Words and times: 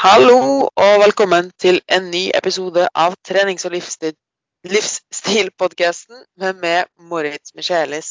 Hallo 0.00 0.36
og 0.80 0.94
velkommen 1.02 1.50
til 1.60 1.82
en 1.92 2.06
ny 2.08 2.30
episode 2.38 2.86
av 3.02 3.18
trenings- 3.28 3.66
og 3.68 3.74
livsstil- 3.74 4.16
livsstilpodkasten 4.72 6.22
med 6.40 6.62
meg, 6.62 6.88
Moritz 7.10 7.52
Michelis. 7.52 8.08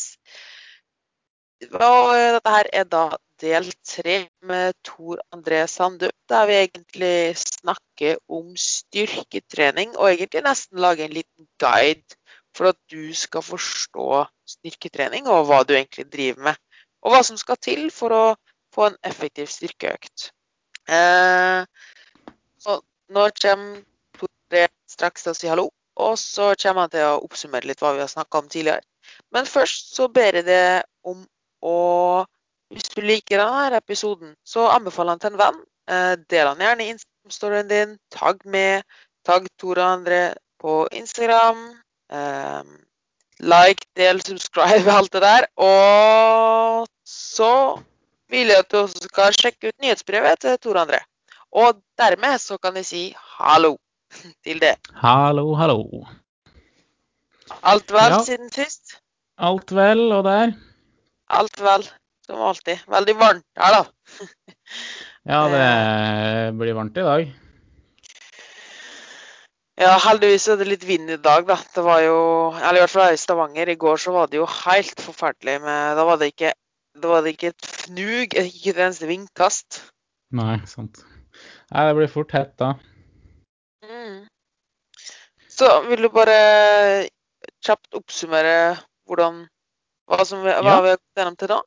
Og 1.65 2.13
eh, 2.13 2.27
dette 2.35 2.53
her 2.57 2.71
er 2.81 2.85
da 2.93 3.01
del 3.41 3.71
tre 3.81 4.19
med 4.51 4.77
Tor 4.85 5.25
André 5.33 5.63
Sandum, 5.65 6.13
der 6.29 6.45
vi 6.45 6.59
egentlig 6.59 7.11
snakker 7.41 8.21
om 8.29 8.53
styrketrening, 8.53 9.97
og 9.97 10.11
egentlig 10.11 10.45
nesten 10.45 10.85
lager 10.85 11.09
en 11.09 11.19
liten 11.23 11.51
guide 11.57 12.21
for 12.53 12.69
at 12.69 12.83
du 12.93 13.15
skal 13.17 13.49
forstå 13.49 14.27
styrketrening 14.59 15.25
og 15.25 15.47
hva 15.49 15.63
du 15.65 15.73
egentlig 15.73 16.11
driver 16.13 16.51
med. 16.51 16.65
Og 17.01 17.17
hva 17.17 17.25
som 17.25 17.45
skal 17.47 17.57
til 17.57 17.87
for 17.89 18.13
å 18.13 18.25
få 18.77 18.91
en 18.91 19.05
effektiv 19.09 19.49
styrkeøkt. 19.49 20.35
Eh, 20.89 21.65
så 22.57 22.79
nå 23.13 23.25
kommer 23.41 23.83
Tore 24.17 24.65
straks 24.89 25.25
til 25.25 25.33
å 25.33 25.37
si 25.37 25.51
hallo, 25.51 25.67
og 25.99 26.15
så 26.19 26.53
kommer 26.61 26.87
han 26.87 26.93
til 26.93 27.05
å 27.05 27.19
oppsummere 27.25 27.69
litt 27.69 27.81
hva 27.83 27.93
vi 27.95 28.03
har 28.03 28.11
snakka 28.11 28.41
om 28.41 28.49
tidligere. 28.49 28.81
Men 29.35 29.47
først 29.49 29.93
så 29.95 30.07
ber 30.13 30.39
jeg 30.39 30.47
deg 30.49 30.83
om 31.07 31.23
å 31.65 31.77
Hvis 32.69 32.91
du 32.93 32.99
liker 33.01 33.39
denne 33.41 33.79
episoden, 33.79 34.35
så 34.45 34.67
anbefaler 34.69 35.15
han 35.15 35.21
til 35.23 35.31
en 35.31 35.39
venn. 35.39 35.55
Eh, 35.89 36.11
del 36.29 36.51
han 36.51 36.59
gjerne 36.61 36.85
i 36.85 36.91
Instagram-storyen 36.93 37.71
din. 37.71 37.95
Tagg 38.13 38.43
med. 38.45 38.85
Tagg 39.25 39.47
Tore 39.57 39.81
og 39.81 39.93
andre 39.95 40.19
på 40.61 40.75
Instagram. 40.93 41.63
Eh, 42.13 42.69
like, 43.41 43.89
del, 43.97 44.21
subscribe, 44.21 44.85
alt 44.99 45.13
det 45.17 45.23
der. 45.25 45.49
Og 45.57 46.85
så 47.09 47.81
vil 48.29 48.51
jeg 48.53 48.61
at 48.63 48.71
du 48.71 48.77
også 48.83 49.03
skal 49.09 49.35
sjekke 49.35 49.71
ut 49.71 49.81
nyhetsbrevet 49.83 50.39
til 50.45 50.57
Tor 50.61 50.79
André. 50.83 51.01
Og 51.51 51.79
dermed 51.97 52.37
så 52.41 52.57
kan 52.61 52.75
jeg 52.77 52.85
si 52.85 53.03
hallo 53.39 53.75
til 54.45 54.61
det. 54.61 54.75
Hallo, 55.01 55.53
hallo. 55.57 56.05
Alt 57.63 57.91
vel 57.91 58.11
Ja. 58.13 58.23
siden 58.23 58.51
sist? 58.53 58.99
Alt 59.37 59.71
vel, 59.73 60.11
og 60.13 60.23
der? 60.27 60.53
Alt 61.29 61.61
vel, 61.61 61.85
som 62.25 62.41
alltid. 62.41 62.77
Veldig 62.87 63.15
varmt 63.17 63.45
her, 63.57 63.77
da. 63.79 64.27
Ja, 65.25 65.43
det 65.53 66.57
blir 66.59 66.73
varmt 66.77 66.97
i 66.97 67.05
dag. 67.05 67.31
Ja, 69.79 69.93
heldigvis 70.03 70.47
er 70.51 70.57
det 70.59 70.67
litt 70.67 70.83
vind 70.83 71.09
i 71.09 71.17
dag, 71.23 71.45
da. 71.47 71.55
Det 71.75 71.83
var 71.85 72.01
jo 72.03 72.17
Eller 72.51 72.81
i 72.81 72.83
hvert 72.83 72.91
fall 72.91 73.13
i 73.13 73.17
Stavanger. 73.21 73.69
I 73.71 73.77
går 73.79 73.97
så 73.97 74.11
var 74.11 74.27
det 74.27 74.41
jo 74.41 74.45
helt 74.45 74.99
forferdelig 75.01 75.61
med 75.63 75.95
Da 75.95 76.03
var 76.03 76.19
det 76.19 76.33
ikke, 76.33 76.51
da 77.01 77.11
var 77.11 77.23
det 77.25 77.35
ikke 77.35 77.51
et 77.53 77.67
fnug, 77.69 78.35
ikke 78.37 78.73
et 78.73 78.81
eneste 78.85 79.07
vindkast. 79.09 79.79
Nei, 80.35 80.59
sant. 80.69 81.01
Nei, 81.71 81.85
det 81.89 81.95
blir 81.97 82.11
fort 82.11 82.33
hett 82.35 82.53
da. 82.61 82.73
Mm. 83.85 84.25
Så 85.49 85.69
vil 85.89 86.03
du 86.05 86.09
bare 86.13 86.35
kjapt 87.65 87.95
oppsummere 87.97 88.77
hvordan 89.09 89.45
hva, 90.09 90.25
som, 90.25 90.41
hva 90.45 90.55
Ja. 90.57 90.61
vi 90.63 90.69
har 90.73 90.87
gått 90.97 91.19
gjennom 91.19 91.37
til 91.39 91.51
da? 91.51 91.59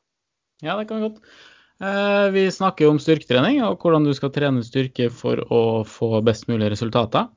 Ja, 0.63 0.77
det 0.79 0.87
kan 0.89 0.99
vi 1.01 1.09
godt. 1.09 1.19
Eh, 1.83 2.25
vi 2.35 2.43
snakker 2.51 2.87
om 2.89 2.99
styrketrening 3.01 3.61
og 3.65 3.79
hvordan 3.83 4.05
du 4.07 4.13
skal 4.15 4.31
trene 4.35 4.63
styrke 4.63 5.09
for 5.11 5.41
å 5.51 5.61
få 5.87 6.21
best 6.23 6.47
mulig 6.51 6.69
resultater. 6.71 7.29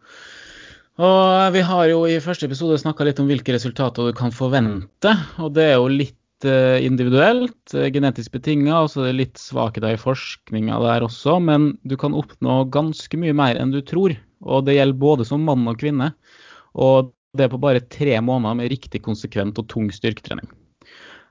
Og 0.96 1.52
vi 1.52 1.60
har 1.66 1.86
jo 1.90 2.04
i 2.08 2.16
første 2.24 2.46
episode 2.48 2.78
snakka 2.80 3.04
litt 3.04 3.18
om 3.20 3.26
hvilke 3.28 3.52
resultater 3.52 4.06
du 4.08 4.16
kan 4.16 4.32
forvente. 4.32 5.12
Og 5.44 5.52
det 5.56 5.66
er 5.72 5.74
jo 5.76 5.90
litt 5.92 6.16
individuelt, 6.44 7.74
eh, 7.74 7.88
genetisk 7.94 8.32
betinga, 8.32 8.82
og 8.82 8.90
så 8.90 9.02
er 9.02 9.12
det 9.12 9.20
litt 9.20 9.38
svakheter 9.40 9.94
i 9.94 10.00
forskninga 10.00 10.80
der 10.82 11.06
også. 11.06 11.38
Men 11.42 11.78
du 11.86 11.96
kan 11.96 12.12
oppnå 12.12 12.68
ganske 12.70 13.16
mye 13.16 13.32
mer 13.32 13.56
enn 13.56 13.72
du 13.72 13.80
tror. 13.80 14.16
Og 14.42 14.66
det 14.66 14.76
gjelder 14.76 15.00
både 15.00 15.24
som 15.24 15.44
mann 15.46 15.66
og 15.68 15.78
kvinne. 15.80 16.12
Og 16.74 17.12
det 17.36 17.46
er 17.46 17.52
på 17.52 17.60
bare 17.60 17.80
tre 17.80 18.20
måneder 18.20 18.56
med 18.56 18.70
riktig 18.70 19.02
konsekvent 19.04 19.58
og 19.58 19.68
tung 19.68 19.88
styrketrening. 19.92 20.48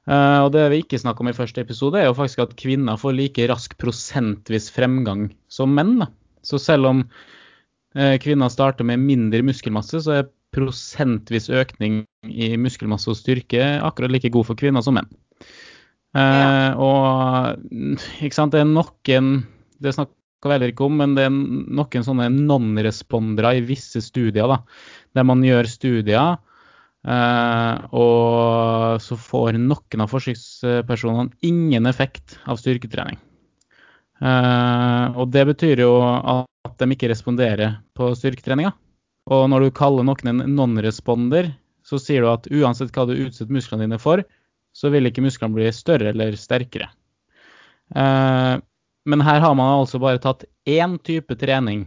Eh, 0.05 0.39
og 0.45 0.51
det 0.53 0.65
vi 0.69 0.81
ikke 0.83 0.99
snakker 1.01 1.25
om 1.25 1.31
i 1.31 1.37
første 1.37 1.61
episode, 1.61 1.97
er 1.99 2.09
jo 2.09 2.17
faktisk 2.17 2.43
at 2.43 2.57
kvinner 2.59 2.97
får 2.97 3.17
like 3.17 3.47
rask 3.49 3.77
prosentvis 3.81 4.69
fremgang 4.73 5.31
som 5.49 5.73
menn. 5.73 6.05
Så 6.45 6.61
selv 6.61 6.91
om 6.91 7.03
eh, 7.97 8.17
kvinner 8.21 8.51
starter 8.53 8.85
med 8.85 9.01
mindre 9.01 9.41
muskelmasse, 9.45 10.03
så 10.05 10.19
er 10.19 10.29
prosentvis 10.55 11.49
økning 11.51 12.03
i 12.25 12.53
muskelmasse 12.59 13.11
og 13.11 13.19
styrke 13.19 13.61
akkurat 13.83 14.13
like 14.13 14.31
god 14.33 14.47
for 14.49 14.59
kvinner 14.59 14.85
som 14.85 14.97
menn. 14.97 15.09
Eh, 16.15 16.21
Ja. 16.21 16.73
Og 16.79 17.59
ikke 18.23 18.37
sant, 18.37 18.55
det 18.55 18.63
er 18.63 18.71
noen 18.71 19.43
Det 19.81 19.91
snakker 19.91 20.47
vi 20.47 20.53
heller 20.53 20.71
ikke 20.71 20.85
om, 20.85 20.97
men 20.97 21.15
det 21.17 21.25
er 21.25 21.33
noen 21.33 22.05
sånne 22.05 22.29
non-respondere 22.31 23.57
i 23.57 23.65
visse 23.67 23.99
studier, 24.01 24.47
da, 24.47 24.61
der 25.13 25.25
man 25.27 25.43
gjør 25.43 25.67
studier 25.67 26.37
Eh, 27.05 27.85
og 27.93 28.97
så 29.03 29.17
får 29.19 29.59
noen 29.61 30.01
av 30.01 30.09
forsøkspersonene 30.09 31.35
ingen 31.45 31.85
effekt 31.89 32.39
av 32.49 32.57
styrketrening. 32.61 33.19
Eh, 34.25 35.05
og 35.13 35.29
det 35.33 35.43
betyr 35.51 35.83
jo 35.85 35.91
at 36.01 36.79
de 36.81 36.89
ikke 36.95 37.11
responderer 37.11 37.77
på 37.97 38.09
styrketreninga. 38.17 38.73
Og 39.33 39.47
når 39.49 39.65
du 39.65 39.75
kaller 39.77 40.05
noen 40.05 40.31
en 40.31 40.43
non-responder, 40.57 41.49
så 41.85 41.97
sier 42.01 42.25
du 42.25 42.29
at 42.29 42.49
uansett 42.53 42.93
hva 42.93 43.07
du 43.09 43.15
utsetter 43.15 43.53
musklene 43.53 43.85
dine 43.85 43.99
for, 44.01 44.21
så 44.75 44.91
vil 44.93 45.09
ikke 45.09 45.23
musklene 45.25 45.55
bli 45.55 45.71
større 45.73 46.11
eller 46.11 46.37
sterkere. 46.37 46.89
Eh, 47.95 48.55
men 49.05 49.21
her 49.25 49.41
har 49.41 49.53
man 49.57 49.79
altså 49.81 50.01
bare 50.01 50.21
tatt 50.21 50.45
én 50.65 50.97
type 51.05 51.37
trening 51.37 51.85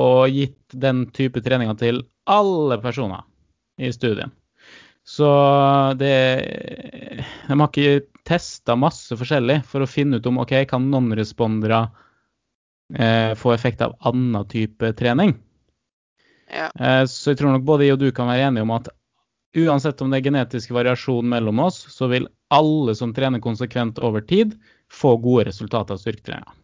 og 0.00 0.32
gitt 0.32 0.74
den 0.80 1.04
type 1.14 1.42
treninga 1.44 1.76
til 1.78 2.02
alle 2.28 2.80
personer 2.82 3.22
i 3.78 3.92
studien. 3.92 4.32
Så 5.04 5.28
det 6.00 6.16
De 7.46 7.56
har 7.60 7.68
ikke 7.68 8.06
testa 8.24 8.72
masse 8.76 9.12
forskjellig 9.20 9.60
for 9.68 9.84
å 9.84 9.88
finne 9.88 10.16
ut 10.16 10.26
om 10.26 10.40
ok, 10.40 10.54
kan 10.68 10.88
non-respondere 10.90 11.82
eh, 12.96 13.36
få 13.36 13.52
effekt 13.52 13.84
av 13.84 13.98
annen 14.08 14.48
type 14.48 14.94
trening. 14.96 15.36
Ja. 16.54 16.68
Eh, 16.78 17.04
så 17.10 17.32
jeg 17.32 17.40
tror 17.40 17.56
nok 17.56 17.66
både 17.66 17.88
jeg 17.88 17.96
og 17.96 18.04
du 18.04 18.10
kan 18.14 18.30
være 18.30 18.48
enige 18.48 18.66
om 18.66 18.74
at 18.76 18.92
uansett 19.54 20.00
om 20.02 20.10
det 20.10 20.20
er 20.20 20.28
genetisk 20.28 20.74
variasjon 20.74 21.26
mellom 21.30 21.62
oss, 21.66 21.80
så 21.94 22.08
vil 22.10 22.28
alle 22.54 22.94
som 22.98 23.14
trener 23.14 23.42
konsekvent 23.42 24.00
over 24.02 24.24
tid, 24.26 24.54
få 24.92 25.16
gode 25.22 25.48
resultater 25.48 25.96
av 25.96 26.02
styrketreninga. 26.02 26.54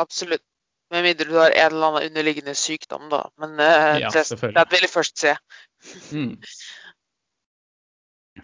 Absolutt. 0.00 0.44
Med 0.92 1.06
mindre 1.06 1.24
du 1.24 1.38
har 1.38 1.54
en 1.56 1.72
eller 1.72 1.86
annen 1.88 2.10
underliggende 2.10 2.52
sykdom, 2.56 3.06
da. 3.08 3.24
Men 3.40 3.56
uh, 3.56 3.96
Ja, 4.02 4.10
det, 4.12 4.26
det 4.28 4.64
vil 4.74 4.84
jeg 4.84 4.92
først 4.92 5.22
se. 5.24 5.32
Mm. 6.12 6.36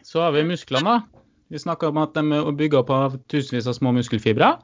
Så 0.04 0.22
har 0.24 0.32
vi 0.32 0.46
musklene. 0.48 1.02
Vi 1.52 1.60
snakka 1.60 1.92
om 1.92 2.00
at 2.00 2.16
de 2.16 2.24
er 2.36 2.48
bygga 2.56 2.80
opp 2.80 2.90
av 2.92 3.18
tusenvis 3.28 3.68
av 3.68 3.76
små 3.76 3.92
muskelfibre. 3.96 4.54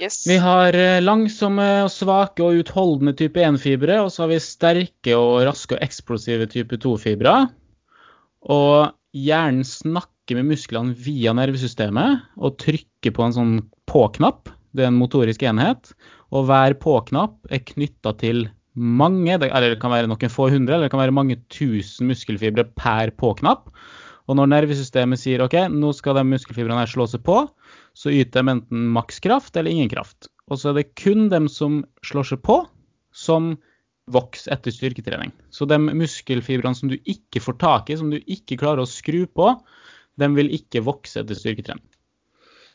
Yes. 0.00 0.22
Vi 0.24 0.38
har 0.40 0.76
eh, 0.76 1.02
langsomme, 1.04 1.66
og 1.84 1.90
svake 1.92 2.44
og 2.44 2.62
utholdende 2.62 3.12
type 3.18 3.42
1-fibre, 3.44 3.98
og 4.00 4.08
så 4.12 4.24
har 4.24 4.30
vi 4.32 4.38
sterke 4.40 5.16
og 5.18 5.42
raske 5.44 5.76
og 5.76 5.82
eksplosive 5.84 6.46
type 6.48 6.78
2-fibre. 6.80 7.34
Og 8.48 8.94
hjernen 9.12 9.66
snakker 9.66 10.38
med 10.38 10.54
musklene 10.54 10.96
via 10.96 11.34
nervesystemet 11.36 12.24
og 12.40 12.56
trykker 12.62 13.12
på 13.12 13.26
en 13.26 13.36
sånn 13.36 13.54
på-knapp. 13.90 14.48
Det 14.72 14.86
er 14.86 14.92
en 14.92 15.00
motorisk 15.00 15.44
enhet. 15.44 15.92
Og 16.32 16.48
hver 16.48 16.78
på-knapp 16.80 17.52
er 17.52 17.64
knytta 17.66 18.14
til 18.22 18.46
mange, 18.80 19.34
eller 19.34 19.74
det 19.74 19.80
kan 19.82 19.92
være 19.92 20.08
noen 20.08 20.32
få 20.32 20.48
hundre, 20.48 20.76
eller 20.78 20.88
det 20.88 20.94
kan 20.94 21.02
være 21.02 21.16
mange 21.16 21.40
tusen 21.52 22.08
muskelfibre 22.08 22.64
per 22.78 23.12
på-knapp. 23.20 23.68
Og 24.30 24.38
når 24.38 24.48
nervesystemet 24.52 25.20
sier 25.20 25.42
OK, 25.44 25.56
nå 25.74 25.90
skal 25.96 26.16
de 26.16 26.24
muskelfibrene 26.30 26.78
her 26.78 26.88
slå 26.88 27.08
seg 27.10 27.24
på, 27.26 27.42
så 27.96 28.12
yter 28.14 28.42
de 28.42 28.54
enten 28.56 28.86
makskraft 28.94 29.56
eller 29.56 29.70
ingen 29.70 29.90
kraft. 29.92 30.30
Og 30.50 30.58
så 30.60 30.70
er 30.70 30.80
det 30.80 30.94
kun 30.98 31.28
dem 31.32 31.48
som 31.50 31.82
slår 32.06 32.32
seg 32.32 32.42
på, 32.46 32.62
som 33.14 33.54
vokser 34.10 34.54
etter 34.54 34.74
styrketrening. 34.74 35.30
Så 35.54 35.68
de 35.70 35.78
muskelfibrene 35.78 36.74
som 36.76 36.90
du 36.90 36.98
ikke 36.98 37.42
får 37.44 37.58
tak 37.62 37.90
i, 37.90 37.98
som 38.00 38.10
du 38.10 38.18
ikke 38.20 38.58
klarer 38.58 38.82
å 38.82 38.90
skru 38.90 39.24
på, 39.26 39.52
de 40.18 40.28
vil 40.36 40.50
ikke 40.56 40.82
vokse 40.86 41.22
etter 41.22 41.38
styrketrening. 41.38 41.86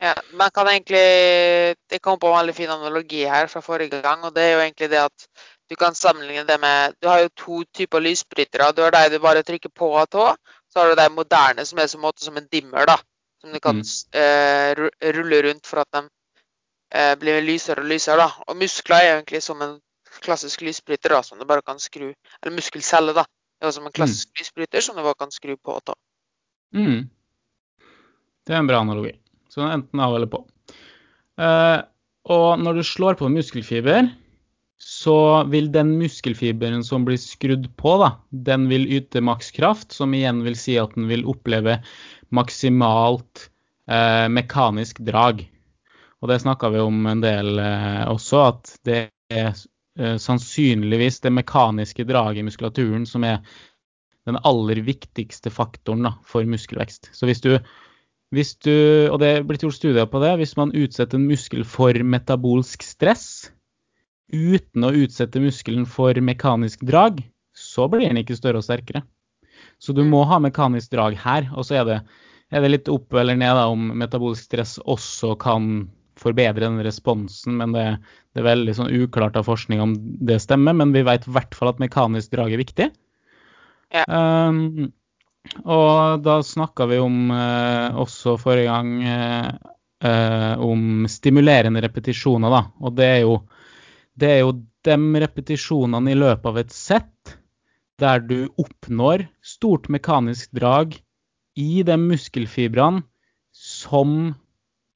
Ja, 0.03 0.11
man 0.35 0.51
kan 0.51 0.67
egentlig 0.67 0.99
Jeg 0.99 2.01
kom 2.03 2.19
på 2.19 2.27
en 2.27 2.35
veldig 2.35 2.53
fin 2.55 2.71
analogi 2.71 3.23
her 3.23 3.47
fra 3.47 3.61
forrige 3.63 4.01
gang, 4.03 4.25
og 4.27 4.33
det 4.35 4.43
er 4.43 4.51
jo 4.53 4.63
egentlig 4.65 4.89
det 4.91 4.99
at 5.05 5.27
du 5.71 5.75
kan 5.79 5.95
sammenligne 5.95 6.43
det 6.45 6.59
med 6.61 6.93
Du 7.01 7.07
har 7.07 7.23
jo 7.23 7.31
to 7.35 7.63
typer 7.73 8.03
lysbrytere. 8.03 8.71
Du 8.75 8.83
har 8.83 8.91
de 8.91 9.15
du 9.15 9.19
bare 9.19 9.43
trykker 9.43 9.69
på 9.69 9.95
av 9.97 10.05
tå. 10.05 10.27
Så 10.69 10.79
har 10.79 10.89
du 10.91 10.99
de 10.99 11.09
moderne 11.09 11.65
som 11.65 11.79
er 11.79 11.87
som, 11.87 12.05
en 12.05 12.47
dimmer, 12.51 12.85
da. 12.85 12.97
Som 13.45 13.53
du 13.53 13.61
kan 13.61 13.77
Mm. 13.77 13.85
eh, 14.17 15.11
rulle 15.13 15.41
rundt 15.45 15.67
for 15.69 15.83
at 15.83 15.91
de 15.93 16.07
eh, 16.91 17.15
blir 17.21 17.43
lysere 17.45 17.83
og 17.83 17.85
lysere. 17.85 18.17
da. 18.17 18.31
Og 18.47 18.57
muskler 18.57 18.97
er 18.97 19.21
egentlig 19.21 19.43
som 19.45 19.61
en 19.61 19.75
klassisk 20.25 20.63
lysbryter 20.65 21.13
da, 21.13 21.21
som 21.21 21.37
du 21.37 21.45
bare 21.45 21.61
kan 21.61 21.77
skru 21.77 22.07
Eller 22.09 22.55
muskelcelle, 22.55 23.13
da. 23.13 23.25
Det 23.61 23.67
er 23.67 23.71
som 23.71 23.85
en 23.85 23.93
klassisk 23.93 24.29
lysbryter 24.39 24.81
som 24.81 24.95
du 24.95 25.03
bare 25.03 25.19
kan 25.19 25.31
skru 25.31 25.55
på 25.57 25.75
og 25.75 25.83
ta. 25.85 25.93
Mm. 26.73 27.05
Det 28.45 28.53
er 28.53 28.59
en 28.59 28.67
bra 28.67 28.81
analogi. 28.81 29.13
Så 29.49 29.61
enten 29.61 29.99
av 29.99 30.15
eller 30.15 30.27
på. 30.27 30.41
Uh, 31.37 31.85
og 32.25 32.59
når 32.59 32.79
du 32.79 32.83
slår 32.83 33.13
på 33.19 33.29
muskelfiber, 33.29 34.09
så 34.85 35.43
vil 35.49 35.71
den 35.73 35.95
muskelfiberen 35.97 36.83
som 36.85 37.07
blir 37.07 37.17
skrudd 37.17 37.71
på, 37.73 37.95
da, 37.97 38.11
den 38.29 38.67
vil 38.69 38.83
yte 38.93 39.23
makskraft, 39.25 39.95
som 39.95 40.13
igjen 40.13 40.43
vil 40.45 40.53
si 40.61 40.75
at 40.77 40.93
den 40.93 41.07
vil 41.09 41.23
oppleve 41.25 41.79
maksimalt 42.29 43.47
eh, 43.89 44.27
mekanisk 44.29 45.01
drag. 45.07 45.41
Og 46.21 46.29
det 46.29 46.37
snakka 46.43 46.69
vi 46.75 46.83
om 46.85 46.99
en 47.09 47.23
del 47.23 47.57
eh, 47.63 48.03
også, 48.11 48.43
at 48.51 48.75
det 48.85 48.99
er 49.33 49.49
eh, 49.49 50.19
sannsynligvis 50.21 51.17
det 51.25 51.33
mekaniske 51.33 52.05
draget 52.05 52.43
i 52.43 52.45
muskulaturen 52.45 53.09
som 53.09 53.25
er 53.25 53.41
den 54.29 54.37
aller 54.45 54.83
viktigste 54.85 55.49
faktoren 55.49 56.05
da, 56.11 56.13
for 56.29 56.45
muskelvekst. 56.45 57.09
Så 57.09 57.25
hvis 57.25 57.41
du, 57.41 57.55
hvis 58.37 58.53
du, 58.61 58.75
og 59.09 59.17
det 59.25 59.33
er 59.33 59.49
blitt 59.49 59.65
gjort 59.65 59.81
studier 59.81 60.05
på 60.05 60.21
det, 60.21 60.35
hvis 60.43 60.53
man 60.61 60.77
utsetter 60.77 61.17
en 61.17 61.25
muskel 61.33 61.65
for 61.65 62.05
metabolsk 62.05 62.85
stress 62.85 63.27
uten 64.33 64.85
å 64.87 64.93
utsette 64.95 65.41
muskelen 65.43 65.85
for 65.89 66.17
mekanisk 66.21 66.85
drag, 66.87 67.21
så 67.55 67.87
blir 67.91 68.07
den 68.07 68.19
ikke 68.21 68.37
større 68.37 68.61
og 68.61 68.67
sterkere. 68.67 69.03
Så 69.79 69.93
du 69.95 70.03
må 70.07 70.23
ha 70.27 70.39
mekanisk 70.43 70.91
drag 70.93 71.17
her. 71.19 71.49
Og 71.55 71.67
så 71.67 71.79
er 71.81 71.85
det, 71.89 71.99
er 72.51 72.63
det 72.63 72.71
litt 72.71 72.91
opp 72.91 73.13
eller 73.15 73.37
ned 73.39 73.55
da, 73.57 73.67
om 73.71 73.91
metabolsk 73.99 74.47
stress 74.47 74.77
også 74.83 75.35
kan 75.41 75.87
forbedre 76.19 76.63
den 76.63 76.79
responsen, 76.85 77.57
men 77.59 77.73
det, 77.75 77.83
det 78.31 78.39
er 78.39 78.47
veldig 78.47 78.75
sånn 78.77 78.93
uklart 79.03 79.35
av 79.35 79.47
forskning 79.49 79.81
om 79.83 79.95
det 80.27 80.39
stemmer. 80.43 80.75
Men 80.77 80.93
vi 80.95 81.03
vet 81.07 81.27
i 81.27 81.33
hvert 81.35 81.55
fall 81.57 81.73
at 81.73 81.81
mekanisk 81.83 82.31
drag 82.35 82.55
er 82.55 82.61
viktig. 82.61 82.91
Ja. 83.95 84.05
Um, 84.09 84.91
og 85.63 86.23
da 86.25 86.39
snakka 86.43 86.87
vi 86.89 86.97
om 87.03 87.29
uh, 87.31 87.95
også 88.01 88.37
forrige 88.41 88.71
gang 88.71 88.95
uh, 89.05 89.51
uh, 90.07 90.53
om 90.63 91.05
stimulerende 91.11 91.83
repetisjoner, 91.85 92.51
da. 92.51 92.63
Og 92.81 92.95
det 92.97 93.09
er 93.11 93.21
jo, 93.23 93.37
det 94.19 94.29
er 94.31 94.39
jo 94.43 94.53
de 94.85 94.95
repetisjonene 95.23 96.13
i 96.13 96.17
løpet 96.17 96.47
av 96.51 96.61
et 96.61 96.73
sett 96.73 97.35
der 98.01 98.23
du 98.23 98.47
oppnår 98.59 99.25
stort 99.45 99.87
mekanisk 99.91 100.51
drag 100.55 100.97
i 101.59 101.83
de 101.87 101.95
muskelfibrene 101.99 103.03
som 103.55 104.35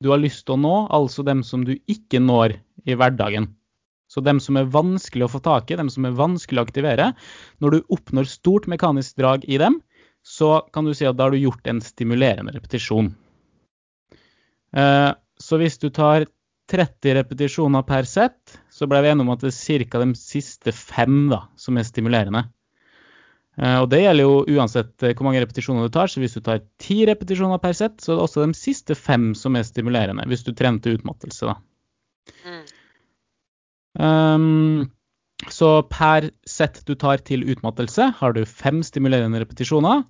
du 0.04 0.12
har 0.12 0.20
lyst 0.20 0.46
til 0.48 0.56
å 0.56 0.64
nå, 0.64 0.76
altså 0.96 1.24
dem 1.28 1.44
som 1.44 1.64
du 1.68 1.76
ikke 1.92 2.22
når 2.24 2.58
i 2.88 2.96
hverdagen. 2.96 3.50
Så 4.10 4.24
dem 4.26 4.40
som 4.42 4.58
er 4.58 4.72
vanskelig 4.74 5.28
å 5.28 5.32
få 5.36 5.42
tak 5.46 5.70
i, 5.70 5.78
dem 5.78 5.92
som 5.92 6.08
er 6.08 6.18
vanskelig 6.18 6.62
å 6.62 6.66
aktivere. 6.66 7.12
Når 7.62 7.76
du 7.76 7.94
oppnår 7.94 8.28
stort 8.28 8.66
mekanisk 8.72 9.20
drag 9.20 9.46
i 9.46 9.60
dem, 9.62 9.78
så 10.26 10.60
kan 10.74 10.88
du 10.88 10.96
si 10.96 11.08
at 11.08 11.20
da 11.20 11.28
har 11.28 11.36
du 11.36 11.40
gjort 11.40 11.68
en 11.70 11.82
stimulerende 11.84 12.56
repetisjon. 12.56 13.12
Eh, 14.76 15.12
så 15.40 15.60
hvis 15.62 15.78
du 15.82 15.90
tar 15.94 16.28
30 16.70 17.16
repetisjoner 17.18 17.84
per 17.88 18.08
sett, 18.10 18.60
så 18.70 18.88
ble 18.90 19.02
vi 19.04 19.12
enige 19.12 19.26
om 19.26 19.34
at 19.34 19.44
det 19.44 19.52
er 19.54 19.86
ca. 19.90 20.02
de 20.04 20.16
siste 20.20 20.74
fem 20.76 21.28
da, 21.32 21.44
som 21.58 21.78
er 21.78 21.88
stimulerende. 21.88 22.46
Eh, 23.60 23.78
og 23.82 23.90
det 23.92 24.04
gjelder 24.04 24.28
jo 24.28 24.36
uansett 24.56 25.04
eh, 25.04 25.16
hvor 25.16 25.28
mange 25.28 25.42
repetisjoner 25.44 25.88
du 25.88 25.94
tar. 25.94 26.12
Så 26.12 26.22
hvis 26.24 26.38
du 26.38 26.44
tar 26.46 26.62
ti 26.82 27.02
repetisjoner 27.10 27.60
per 27.62 27.76
sett, 27.78 27.98
så 28.02 28.14
er 28.14 28.20
det 28.20 28.28
også 28.28 28.46
de 28.46 28.58
siste 28.58 28.96
fem 28.96 29.34
som 29.38 29.58
er 29.60 29.68
stimulerende. 29.68 30.28
Hvis 30.30 30.46
du 30.48 30.54
trente 30.56 30.94
utmattelse, 30.96 31.50
da. 31.50 31.58
Mm. 32.46 32.62
Um, 34.00 34.90
så 35.50 35.70
per 35.88 36.30
sett 36.48 36.82
du 36.88 36.94
tar 37.00 37.24
til 37.26 37.46
utmattelse, 37.48 38.10
har 38.20 38.36
du 38.36 38.44
fem 38.46 38.82
stimulerende 38.86 39.42
repetisjoner. 39.42 40.06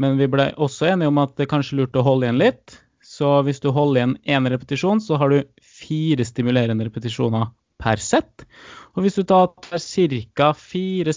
Men 0.00 0.18
vi 0.20 0.28
ble 0.30 0.50
også 0.60 0.92
enige 0.92 1.12
om 1.12 1.20
at 1.22 1.36
det 1.40 1.50
kanskje 1.50 1.80
lurt 1.80 1.96
å 1.98 2.04
holde 2.06 2.28
igjen 2.28 2.40
litt. 2.40 2.78
Så 3.14 3.28
hvis 3.46 3.60
du 3.62 3.70
holder 3.74 4.00
igjen 4.00 4.16
én 4.36 4.50
repetisjon, 4.50 5.02
så 5.02 5.18
har 5.20 5.30
du 5.30 5.42
fire 5.62 6.24
stimulerende 6.26 6.86
repetisjoner 6.88 7.52
per 7.82 8.00
sett. 8.02 8.46
Og 8.94 9.04
hvis 9.04 9.18
du 9.18 9.22
tar 9.28 9.52
ca. 9.60 10.50
fire 10.58 11.14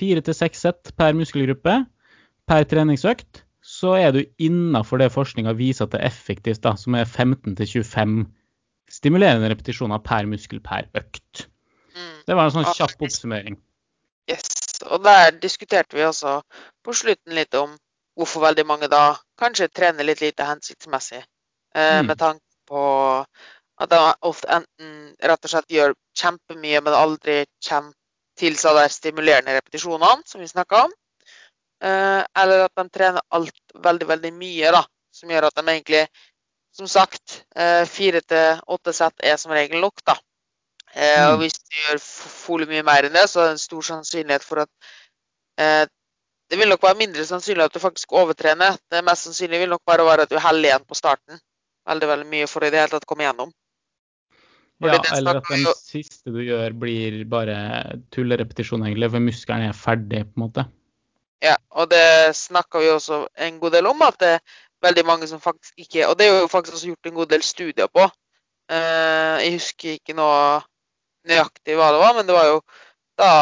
fire 0.00 0.24
til 0.26 0.34
seks 0.34 0.66
sett 0.66 0.92
per 0.98 1.14
muskelgruppe 1.18 1.76
per 2.50 2.66
treningsøkt, 2.70 3.44
så 3.60 3.94
er 3.98 4.12
du 4.16 4.24
innafor 4.42 4.98
det 4.98 5.12
forskninga 5.14 5.54
viser 5.58 5.86
at 5.86 5.94
det 5.94 6.00
er 6.00 6.10
effektivt, 6.10 6.62
da, 6.64 6.74
som 6.80 6.96
er 6.98 7.04
15 7.04 7.56
til 7.58 7.82
25 7.84 8.24
stimulerende 8.90 9.50
repetisjoner 9.52 10.00
per 10.02 10.26
muskel 10.26 10.62
per 10.64 10.88
økt. 10.98 11.46
Mm. 11.94 12.16
Det 12.26 12.36
var 12.36 12.48
en 12.48 12.56
sånn 12.56 12.72
kjapp 12.74 13.04
oppsummering. 13.06 13.60
Yes. 14.30 14.48
Og 14.88 15.04
der 15.04 15.34
diskuterte 15.42 15.98
vi 15.98 16.06
også 16.06 16.40
på 16.86 16.94
slutten 16.96 17.36
litt 17.36 17.54
om 17.54 17.76
hvorfor 18.18 18.42
veldig 18.48 18.64
mange 18.66 18.88
da 18.90 19.20
kanskje 19.40 19.68
trener 19.72 20.04
litt 20.06 20.20
lite 20.22 20.44
hensiktsmessig. 20.46 21.24
Eh, 21.74 22.00
Mm. 22.00 22.06
Med 22.06 22.18
tanke 22.18 22.44
på 22.68 22.82
at 23.80 23.88
de 23.90 23.98
ofte 24.28 24.48
enten 24.52 25.16
rett 25.22 25.44
og 25.44 25.50
slett 25.50 25.68
gjør 25.72 25.94
kjempemye, 26.18 26.80
men 26.84 26.92
aldri 26.94 27.44
kommer 27.68 27.92
til 28.36 28.56
seg 28.56 28.76
de 28.76 28.88
stimulerende 28.92 29.54
repetisjonene, 29.56 30.22
som 30.26 30.40
vi 30.40 30.46
snakka 30.48 30.84
om. 30.84 30.92
Eh, 31.82 32.24
eller 32.36 32.64
at 32.66 32.74
de 32.76 32.88
trener 32.92 33.20
alt 33.32 33.54
veldig, 33.74 34.06
veldig 34.08 34.32
mye, 34.36 34.72
da. 34.72 34.84
Som 35.12 35.30
gjør 35.32 35.46
at 35.48 35.54
de 35.56 35.64
egentlig, 35.72 36.02
som 36.72 36.86
sagt, 36.86 37.44
eh, 37.56 37.84
fire 37.86 38.20
til 38.20 38.60
åtte 38.68 38.92
sett 38.94 39.14
er 39.24 39.36
som 39.36 39.52
regel 39.52 39.80
nok, 39.80 40.04
da. 40.06 40.16
Eh, 40.94 41.26
Mm. 41.26 41.32
Og 41.32 41.38
hvis 41.38 41.52
du 41.58 41.76
gjør 41.76 41.98
f- 41.98 42.66
mye 42.68 42.82
mer 42.82 43.04
enn 43.04 43.12
det, 43.12 43.28
så 43.30 43.40
er 43.40 43.44
det 43.44 43.50
en 43.52 43.58
stor 43.58 43.82
sannsynlighet 43.82 44.42
for 44.44 44.60
at 44.60 44.68
eh, 45.58 45.86
Det 46.50 46.58
vil 46.58 46.68
nok 46.72 46.82
være 46.82 46.98
mindre 46.98 47.24
sannsynlig 47.28 47.62
at 47.68 47.74
du 47.74 47.78
faktisk 47.82 48.12
overtrener. 48.18 48.76
Det 48.90 49.04
mest 49.06 49.28
sannsynlige 49.28 49.62
vil 49.64 49.70
nok 49.70 49.84
bare 49.86 50.04
være 50.06 50.26
at 50.26 50.32
du 50.32 50.38
heller 50.42 50.68
igjen 50.72 50.86
på 50.88 50.98
starten. 50.98 51.38
Veldig 51.86 52.08
veldig 52.10 52.26
mye 52.32 52.48
for 52.50 52.66
i 52.66 52.70
det 52.72 52.80
hele 52.82 52.90
tatt 52.92 53.06
å 53.06 53.10
komme 53.12 53.26
gjennom. 53.28 53.52
Fordi 54.80 54.96
Ja, 54.96 55.16
eller 55.18 55.36
at 55.38 55.48
den 55.50 55.62
jo- 55.62 55.74
siste 55.76 56.32
du 56.32 56.40
gjør, 56.40 56.72
blir 56.72 57.24
bare 57.28 58.00
tullerepetisjon, 58.10 58.82
egentlig, 58.86 59.10
for 59.12 59.20
muskelen 59.20 59.68
er 59.68 59.76
ferdig, 59.76 60.24
på 60.24 60.40
en 60.40 60.44
måte. 60.48 60.64
Ja, 61.42 61.56
og 61.70 61.88
det 61.90 62.34
snakka 62.36 62.80
vi 62.80 62.88
også 62.88 63.26
en 63.36 63.60
god 63.60 63.72
del 63.72 63.86
om, 63.86 64.02
at 64.02 64.18
det 64.18 64.28
er 64.28 64.40
veldig 64.82 65.04
mange 65.06 65.28
som 65.28 65.40
faktisk 65.40 65.72
ikke 65.78 66.08
Og 66.08 66.18
det 66.18 66.26
er 66.26 66.40
jo 66.40 66.48
faktisk 66.48 66.74
også 66.76 66.86
gjort 66.94 67.06
en 67.06 67.14
god 67.14 67.28
del 67.28 67.42
studier 67.42 67.86
på. 67.88 68.10
Eh, 68.70 69.36
jeg 69.44 69.52
husker 69.52 69.96
ikke 69.98 70.14
noe 70.16 70.62
nøyaktig 71.28 71.76
hva 71.76 71.90
det 71.92 72.00
var, 72.00 72.14
men 72.16 72.26
det 72.26 72.34
var 72.34 72.46
jo 72.46 72.60
da 73.20 73.32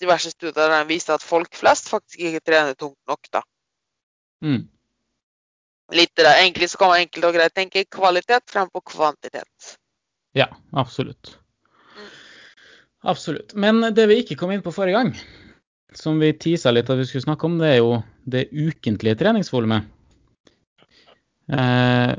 diverse 0.00 0.32
studier 0.32 0.74
viste 0.88 1.14
at 1.14 1.24
folk 1.24 1.54
flest 1.56 1.90
faktisk 1.92 2.22
ikke 2.22 2.44
trener 2.48 2.76
tungt 2.78 2.98
nok, 3.08 3.28
da. 3.34 3.42
Mm. 4.44 4.66
Litt. 5.94 6.18
Egentlig 6.18 6.70
så 6.72 6.80
kan 6.80 6.92
man 6.92 7.04
enkelt 7.04 7.28
og 7.28 7.36
greit 7.36 7.54
tenke 7.54 7.84
kvalitet 7.86 8.48
fremfor 8.50 8.82
kvantitet. 8.90 9.74
Ja, 10.36 10.48
absolutt. 10.76 11.36
Mm. 11.96 12.08
Absolutt. 13.12 13.54
Men 13.54 13.84
det 13.94 14.08
vi 14.10 14.20
ikke 14.22 14.38
kom 14.40 14.52
inn 14.52 14.64
på 14.64 14.74
forrige 14.74 14.98
gang, 14.98 15.12
som 15.96 16.20
vi 16.20 16.34
tisa 16.36 16.72
litt 16.74 16.90
at 16.90 16.98
vi 16.98 17.06
skulle 17.08 17.24
snakke 17.28 17.48
om, 17.48 17.60
det 17.60 17.76
er 17.76 17.78
jo 17.80 18.00
det 18.26 18.48
ukentlige 18.52 19.20
treningsvolumet. 19.22 19.92
Eh, 21.46 22.12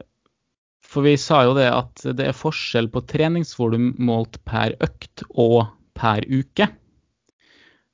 for 0.88 1.04
vi 1.04 1.18
sa 1.20 1.44
jo 1.44 1.56
det 1.58 1.68
at 1.68 2.06
det 2.16 2.30
er 2.30 2.38
forskjell 2.38 2.88
på 2.94 3.04
treningsvolum 3.10 3.92
målt 4.00 4.40
per 4.48 4.78
økt 4.84 5.26
og 5.36 5.68
per 5.98 6.24
uke. 6.32 6.70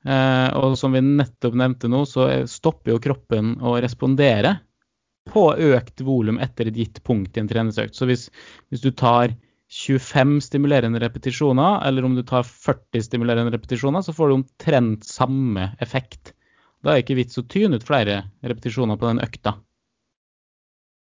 Eh, 0.04 0.48
og 0.60 0.76
som 0.76 0.92
vi 0.92 1.00
nettopp 1.04 1.56
nevnte 1.56 1.88
nå, 1.88 2.04
så 2.08 2.28
stopper 2.50 2.94
jo 2.94 3.02
kroppen 3.02 3.56
å 3.64 3.78
respondere 3.80 4.58
på 5.30 5.46
økt 5.72 6.02
volum 6.04 6.38
etter 6.42 6.68
et 6.68 6.76
gitt 6.76 7.00
punkt 7.06 7.36
i 7.36 7.42
en 7.42 7.48
treningsøkt. 7.48 7.96
Så 7.96 8.08
hvis, 8.08 8.28
hvis 8.68 8.84
du 8.84 8.90
tar 8.92 9.32
25 9.74 10.36
stimulerende 10.44 11.00
repetisjoner, 11.00 11.80
eller 11.88 12.04
om 12.04 12.14
du 12.14 12.22
tar 12.26 12.44
40 12.44 13.06
stimulerende 13.06 13.54
repetisjoner, 13.54 14.04
så 14.04 14.12
får 14.12 14.30
du 14.30 14.36
omtrent 14.36 15.06
samme 15.08 15.70
effekt. 15.82 16.34
Da 16.84 16.92
er 16.92 17.00
det 17.00 17.06
ikke 17.06 17.20
vits 17.22 17.40
å 17.40 17.46
tyne 17.48 17.80
ut 17.80 17.86
flere 17.86 18.20
repetisjoner 18.44 19.00
på 19.00 19.08
den 19.08 19.22
økta. 19.24 19.56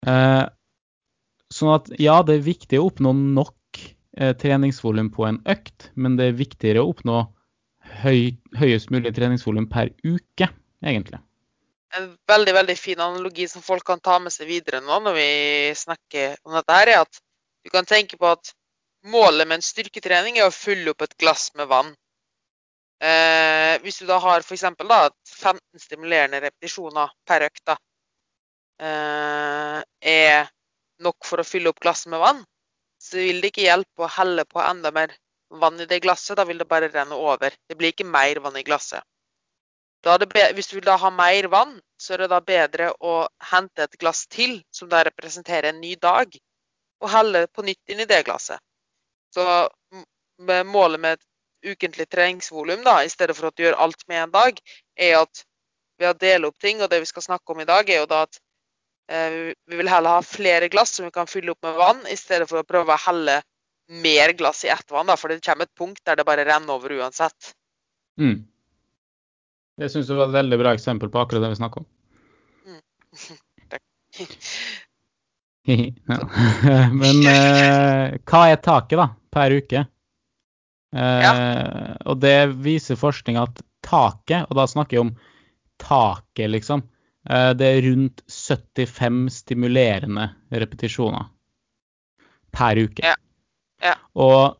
Eh, 0.06 0.44
sånn 1.52 1.74
at 1.74 1.90
ja, 2.00 2.20
det 2.26 2.38
er 2.38 2.46
viktig 2.46 2.78
å 2.78 2.86
oppnå 2.88 3.12
nok 3.18 3.82
eh, 4.16 4.32
treningsvolum 4.38 5.10
på 5.14 5.26
en 5.26 5.42
økt, 5.50 5.90
men 5.98 6.16
det 6.18 6.30
er 6.30 6.38
viktigere 6.38 6.86
å 6.86 6.94
oppnå 6.94 7.24
høy, 8.02 8.32
høyest 8.58 8.90
mulig 8.94 9.12
treningsvolum 9.16 9.68
per 9.70 9.92
uke, 10.04 10.48
egentlig. 10.84 11.20
En 11.92 12.08
veldig 12.28 12.54
veldig 12.56 12.76
fin 12.78 13.00
analogi 13.04 13.46
som 13.50 13.64
folk 13.64 13.84
kan 13.86 14.00
ta 14.00 14.16
med 14.22 14.32
seg 14.32 14.48
videre 14.48 14.80
nå 14.80 14.98
når 15.04 15.16
vi 15.18 15.28
snakker 15.76 16.38
om 16.46 16.56
dette, 16.56 16.78
her, 16.78 16.88
er 16.88 17.04
at 17.04 17.20
du 17.62 17.70
kan 17.74 17.88
tenke 17.88 18.16
på 18.18 18.30
at 18.30 18.54
målet 19.12 19.48
med 19.48 19.60
en 19.60 19.66
styrketrening 19.66 20.38
er 20.38 20.48
å 20.48 20.54
fylle 20.54 20.94
opp 20.94 21.04
et 21.04 21.18
glass 21.20 21.50
med 21.58 21.68
vann. 21.70 21.92
Eh, 23.02 23.76
hvis 23.82 23.98
du 23.98 24.06
da 24.06 24.18
har 24.22 24.44
f.eks. 24.46 24.62
15 24.62 25.60
stimulerende 25.82 26.40
repetisjoner 26.44 27.10
per 27.26 27.48
økt, 27.48 27.64
da, 27.66 27.76
eh, 28.78 29.82
er 30.14 30.50
nok 31.02 31.26
for 31.26 31.42
å 31.42 31.46
fylle 31.46 31.72
opp 31.72 31.82
glasset 31.82 32.12
med 32.14 32.22
vann, 32.22 32.44
så 33.02 33.18
vil 33.18 33.42
det 33.42 33.50
ikke 33.50 33.66
hjelpe 33.66 34.06
å 34.06 34.12
helle 34.16 34.46
på 34.46 34.62
enda 34.62 34.92
mer 34.94 35.16
vann 35.60 35.80
i 35.80 35.86
det 35.86 36.00
glasset. 36.04 36.36
Da 36.36 36.44
vil 36.48 36.58
det 36.58 36.68
bare 36.68 36.90
renne 36.92 37.16
over. 37.16 37.54
Det 37.68 37.76
blir 37.78 37.92
ikke 37.92 38.08
mer 38.08 38.40
vann 38.44 38.56
i 38.56 38.64
glasset. 38.66 39.02
Hvis 40.02 40.70
du 40.70 40.76
vil 40.76 40.86
da 40.86 40.96
ha 40.98 41.10
mer 41.14 41.46
vann, 41.50 41.76
så 42.00 42.14
er 42.14 42.24
det 42.24 42.32
da 42.32 42.40
bedre 42.42 42.90
å 42.98 43.28
hente 43.52 43.84
et 43.84 43.98
glass 44.00 44.24
til, 44.26 44.58
som 44.74 44.88
da 44.90 45.04
representerer 45.06 45.70
en 45.70 45.80
ny 45.80 45.94
dag, 45.94 46.32
og 47.02 47.10
helle 47.10 47.46
på 47.46 47.62
nytt 47.66 47.92
inn 47.92 48.02
i 48.02 48.08
det 48.10 48.24
glasset. 48.26 48.58
Så 49.34 49.44
målet 50.66 51.00
med 51.00 51.18
et 51.18 51.72
ukentlig 51.76 52.08
treningsvolum, 52.10 52.82
da, 52.82 52.98
i 53.04 53.10
stedet 53.10 53.36
for 53.38 53.48
at 53.48 53.56
du 53.56 53.62
gjør 53.62 53.78
alt 53.78 54.02
med 54.10 54.24
en 54.24 54.34
dag, 54.34 54.58
er 54.98 55.20
at 55.20 55.44
ved 56.00 56.10
å 56.10 56.18
dele 56.18 56.50
opp 56.50 56.58
ting, 56.58 56.82
og 56.82 56.90
det 56.90 56.98
vi 57.04 57.10
skal 57.10 57.28
snakke 57.28 57.54
om 57.54 57.62
i 57.62 57.68
dag, 57.68 57.88
er 57.90 58.02
jo 58.02 58.10
da 58.10 58.24
at 58.26 58.40
eh, 59.12 59.54
vi 59.70 59.78
vil 59.78 59.90
heller 59.90 60.18
ha 60.18 60.26
flere 60.26 60.70
glass 60.72 60.96
som 60.96 61.06
vi 61.06 61.14
kan 61.14 61.30
fylle 61.30 61.54
opp 61.54 61.62
med 61.62 61.78
vann, 61.78 62.02
i 62.10 62.18
stedet 62.18 62.50
for 62.50 62.62
å 62.62 62.66
prøve 62.66 62.94
å 62.96 63.02
helle 63.06 63.38
mer 63.88 64.32
glass 64.38 64.64
i 64.64 64.70
ettervann, 64.72 65.08
da, 65.10 65.16
for 65.16 65.32
det 65.32 65.42
kommer 65.44 65.68
et 65.68 65.78
punkt 65.78 66.00
der 66.06 66.16
det 66.16 66.26
bare 66.28 66.46
renner 66.48 66.74
over 66.74 66.94
uansett. 67.00 67.52
Mm. 68.20 68.44
Det 69.80 69.88
syns 69.90 70.08
du 70.08 70.14
var 70.14 70.28
et 70.28 70.36
veldig 70.36 70.58
bra 70.60 70.74
eksempel 70.76 71.10
på 71.10 71.22
akkurat 71.22 71.42
det 71.42 71.54
vi 71.54 71.60
snakker 71.62 71.82
om. 71.82 71.88
ja. 75.64 76.18
Men 77.02 77.26
eh, 77.26 78.20
hva 78.26 78.44
er 78.50 78.62
taket, 78.62 78.98
da, 78.98 79.08
per 79.32 79.56
uke? 79.56 79.84
Eh, 80.92 81.92
Og 82.04 82.18
det 82.20 82.38
viser 82.64 83.00
forskning 83.00 83.38
at 83.40 83.62
taket, 83.82 84.48
og 84.48 84.58
da 84.58 84.66
snakker 84.68 84.98
jeg 84.98 85.06
om 85.06 85.14
taket, 85.82 86.50
liksom, 86.52 86.84
eh, 87.28 87.50
det 87.58 87.68
er 87.68 87.84
rundt 87.88 88.24
75 88.28 89.24
stimulerende 89.42 90.28
repetisjoner 90.52 91.30
per 92.52 92.82
uke. 92.84 93.06
Ja. 93.06 93.16
Og 94.14 94.54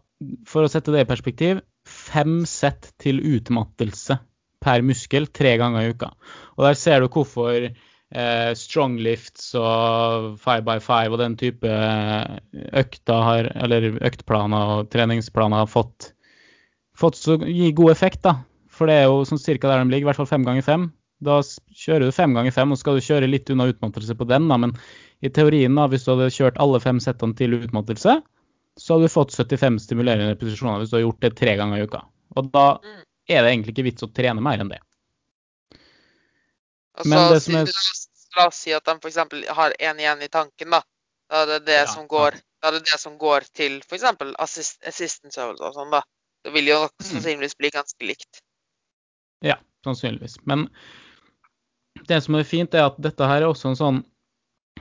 for 0.49 0.65
å 0.65 0.71
sette 0.71 0.95
det 0.95 1.05
i 1.05 1.09
perspektiv, 1.09 1.63
fem 1.89 2.43
sett 2.47 2.93
til 3.03 3.19
utmattelse 3.21 4.19
per 4.63 4.85
muskel 4.87 5.27
tre 5.35 5.57
ganger 5.59 5.83
i 5.83 5.95
uka. 5.97 6.13
Og 6.57 6.67
der 6.69 6.79
ser 6.79 7.03
du 7.03 7.09
hvorfor 7.11 7.67
eh, 7.67 8.53
stronglifts 8.59 9.51
og 9.59 10.39
five 10.43 10.63
by 10.67 10.79
five 10.85 11.11
og 11.11 11.21
den 11.23 11.37
type 11.41 11.75
økter 12.83 13.27
har, 13.27 13.51
eller 13.65 13.99
øktplaner 13.99 14.77
og 14.79 14.91
treningsplaner 14.95 15.65
har 15.65 15.71
fått, 15.71 16.13
fått 16.99 17.19
så 17.19 17.39
gi 17.43 17.73
god 17.75 17.95
effekt, 17.97 18.23
da. 18.27 18.39
For 18.73 18.89
det 18.89 19.03
er 19.03 19.09
jo 19.11 19.25
sånn 19.29 19.43
cirka 19.43 19.69
der 19.69 19.83
de 19.83 19.91
ligger, 19.91 20.07
i 20.07 20.11
hvert 20.13 20.23
fall 20.23 20.31
fem 20.31 20.47
ganger 20.47 20.65
fem. 20.67 20.91
Da 21.23 21.39
kjører 21.79 22.09
du 22.09 22.15
fem 22.15 22.33
ganger 22.35 22.55
fem, 22.55 22.73
og 22.73 22.79
skal 22.81 22.99
du 22.99 23.05
kjøre 23.05 23.31
litt 23.31 23.51
unna 23.53 23.69
utmattelse 23.71 24.17
på 24.19 24.27
den, 24.31 24.49
da. 24.51 24.59
Men 24.59 24.75
i 25.23 25.31
teorien, 25.31 25.75
da, 25.79 25.87
hvis 25.91 26.07
du 26.07 26.15
hadde 26.15 26.33
kjørt 26.35 26.59
alle 26.63 26.81
fem 26.83 26.99
settene 27.03 27.37
til 27.39 27.59
utmattelse, 27.61 28.21
så 28.81 28.95
hadde 28.95 29.05
du 29.09 29.13
fått 29.13 29.35
75 29.37 29.79
stimulerende 29.85 30.37
posisjoner 30.41 30.79
hvis 30.81 30.91
du 30.91 30.97
har 30.97 31.05
gjort 31.07 31.21
det 31.21 31.35
tre 31.37 31.57
ganger 31.57 31.79
i 31.79 31.87
uka. 31.87 32.03
Og 32.37 32.51
da 32.53 32.79
Mm. 32.79 33.03
er 33.29 33.43
det 33.43 33.51
egentlig 33.53 33.75
ikke 33.75 33.85
vits 33.91 34.03
å 34.03 34.13
trene 34.13 34.41
mer 34.41 34.59
enn 34.61 34.69
det. 34.73 34.81
Og 36.99 37.07
Men 37.07 37.19
så 37.19 37.33
det 37.35 37.43
som 37.43 37.55
er- 37.57 37.67
la 38.37 38.47
oss- 38.47 38.57
si 38.57 38.73
at 38.73 38.85
de 38.85 38.95
f.eks. 38.99 39.17
har 39.49 39.73
en 39.79 39.97
igjen 40.01 40.23
i 40.23 40.29
tanken, 40.29 40.71
da. 40.71 40.83
Da 41.31 41.43
er 41.43 41.47
det 41.47 41.65
det, 41.67 41.79
Ja, 41.81 41.87
som, 41.87 42.07
går, 42.09 42.33
da 42.63 42.69
er 42.69 42.73
det, 42.73 42.85
det 42.85 43.01
som 43.01 43.19
går 43.19 43.41
til 43.53 43.81
f.eks. 43.81 44.03
Assist, 44.39 44.83
assistance-øvelser 44.85 45.65
og 45.69 45.75
sånn, 45.75 45.91
da. 45.91 46.03
Det 46.45 46.53
vil 46.53 46.67
jo 46.67 46.81
nok 46.83 46.93
Mm. 46.99 47.07
sannsynligvis 47.07 47.57
bli 47.57 47.71
ganske 47.71 48.07
likt. 48.07 48.41
Ja, 49.43 49.57
sannsynligvis. 49.85 50.39
Men 50.47 50.69
det 52.07 52.23
som 52.23 52.35
er 52.35 52.45
fint, 52.45 52.75
er 52.75 52.87
at 52.87 53.01
dette 53.01 53.27
her 53.27 53.43
er 53.43 53.47
også 53.53 53.69
en 53.71 53.77
sånn 53.77 54.05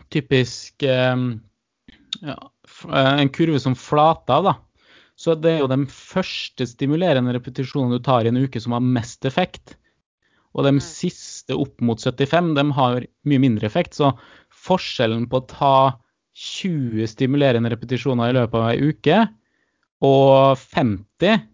typisk 0.09 0.83
eh, 0.83 1.39
ja, 2.21 2.35
En 2.89 3.29
kurve 3.29 3.59
som 3.59 3.75
flater 3.77 4.33
av, 4.39 4.43
da. 4.43 4.55
Så 5.15 5.35
det 5.37 5.51
er 5.51 5.59
jo 5.61 5.69
de 5.69 5.85
første 5.91 6.65
stimulerende 6.65 7.33
repetisjonene 7.35 7.99
du 7.99 8.03
tar 8.05 8.25
i 8.25 8.31
en 8.31 8.39
uke 8.41 8.61
som 8.63 8.73
har 8.73 8.81
mest 8.81 9.25
effekt. 9.29 9.75
Og 10.55 10.65
de 10.65 10.71
Mm. 10.73 10.81
siste 10.81 11.55
opp 11.55 11.79
mot 11.81 11.99
75, 11.99 12.55
de 12.55 12.71
har 12.71 13.05
mye 13.25 13.39
mindre 13.39 13.65
effekt. 13.65 13.93
Så 13.93 14.17
forskjellen 14.51 15.29
på 15.29 15.39
å 15.39 15.47
ta 15.47 15.99
20 16.33 17.07
stimulerende 17.07 17.69
repetisjoner 17.69 18.29
i 18.29 18.33
løpet 18.33 18.55
av 18.55 18.69
ei 18.71 18.89
uke 18.91 19.29
og 20.01 20.57
50, 20.57 21.47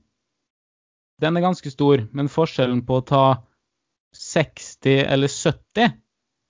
den 1.19 1.37
er 1.37 1.41
ganske 1.41 1.71
stor. 1.71 2.07
Men 2.13 2.29
forskjellen 2.29 2.85
på 2.85 3.01
å 3.01 3.05
ta 3.05 3.23
60 4.13 5.03
eller 5.05 5.27
70, 5.27 5.93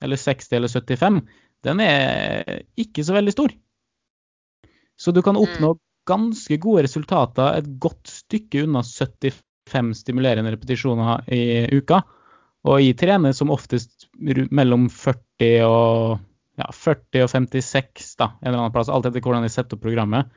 eller 0.02 0.16
60 0.18 0.56
eller 0.56 0.68
75, 0.68 1.22
den 1.64 1.80
er 1.82 2.64
ikke 2.78 3.04
så 3.04 3.16
veldig 3.18 3.34
stor. 3.34 3.56
Så 4.98 5.14
du 5.14 5.22
kan 5.26 5.38
oppnå 5.38 5.76
ganske 6.08 6.58
gode 6.64 6.86
resultater 6.88 7.60
et 7.60 7.68
godt 7.82 8.10
stykke 8.10 8.64
unna 8.66 8.84
75 8.86 10.00
stimulerende 10.02 10.54
repetisjoner 10.56 11.28
i 11.34 11.68
uka. 11.76 12.02
Og 12.68 12.82
jeg 12.82 12.98
trener 13.00 13.36
som 13.36 13.54
oftest 13.54 14.08
mellom 14.18 14.88
40 14.92 15.68
og, 15.68 16.18
ja, 16.60 16.68
40 16.74 17.24
og 17.24 17.32
56, 17.32 18.10
da, 18.20 18.32
en 18.42 18.50
eller 18.50 18.64
annen 18.64 18.76
plass, 18.76 18.92
alt 18.92 19.08
etter 19.08 19.24
hvordan 19.24 19.46
jeg 19.46 19.54
setter 19.54 19.78
opp 19.78 19.86
programmet. 19.86 20.34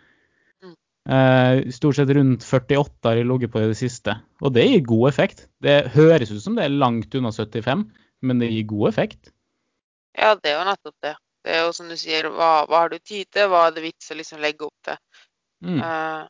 Mm. 0.62 0.76
Eh, 1.16 1.62
stort 1.74 1.98
sett 1.98 2.12
rundt 2.14 2.44
48 2.46 3.08
har 3.08 3.18
jeg 3.18 3.30
ligget 3.30 3.54
på 3.54 3.64
i 3.64 3.70
det 3.72 3.80
siste, 3.80 4.18
og 4.44 4.54
det 4.54 4.68
gir 4.68 4.86
god 4.92 5.08
effekt. 5.10 5.48
Det 5.64 5.80
høres 5.96 6.30
ut 6.30 6.44
som 6.44 6.58
det 6.58 6.68
er 6.68 6.76
langt 6.76 7.16
unna 7.18 7.32
75, 7.34 7.88
men 8.20 8.44
det 8.44 8.52
gir 8.52 8.68
god 8.76 8.92
effekt. 8.92 9.34
Ja, 10.18 10.34
det 10.36 10.52
er 10.52 10.60
jo 10.60 10.68
nettopp 10.68 10.96
det. 11.06 11.16
Det 11.44 11.54
er 11.56 11.62
jo 11.64 11.72
som 11.76 11.88
du 11.88 11.96
sier, 11.96 12.28
hva, 12.28 12.50
hva 12.68 12.84
har 12.84 12.92
du 12.92 12.98
tid 12.98 13.28
til? 13.32 13.48
Hva 13.48 13.66
er 13.66 13.76
det 13.76 13.84
vits 13.86 14.12
å 14.12 14.16
liksom 14.18 14.42
legge 14.44 14.66
opp 14.66 14.88
til? 14.88 14.98
Mm. 15.64 15.80
Uh, 15.80 16.24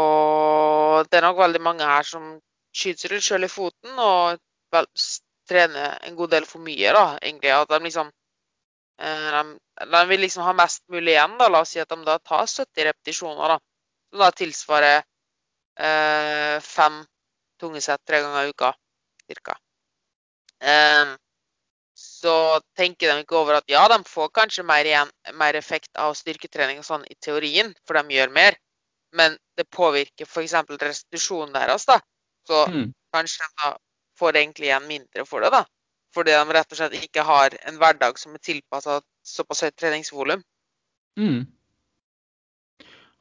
og 0.00 1.08
det 1.08 1.18
er 1.18 1.26
nok 1.28 1.38
veldig 1.40 1.62
mange 1.62 1.88
her 1.88 2.04
som 2.08 2.34
skyter 2.74 3.14
seg 3.14 3.24
sjøl 3.24 3.46
i 3.46 3.52
foten 3.52 4.00
og 4.02 4.40
vel, 4.74 4.88
trener 5.48 5.98
en 6.08 6.16
god 6.18 6.34
del 6.34 6.48
for 6.48 6.64
mye, 6.64 6.92
da, 6.96 7.06
egentlig. 7.22 7.52
At 7.54 7.72
de 7.72 7.80
liksom 7.86 8.10
uh, 8.10 9.40
de, 9.40 9.44
de 9.94 10.04
vil 10.10 10.24
liksom 10.26 10.44
ha 10.48 10.54
mest 10.60 10.84
mulig 10.92 11.16
igjen, 11.16 11.38
da. 11.40 11.48
La 11.52 11.64
oss 11.64 11.74
si 11.74 11.82
at 11.82 11.92
de 11.92 12.00
da 12.04 12.18
tar 12.20 12.46
70 12.48 12.88
repetisjoner, 12.90 13.56
da. 13.56 13.58
Som 14.12 14.24
da 14.24 14.30
tilsvarer 14.36 15.02
uh, 15.80 16.56
fem 16.64 17.04
tungesett 17.60 18.04
tre 18.04 18.20
ganger 18.20 18.48
i 18.48 18.52
uka, 18.52 18.74
cirka. 19.28 19.56
Eh, 20.60 21.14
så 21.94 22.60
tenker 22.76 23.12
de 23.12 23.22
ikke 23.22 23.36
over 23.38 23.60
at 23.60 23.70
ja, 23.70 23.84
de 23.88 24.00
får 24.08 24.32
kanskje 24.34 24.64
mer, 24.66 24.84
igjen, 24.84 25.10
mer 25.38 25.54
effekt 25.54 25.90
av 26.00 26.16
styrketrening 26.18 26.80
og 26.82 26.86
sånn 26.86 27.06
i 27.06 27.14
teorien, 27.22 27.72
for 27.86 27.98
de 28.00 28.16
gjør 28.16 28.32
mer, 28.34 28.58
men 29.14 29.36
det 29.56 29.68
påvirker 29.70 30.26
f.eks. 30.26 30.56
restitusjonen 30.82 31.54
deres, 31.54 31.86
da. 31.86 32.00
Så 32.48 32.66
Mm. 32.68 32.92
kanskje 33.14 33.46
de 33.62 33.76
får 34.18 34.36
egentlig 34.36 34.66
igjen 34.66 34.88
mindre 34.88 35.24
for 35.26 35.40
det, 35.40 35.50
da. 35.54 35.64
Fordi 36.14 36.30
de 36.30 36.54
rett 36.54 36.72
og 36.72 36.78
slett 36.78 36.98
ikke 36.98 37.22
har 37.26 37.54
en 37.66 37.78
hverdag 37.78 38.18
som 38.18 38.34
er 38.34 38.42
tilpassa 38.42 39.00
såpass 39.24 39.62
høyt 39.62 39.76
treningsvolum. 39.76 40.42
Mm. 41.18 41.46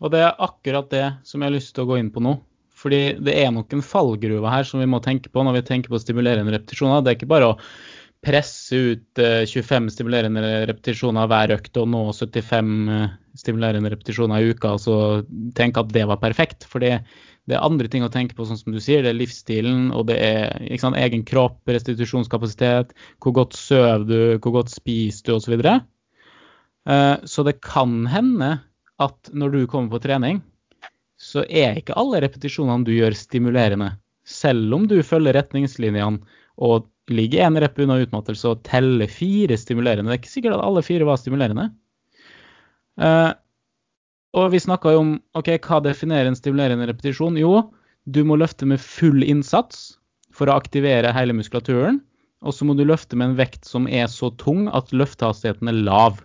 Og 0.02 0.12
det 0.12 0.20
er 0.20 0.36
akkurat 0.42 0.90
det 0.90 1.06
som 1.24 1.42
jeg 1.42 1.50
har 1.50 1.56
lyst 1.56 1.74
til 1.76 1.86
å 1.86 1.90
gå 1.94 2.00
inn 2.02 2.12
på 2.12 2.22
nå. 2.22 2.36
Fordi 2.76 3.16
det 3.24 3.34
er 3.40 3.52
nok 3.54 3.72
en 3.74 3.86
fallgruve 3.86 4.50
her 4.50 4.66
som 4.68 4.82
vi 4.82 4.90
må 4.90 5.00
tenke 5.02 5.30
på 5.32 5.44
når 5.46 5.62
vi 5.62 5.68
tenker 5.70 5.94
på 5.94 5.96
å 5.96 6.04
stimulere 6.04 6.42
en 6.44 6.52
repetisjon. 6.52 7.04
Det 7.04 7.14
er 7.14 7.18
ikke 7.20 7.32
bare 7.32 7.54
å 7.54 7.60
presse 8.24 8.78
ut 8.78 9.20
eh, 9.20 9.44
25 9.50 9.90
stimulerende 9.94 10.42
repetisjoner 10.70 11.28
hver 11.30 11.54
økt 11.58 11.78
og 11.82 11.90
nå 11.92 12.04
75 12.16 12.72
eh, 12.94 13.06
stimulerende 13.40 13.92
repetisjoner 13.92 14.42
i 14.42 14.54
uka 14.54 14.76
så 14.82 14.96
tenke 15.58 15.84
at 15.84 15.92
det 15.96 16.06
var 16.10 16.22
perfekt. 16.22 16.68
For 16.70 16.84
det, 16.84 17.02
det 17.50 17.58
er 17.58 17.66
andre 17.66 17.90
ting 17.92 18.06
å 18.06 18.12
tenke 18.14 18.38
på, 18.38 18.46
sånn 18.48 18.60
som 18.60 18.76
du 18.76 18.80
sier. 18.84 19.04
Det 19.04 19.12
er 19.12 19.20
livsstilen, 19.20 19.90
og 19.96 20.08
det 20.12 20.20
er 20.24 20.78
sant, 20.82 21.00
egen 21.02 21.26
kropp, 21.28 21.60
restitusjonskapasitet, 21.68 22.94
hvor 23.24 23.36
godt 23.42 23.58
sover 23.58 24.08
du, 24.08 24.20
hvor 24.38 24.60
godt 24.62 24.72
spiser 24.74 25.28
du 25.28 25.36
osv. 25.36 25.58
Så, 25.60 25.76
Så 27.36 27.46
det 27.48 27.58
kan 27.64 28.04
hende 28.12 28.56
at 29.02 29.34
når 29.34 29.58
du 29.58 29.62
kommer 29.68 29.96
på 29.96 30.04
trening, 30.04 30.42
så 31.20 31.44
er 31.48 31.80
ikke 31.80 31.98
alle 32.00 32.22
repetisjonene 32.24 32.86
du 32.88 32.94
gjør, 32.96 33.16
stimulerende. 33.18 33.94
Selv 34.24 34.76
om 34.76 34.88
du 34.88 34.98
følger 35.04 35.36
retningslinjene 35.36 36.22
og 36.64 36.88
ligger 37.12 37.48
én 37.48 37.60
rep 37.60 37.80
unna 37.84 38.00
utmattelse 38.04 38.52
og 38.52 38.62
teller 38.68 39.10
fire 39.12 39.58
stimulerende. 39.60 40.08
Det 40.12 40.16
er 40.16 40.22
ikke 40.22 40.36
sikkert 40.38 40.58
at 40.58 40.66
alle 40.66 40.84
fire 40.86 41.08
var 41.08 41.20
stimulerende. 41.20 41.70
Uh, 43.02 43.34
og 44.38 44.54
vi 44.54 44.62
snakka 44.64 44.94
jo 44.96 45.02
om 45.04 45.12
ok, 45.38 45.56
hva 45.66 45.82
definerer 45.84 46.30
en 46.30 46.38
stimulerende 46.38 46.88
repetisjon. 46.90 47.38
Jo, 47.38 47.70
du 48.06 48.24
må 48.28 48.38
løfte 48.40 48.68
med 48.70 48.82
full 48.82 49.24
innsats 49.26 49.94
for 50.34 50.50
å 50.50 50.58
aktivere 50.58 51.14
hele 51.14 51.36
muskulaturen. 51.38 52.02
Og 52.44 52.56
så 52.56 52.68
må 52.68 52.76
du 52.76 52.84
løfte 52.88 53.16
med 53.20 53.32
en 53.32 53.40
vekt 53.40 53.68
som 53.68 53.86
er 53.88 54.10
så 54.12 54.32
tung 54.42 54.66
at 54.76 54.92
løftehastigheten 54.96 55.70
er 55.72 55.84
lav. 55.86 56.24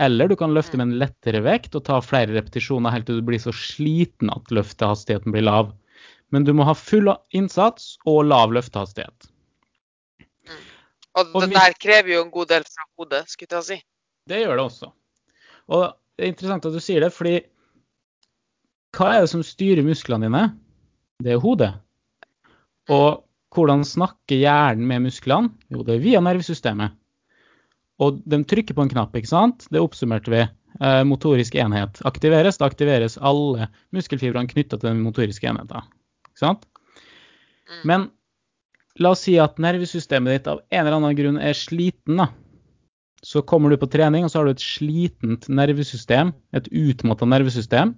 Eller 0.00 0.30
du 0.30 0.36
kan 0.38 0.54
løfte 0.56 0.78
med 0.80 0.88
en 0.88 1.00
lettere 1.02 1.42
vekt 1.44 1.74
og 1.76 1.84
ta 1.88 1.98
flere 2.04 2.32
repetisjoner 2.32 2.94
helt 2.94 3.08
til 3.10 3.20
du 3.20 3.26
blir 3.26 3.42
så 3.42 3.52
sliten 3.52 4.32
at 4.32 4.54
løftehastigheten 4.54 5.34
blir 5.34 5.44
lav. 5.44 5.74
Men 6.32 6.46
du 6.46 6.54
må 6.56 6.64
ha 6.68 6.76
full 6.78 7.10
innsats 7.36 7.96
og 8.08 8.24
lav 8.30 8.54
løftehastighet. 8.56 9.29
Og 11.18 11.32
Og 11.34 11.42
det 11.42 11.56
der 11.56 11.74
krever 11.80 12.14
jo 12.14 12.24
en 12.24 12.30
god 12.30 12.50
del 12.52 12.66
fra 12.66 12.86
hodet, 12.98 13.24
skulle 13.28 13.56
jeg 13.58 13.66
si. 13.66 13.78
Det 14.30 14.42
gjør 14.42 14.56
det 14.56 14.64
også. 14.64 14.90
Og 15.70 15.82
det 16.16 16.26
er 16.26 16.30
interessant 16.30 16.66
at 16.68 16.76
du 16.76 16.82
sier 16.82 17.02
det, 17.02 17.10
fordi 17.14 17.40
hva 18.96 19.08
er 19.14 19.24
det 19.24 19.32
som 19.32 19.42
styrer 19.46 19.86
musklene 19.86 20.28
dine? 20.28 20.44
Det 21.22 21.34
er 21.34 21.42
hodet. 21.42 21.72
Og 22.90 23.24
hvordan 23.54 23.82
snakker 23.86 24.38
hjernen 24.38 24.86
med 24.86 25.06
musklene? 25.08 25.50
Jo, 25.70 25.82
det 25.86 25.96
er 25.96 26.04
via 26.04 26.22
nervesystemet. 26.22 26.94
Og 28.00 28.22
de 28.24 28.40
trykker 28.48 28.74
på 28.74 28.86
en 28.86 28.92
knapp, 28.92 29.14
ikke 29.18 29.30
sant? 29.30 29.66
Det 29.70 29.82
oppsummerte 29.82 30.32
vi. 30.32 30.46
eh, 30.80 31.02
motorisk 31.04 31.56
enhet 31.58 32.00
aktiveres, 32.06 32.58
da 32.60 32.68
aktiveres 32.70 33.18
alle 33.18 33.68
muskelfibrene 33.94 34.50
knytta 34.50 34.78
til 34.78 34.88
den 34.92 35.02
motoriske 35.04 35.48
enheten. 35.50 35.88
Ikke 36.30 36.44
sant? 36.44 36.66
Mm. 37.68 37.82
Men 37.84 38.06
la 39.00 39.14
oss 39.14 39.24
si 39.26 39.36
at 39.40 39.58
nervesystemet 39.62 40.36
ditt 40.36 40.50
av 40.50 40.60
en 40.68 40.82
eller 40.84 40.98
annen 40.98 41.16
grunn 41.18 41.40
er 41.40 41.56
sliten. 41.56 42.20
da. 42.20 42.28
Så 43.22 43.42
kommer 43.44 43.70
du 43.70 43.76
på 43.80 43.88
trening, 43.90 44.24
og 44.24 44.32
så 44.32 44.40
har 44.40 44.48
du 44.48 44.54
et 44.54 44.64
slitent 44.64 45.48
nervesystem, 45.48 46.32
et 46.56 46.68
utmatta 46.68 47.28
nervesystem. 47.28 47.94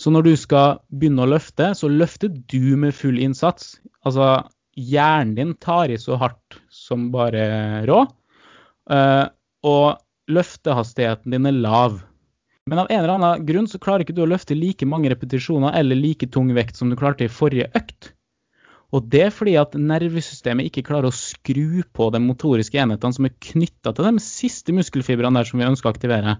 Så 0.00 0.10
når 0.10 0.26
du 0.26 0.32
skal 0.38 0.78
begynne 0.90 1.26
å 1.26 1.30
løfte, 1.30 1.74
så 1.76 1.90
løfter 1.90 2.32
du 2.32 2.76
med 2.80 2.96
full 2.96 3.18
innsats. 3.20 3.76
Altså, 4.06 4.46
hjernen 4.78 5.34
din 5.36 5.54
tar 5.60 5.92
i 5.92 5.98
så 6.00 6.16
hardt 6.18 6.56
som 6.72 7.10
bare 7.12 7.84
rå. 7.90 8.04
Eh, 8.90 9.26
og 9.66 10.00
løftehastigheten 10.30 11.34
din 11.34 11.50
er 11.50 11.58
lav. 11.58 12.00
Men 12.70 12.82
av 12.82 12.90
en 12.90 13.02
eller 13.02 13.16
annen 13.16 13.44
grunn 13.46 13.68
så 13.68 13.80
klarer 13.82 14.06
ikke 14.06 14.16
du 14.16 14.22
å 14.24 14.30
løfte 14.30 14.56
like 14.56 14.86
mange 14.88 15.10
repetisjoner 15.12 15.74
eller 15.76 15.98
like 15.98 16.28
tung 16.32 16.52
vekt 16.56 16.78
som 16.78 16.90
du 16.90 16.96
klarte 16.98 17.26
i 17.26 17.32
forrige 17.32 17.70
økt. 17.76 18.12
Og 18.90 19.06
det 19.06 19.22
er 19.28 19.34
fordi 19.34 19.54
at 19.60 19.76
nervesystemet 19.78 20.66
ikke 20.66 20.84
klarer 20.88 21.10
å 21.10 21.14
skru 21.14 21.82
på 21.94 22.08
de 22.10 22.20
motoriske 22.24 22.78
enhetene 22.82 23.14
som 23.14 23.28
er 23.28 23.36
knytta 23.50 23.92
til 23.94 24.08
de 24.08 24.22
siste 24.24 24.74
muskelfibrene 24.74 25.38
der 25.38 25.46
som 25.46 25.62
vi 25.62 25.68
ønsker 25.68 25.90
å 25.90 25.94
aktivere. 25.94 26.38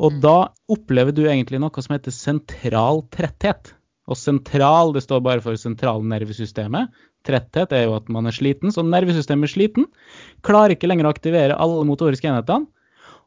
Og 0.00 0.16
da 0.24 0.50
opplever 0.72 1.14
du 1.14 1.26
egentlig 1.28 1.60
noe 1.62 1.84
som 1.84 1.94
heter 1.94 2.14
sentral 2.14 3.04
tretthet. 3.14 3.74
Og 4.10 4.18
sentral 4.20 4.92
det 4.96 5.04
står 5.04 5.22
bare 5.24 5.44
for 5.44 5.56
sentralnervesystemet. 5.60 6.90
Tretthet 7.24 7.72
er 7.72 7.86
jo 7.86 7.94
at 7.96 8.10
man 8.12 8.28
er 8.28 8.36
sliten, 8.36 8.72
så 8.74 8.84
nervesystemet 8.84 9.48
er 9.48 9.52
sliten. 9.52 9.86
Klarer 10.44 10.74
ikke 10.74 10.90
lenger 10.90 11.08
å 11.08 11.14
aktivere 11.14 11.56
alle 11.60 11.86
motoriske 11.88 12.28
enhetene. 12.28 12.68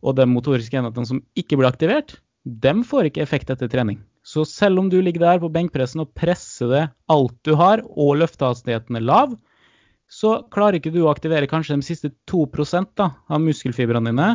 Og 0.05 0.13
de 0.17 0.27
motoriske 0.29 0.77
enhetene 0.77 1.09
som 1.09 1.24
ikke 1.39 1.57
blir 1.57 1.69
aktivert, 1.69 2.19
dem 2.45 2.83
får 2.86 3.09
ikke 3.09 3.24
effekt 3.24 3.50
etter 3.53 3.69
trening. 3.71 3.97
Så 4.27 4.43
selv 4.43 4.81
om 4.81 4.89
du 4.91 4.98
ligger 5.00 5.24
der 5.24 5.39
på 5.39 5.51
benkpressen 5.53 6.03
og 6.03 6.12
presser 6.17 6.72
det 6.72 6.81
alt 7.12 7.38
du 7.48 7.53
har, 7.55 7.84
og 7.88 8.17
løftehastigheten 8.19 9.00
er 9.00 9.05
lav, 9.07 9.38
så 10.07 10.41
klarer 10.51 10.79
ikke 10.79 10.91
du 10.91 11.01
å 11.05 11.12
aktivere 11.12 11.48
kanskje 11.48 11.77
de 11.79 11.88
siste 11.88 12.12
2 12.31 12.43
da, 12.96 13.12
av 13.27 13.43
muskelfibrene 13.43 14.12
dine. 14.12 14.27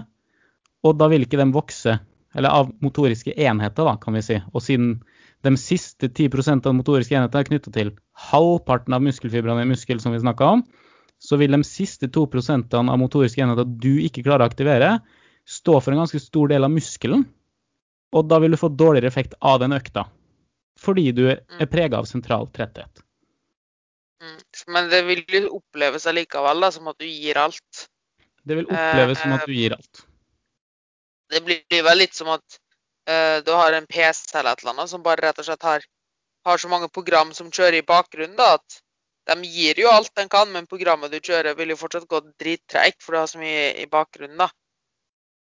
Og 0.84 0.96
da 1.00 1.08
vil 1.12 1.26
ikke 1.26 1.40
de 1.40 1.48
vokse, 1.52 1.98
eller 2.32 2.48
av 2.48 2.72
motoriske 2.84 3.34
enheter, 3.36 3.84
da, 3.84 3.96
kan 4.00 4.16
vi 4.16 4.24
si. 4.24 4.38
Og 4.52 4.64
siden 4.64 4.94
de 5.44 5.52
siste 5.60 6.08
10% 6.08 6.66
av 6.68 6.76
motoriske 6.76 7.16
enheter 7.16 7.42
er 7.42 7.50
knytta 7.50 7.72
til 7.74 7.92
halvparten 8.30 8.96
av 8.96 9.04
muskelfibrene 9.04 9.66
i 9.66 9.70
muskel, 9.74 10.00
som 10.00 10.16
vi 10.16 10.22
snakka 10.22 10.54
om, 10.56 10.64
så 11.22 11.36
vil 11.38 11.52
de 11.54 11.62
siste 11.66 12.08
2% 12.10 12.72
av 12.80 12.98
motoriske 12.98 13.44
enheter 13.44 13.68
du 13.68 14.00
ikke 14.02 14.24
klarer 14.24 14.46
å 14.46 14.50
aktivere, 14.50 14.96
stå 15.44 15.78
for 15.82 15.92
en 15.92 16.02
ganske 16.02 16.20
stor 16.22 16.48
del 16.50 16.64
av 16.64 16.72
muskelen. 16.72 17.26
Og 18.12 18.28
da 18.28 18.38
vil 18.42 18.52
du 18.52 18.60
få 18.60 18.68
dårligere 18.68 19.08
effekt 19.08 19.34
av 19.40 19.60
den 19.62 19.72
økta. 19.72 20.04
Fordi 20.80 21.10
du 21.16 21.24
er 21.30 21.68
prega 21.70 22.00
av 22.00 22.08
sentral 22.08 22.48
tretthet. 22.52 23.02
Mm. 24.22 24.38
Men 24.74 24.90
det 24.92 25.02
vil 25.08 25.24
jo 25.28 25.42
oppleves 25.58 26.06
allikevel 26.06 26.62
da, 26.64 26.70
som 26.74 26.90
at 26.92 26.98
du 27.00 27.08
gir 27.08 27.38
alt. 27.40 27.86
Det 28.42 28.58
vil 28.58 28.68
oppleves 28.68 29.20
som 29.22 29.34
at 29.36 29.46
du 29.46 29.54
gir 29.54 29.74
alt. 29.76 30.04
Det 31.32 31.40
blir 31.46 31.84
vel 31.86 31.98
litt 32.02 32.14
som 32.14 32.28
at 32.34 32.58
eh, 33.08 33.38
du 33.44 33.52
har 33.56 33.72
en 33.72 33.88
PC 33.88 34.38
eller 34.38 34.52
et 34.52 34.62
eller 34.62 34.74
annet 34.74 34.92
som 34.92 35.04
bare 35.04 35.22
rett 35.24 35.40
og 35.40 35.48
slett 35.48 35.66
har, 35.66 35.84
har 36.44 36.60
så 36.60 36.68
mange 36.68 36.90
program 36.92 37.32
som 37.34 37.50
kjører 37.50 37.80
i 37.80 37.86
bakgrunnen, 37.86 38.36
da, 38.36 38.58
at 38.58 38.82
de 39.32 39.48
gir 39.48 39.78
jo 39.80 39.88
alt 39.88 40.12
de 40.18 40.26
kan, 40.28 40.50
men 40.52 40.68
programmet 40.70 41.12
du 41.12 41.20
kjører 41.22 41.56
vil 41.58 41.72
jo 41.72 41.78
fortsatt 41.80 42.08
gå 42.10 42.20
drittreigt, 42.42 43.00
for 43.02 43.14
du 43.14 43.22
har 43.22 43.30
så 43.30 43.40
mye 43.40 43.70
i 43.80 43.86
bakgrunnen, 43.90 44.36
da. 44.42 44.50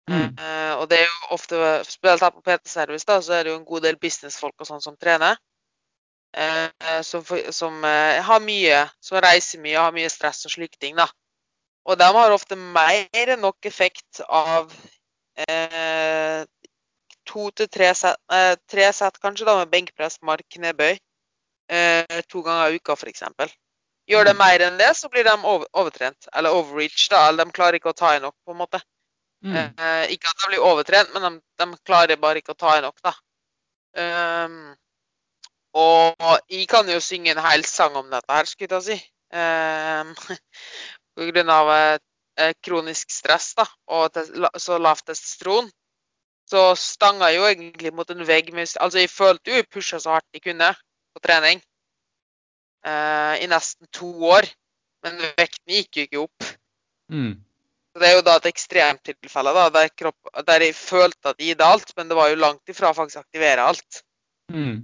Mm. 0.09 0.33
Eh, 0.41 0.73
og 0.79 0.89
det 0.89 0.99
er 1.03 1.05
jo 1.05 1.35
ofte, 1.35 1.61
spesielt 1.85 2.25
her 2.25 2.33
på 2.33 2.43
PT-service, 2.45 3.05
da, 3.07 3.19
så 3.21 3.37
er 3.37 3.45
det 3.45 3.53
jo 3.53 3.59
en 3.59 3.67
god 3.67 3.85
del 3.85 3.99
businessfolk 4.01 4.55
og 4.57 4.69
sånn 4.69 4.83
som 4.83 4.97
trener. 4.97 5.39
Uh, 6.29 7.01
som 7.01 7.23
som 7.57 7.79
uh, 7.81 8.19
har 8.21 8.41
mye, 8.45 8.83
som 9.01 9.17
reiser 9.17 9.61
mye, 9.63 9.79
og 9.79 9.87
har 9.87 9.95
mye 9.95 10.11
stress 10.13 10.43
og 10.45 10.53
slike 10.53 10.77
ting, 10.77 10.93
da. 10.99 11.07
Og 11.89 11.97
de 11.97 12.05
har 12.05 12.35
ofte 12.35 12.57
mer 12.59 13.33
enn 13.33 13.41
nok 13.41 13.65
effekt 13.65 14.21
av 14.27 14.69
eh, 15.47 16.43
to 17.29 17.49
til 17.55 17.69
tre 17.71 17.93
sett, 17.97 18.19
eh, 18.33 18.55
tre 18.69 18.91
sett 18.93 19.17
kanskje 19.23 19.47
da, 19.47 19.55
med 19.61 19.71
benkpress, 19.73 20.19
mark, 20.25 20.45
knebøy. 20.55 20.99
Eh, 21.69 22.21
to 22.29 22.43
ganger 22.45 22.73
i 22.73 22.79
uka, 22.81 22.97
f.eks. 22.97 23.23
Gjør 24.09 24.25
de 24.25 24.33
mer 24.37 24.65
enn 24.65 24.79
det, 24.81 24.89
så 24.97 25.09
blir 25.09 25.25
de 25.27 25.35
over, 25.37 25.67
overtrent. 25.73 26.29
Eller 26.33 26.55
overreach, 26.55 27.07
da. 27.13 27.27
Eller 27.29 27.45
de 27.45 27.57
klarer 27.57 27.77
ikke 27.77 27.93
å 27.93 27.97
ta 27.97 28.15
i 28.15 28.23
nok, 28.23 28.35
på 28.45 28.55
en 28.55 28.61
måte. 28.63 28.81
Mm. 29.45 29.55
Eh, 29.55 30.05
ikke 30.15 30.29
at 30.29 30.41
de 30.41 30.51
blir 30.51 30.65
overtrent, 30.65 31.13
men 31.15 31.25
de, 31.25 31.31
de 31.61 31.67
klarer 31.87 32.19
bare 32.19 32.41
ikke 32.41 32.55
å 32.55 32.59
ta 32.59 32.75
i 32.77 32.83
nok, 32.83 32.97
da. 33.05 33.13
Um, 33.99 34.75
og 35.79 36.21
jeg 36.49 36.67
kan 36.69 36.89
jo 36.89 36.99
synge 37.03 37.33
en 37.33 37.41
hel 37.43 37.63
sang 37.67 37.95
om 37.97 38.09
dette 38.11 38.35
her, 38.35 38.49
skulle 38.49 38.79
jeg 38.79 38.87
si. 38.89 38.99
Um, 39.33 40.13
på 41.15 41.29
grunn 41.29 41.51
av 41.53 41.71
eh, 41.75 42.53
kronisk 42.63 43.11
stress 43.13 43.51
da, 43.57 43.65
og 43.91 44.19
så 44.57 44.79
lavt 44.81 45.07
testosteron. 45.09 45.69
Så 46.49 46.63
stanga 46.81 47.29
jeg 47.29 47.37
jo 47.37 47.49
egentlig 47.49 47.91
mot 47.93 48.09
en 48.09 48.25
vegg. 48.25 48.49
Med, 48.55 48.71
altså, 48.81 49.03
jeg 49.03 49.11
følte 49.13 49.51
jo 49.51 49.59
jeg 49.59 49.67
pusha 49.69 49.99
så 50.01 50.15
hardt 50.15 50.33
jeg 50.33 50.47
kunne 50.47 50.71
på 51.13 51.21
trening 51.21 51.61
eh, 52.85 53.35
i 53.43 53.49
nesten 53.51 53.89
to 53.93 54.09
år. 54.31 54.49
Men 55.05 55.21
vekten 55.37 55.75
gikk 55.75 55.99
jo 55.99 56.07
ikke 56.07 56.23
opp. 56.23 56.47
Mm. 57.13 57.35
Det 57.97 58.05
er 58.05 58.15
jo 58.19 58.21
da 58.25 58.35
et 58.37 58.47
ekstremtilfelle 58.51 59.51
da, 59.55 59.65
der, 59.73 59.89
kropp, 59.97 60.29
der 60.45 60.63
jeg 60.67 60.75
følte 60.77 61.31
at 61.31 61.41
jeg 61.41 61.55
gitt 61.55 61.65
alt, 61.65 61.91
men 61.97 62.11
det 62.11 62.17
var 62.19 62.29
jo 62.29 62.37
langt 62.39 62.71
ifra 62.71 62.93
faktisk 62.93 63.17
å 63.19 63.25
aktivere 63.25 63.65
alt. 63.65 64.01
Mm. 64.53 64.83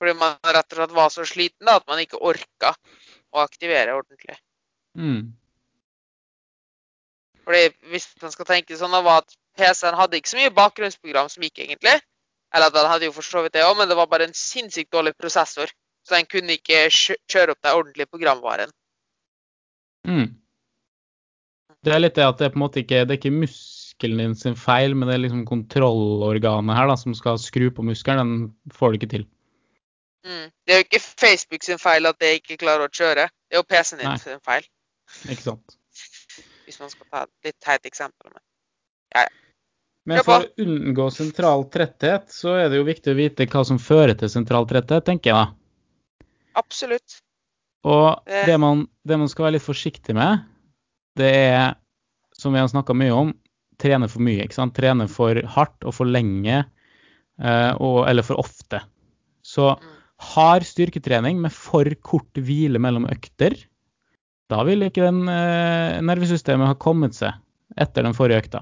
Fordi 0.00 0.14
man 0.20 0.38
rett 0.40 0.72
og 0.72 0.80
slett 0.80 0.96
var 0.96 1.12
så 1.12 1.26
sliten 1.28 1.68
da, 1.68 1.76
at 1.78 1.86
man 1.90 2.00
ikke 2.02 2.22
orka 2.24 2.72
å 3.34 3.42
aktivere 3.44 3.96
ordentlig. 3.96 4.38
Mm. 4.96 5.34
Fordi 7.44 7.62
hvis 7.92 8.08
man 8.22 8.32
skal 8.32 8.48
tenke 8.48 8.78
sånn, 8.80 8.94
da 8.96 9.02
var 9.04 9.22
at 9.22 9.36
PC-en 9.58 9.98
hadde 9.98 10.18
ikke 10.18 10.32
så 10.32 10.40
mye 10.40 10.54
bakgrunnsprogram 10.56 11.28
som 11.32 11.44
gikk, 11.44 11.60
egentlig. 11.66 11.98
Eller 12.54 12.70
at 12.70 12.76
den 12.76 12.88
hadde 12.88 13.08
jo 13.08 13.14
for 13.16 13.26
så 13.26 13.42
vidt 13.44 13.56
det 13.56 13.64
òg, 13.66 13.76
men 13.78 13.90
det 13.90 13.98
var 13.98 14.08
bare 14.10 14.28
en 14.28 14.36
sinnssykt 14.38 14.92
dårlig 14.94 15.12
prosessor. 15.18 15.72
Så 16.04 16.16
den 16.16 16.28
kunne 16.28 16.56
ikke 16.58 16.86
kjøre 16.92 17.54
opp 17.54 17.62
den 17.64 17.76
ordentlige 17.76 18.10
programvaren. 18.12 18.72
Mm. 20.08 20.26
Det 21.84 21.92
er 21.92 22.00
litt 22.00 22.16
det 22.16 22.24
at 22.26 22.40
det 22.40 22.52
på 22.54 22.58
en 22.58 22.64
måte 22.64 22.80
ikke 22.82 23.02
det 23.04 23.14
er 23.14 23.20
ikke 23.20 23.34
muskelen 23.34 24.20
din 24.22 24.34
sin 24.38 24.56
feil, 24.58 24.94
men 24.96 25.08
det 25.10 25.16
er 25.18 25.22
liksom 25.26 25.44
kontrollorganet 25.48 26.76
her 26.78 26.88
da, 26.90 26.96
som 27.00 27.14
skal 27.16 27.38
skru 27.42 27.68
på 27.74 27.84
muskelen. 27.86 28.22
Den 28.22 28.74
får 28.74 28.92
du 28.94 28.98
ikke 29.00 29.10
til. 29.14 29.26
Mm. 30.24 30.48
Det 30.64 30.72
er 30.72 30.80
jo 30.80 30.86
ikke 30.86 31.02
Facebook 31.04 31.66
sin 31.66 31.80
feil 31.82 32.08
at 32.08 32.16
det 32.22 32.30
ikke 32.40 32.56
klarer 32.62 32.88
å 32.88 32.92
kjøre. 32.92 33.28
Det 33.28 33.58
er 33.58 33.60
jo 33.60 33.66
PC-en 33.68 34.00
Nei. 34.00 34.14
din 34.14 34.22
sin 34.22 34.40
feil. 34.44 34.68
Ikke 35.28 35.44
sant? 35.44 35.76
Hvis 36.64 36.80
man 36.80 36.88
skal 36.92 37.06
ta 37.12 37.24
et 37.26 37.50
litt 37.50 37.58
teit 37.60 37.84
eksempel. 37.90 38.30
Men. 38.32 38.40
ja, 39.14 39.26
ja. 39.26 39.28
men 40.08 40.22
for 40.24 40.46
å 40.46 40.64
unngå 40.64 41.10
sentral 41.12 41.66
tretthet, 41.72 42.32
så 42.32 42.56
er 42.62 42.72
det 42.72 42.80
jo 42.80 42.86
viktig 42.88 43.12
å 43.12 43.18
vite 43.18 43.46
hva 43.52 43.66
som 43.68 43.78
fører 43.78 44.16
til 44.16 44.32
sentral 44.32 44.64
tretthet, 44.70 45.04
tenker 45.04 45.30
jeg 45.30 45.36
da. 45.42 46.24
Absolutt. 46.56 47.20
Og 47.84 48.24
Det- 48.24 48.46
det 48.48 48.58
man, 48.60 48.86
det 49.04 49.18
man 49.20 49.28
skal 49.28 49.44
være 49.44 49.58
litt 49.58 49.68
forsiktig 49.68 50.14
med, 50.16 50.40
det 51.18 51.30
er, 51.34 51.74
som 52.38 52.54
vi 52.54 52.60
har 52.62 52.68
snakka 52.70 52.94
mye 52.96 53.14
om, 53.14 53.32
trene 53.80 54.08
for 54.10 54.22
mye. 54.24 54.44
ikke 54.44 54.56
sant? 54.56 54.74
Trene 54.76 55.08
for 55.10 55.38
hardt 55.56 55.84
og 55.86 55.94
for 55.96 56.06
lenge, 56.10 56.64
eh, 57.42 57.72
og, 57.78 58.04
eller 58.08 58.26
for 58.26 58.40
ofte. 58.42 58.80
Så 59.44 59.72
har 59.74 59.92
hard 60.24 60.64
styrketrening 60.64 61.40
med 61.42 61.52
for 61.52 61.88
kort 62.06 62.38
hvile 62.38 62.78
mellom 62.80 63.08
økter, 63.10 63.56
da 64.48 64.60
vil 64.64 64.86
ikke 64.86 65.02
den 65.02 65.24
eh, 65.28 65.98
nervesystemet 66.04 66.68
ha 66.70 66.76
kommet 66.78 67.16
seg 67.16 67.34
etter 67.80 68.06
den 68.06 68.14
forrige 68.14 68.44
økta. 68.44 68.60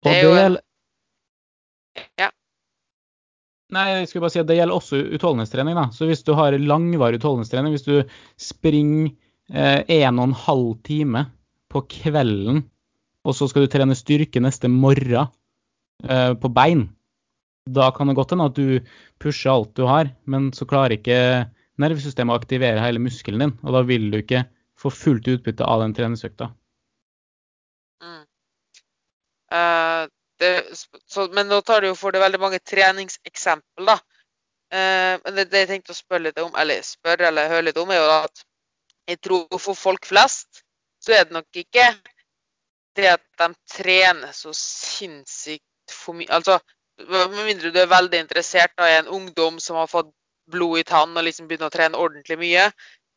Og 0.00 0.08
Det 0.10 0.16
er 0.16 0.22
jo 0.24 0.32
en- 0.32 0.38
gjelder 0.40 0.62
Ja. 2.18 2.30
Nei, 3.70 3.84
jeg 4.00 4.08
skulle 4.08 4.22
bare 4.22 4.30
si 4.34 4.40
at 4.40 4.46
det 4.46 4.56
gjelder 4.56 4.74
også 4.74 4.98
utholdenhetstrening. 5.14 5.74
da. 5.74 5.84
Så 5.94 6.06
hvis 6.08 6.24
du 6.24 6.34
har 6.34 6.52
langvarig 6.58 7.20
utholdenhetstrening, 7.20 7.72
hvis 7.72 7.84
du 7.86 8.02
springer 8.36 9.12
en 9.50 10.18
og 10.20 10.28
en 10.28 10.36
halv 10.46 10.68
time 10.86 11.24
på 11.70 11.82
kvelden, 11.90 12.62
og 13.26 13.34
så 13.36 13.48
skal 13.50 13.66
du 13.66 13.70
trene 13.72 13.96
styrke 13.98 14.42
neste 14.42 14.70
morgen 14.70 15.30
eh, 16.06 16.32
på 16.38 16.50
bein, 16.54 16.86
da 17.68 17.90
kan 17.94 18.08
det 18.08 18.16
godt 18.18 18.34
hende 18.34 18.48
at 18.50 18.56
du 18.56 18.80
pusher 19.20 19.52
alt 19.52 19.74
du 19.76 19.84
har, 19.88 20.10
men 20.24 20.50
så 20.56 20.66
klarer 20.68 20.96
ikke 20.96 21.18
nervesystemet 21.80 22.34
å 22.34 22.40
aktivere 22.40 22.82
hele 22.82 23.02
muskelen 23.02 23.44
din, 23.44 23.56
og 23.64 23.76
da 23.76 23.84
vil 23.86 24.08
du 24.12 24.20
ikke 24.20 24.44
få 24.80 24.92
fullt 24.92 25.28
utbytte 25.28 25.66
av 25.66 25.84
den 25.84 25.94
treningsøkta. 25.96 26.50
Mm. 28.00 28.22
Uh, 29.52 31.28
men 31.36 31.50
nå 31.50 31.60
tar 31.66 31.82
du 31.82 31.90
jo 31.90 31.98
for 31.98 32.16
deg 32.16 32.24
veldig 32.24 32.40
mange 32.40 32.62
treningseksempel, 32.64 33.92
da. 33.92 33.98
Uh, 34.70 35.18
men 35.24 35.36
det, 35.36 35.48
det 35.52 35.64
jeg 35.64 35.72
tenkte 35.74 35.94
å 35.94 35.98
spørre 35.98 36.28
litt 36.28 36.40
om, 36.40 36.54
eller 36.58 36.84
spørre 36.86 37.28
eller 37.28 37.52
høre 37.52 37.68
litt 37.68 37.80
om, 37.80 37.92
er 37.92 38.00
jo 38.00 38.12
at 38.20 38.44
jeg 39.10 39.20
tror 39.26 39.58
for 39.58 39.78
folk 39.78 40.06
flest 40.06 40.62
så 41.02 41.16
er 41.16 41.26
det 41.26 41.34
nok 41.34 41.62
ikke 41.62 41.86
det 42.96 43.08
at 43.14 43.24
de 43.40 43.48
trener 43.72 44.32
så 44.36 44.52
sinnssykt 44.56 45.94
for 45.94 46.18
mye 46.18 46.30
Altså, 46.30 46.58
med 47.08 47.44
mindre 47.46 47.72
du 47.72 47.78
er 47.80 47.90
veldig 47.90 48.20
interessert 48.20 48.74
i 48.84 48.96
en 48.98 49.08
ungdom 49.08 49.60
som 49.62 49.78
har 49.80 49.88
fått 49.90 50.10
blod 50.50 50.80
i 50.80 50.86
tann 50.86 51.16
og 51.16 51.24
liksom 51.24 51.48
begynner 51.48 51.70
å 51.70 51.74
trene 51.74 51.98
ordentlig 51.98 52.36
mye, 52.40 52.66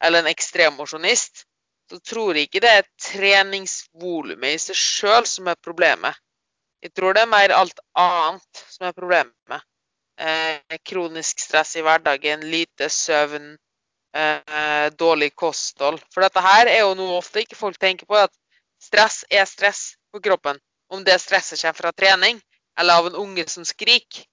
eller 0.03 0.21
en 0.21 0.31
ekstremmosjonist, 0.31 1.43
så 1.89 1.99
tror 1.99 2.37
jeg 2.37 2.47
ikke 2.47 2.61
det 2.63 2.73
er 2.77 2.89
treningsvolumet 3.01 4.55
i 4.55 4.61
seg 4.61 4.79
sjøl 4.79 5.27
som 5.29 5.49
er 5.51 5.59
problemet. 5.59 6.15
Jeg 6.83 6.93
tror 6.95 7.15
det 7.15 7.23
er 7.23 7.31
mer 7.31 7.53
alt 7.55 7.79
annet 7.99 8.63
som 8.69 8.87
er 8.87 8.95
problemet. 8.95 9.65
Eh, 10.19 10.79
kronisk 10.85 11.41
stress 11.41 11.75
i 11.79 11.83
hverdagen, 11.83 12.43
lite 12.51 12.89
søvn, 12.91 13.55
eh, 14.13 14.87
dårlig 14.97 15.33
kosthold. 15.35 16.01
For 16.13 16.25
dette 16.25 16.43
her 16.43 16.69
er 16.71 16.83
jo 16.83 16.93
noe 16.97 17.19
ofte 17.19 17.43
ikke 17.43 17.59
folk 17.59 17.79
tenker 17.81 18.09
på, 18.09 18.17
at 18.19 18.33
stress 18.81 19.23
er 19.31 19.47
stress 19.49 19.93
på 20.13 20.21
kroppen. 20.23 20.59
Om 20.93 21.05
det 21.07 21.17
stresset 21.21 21.61
kommer 21.61 21.79
fra 21.79 21.93
trening 21.95 22.41
eller 22.79 23.01
av 23.01 23.09
en 23.09 23.17
unge 23.23 23.45
som 23.49 23.65
skriker, 23.65 24.25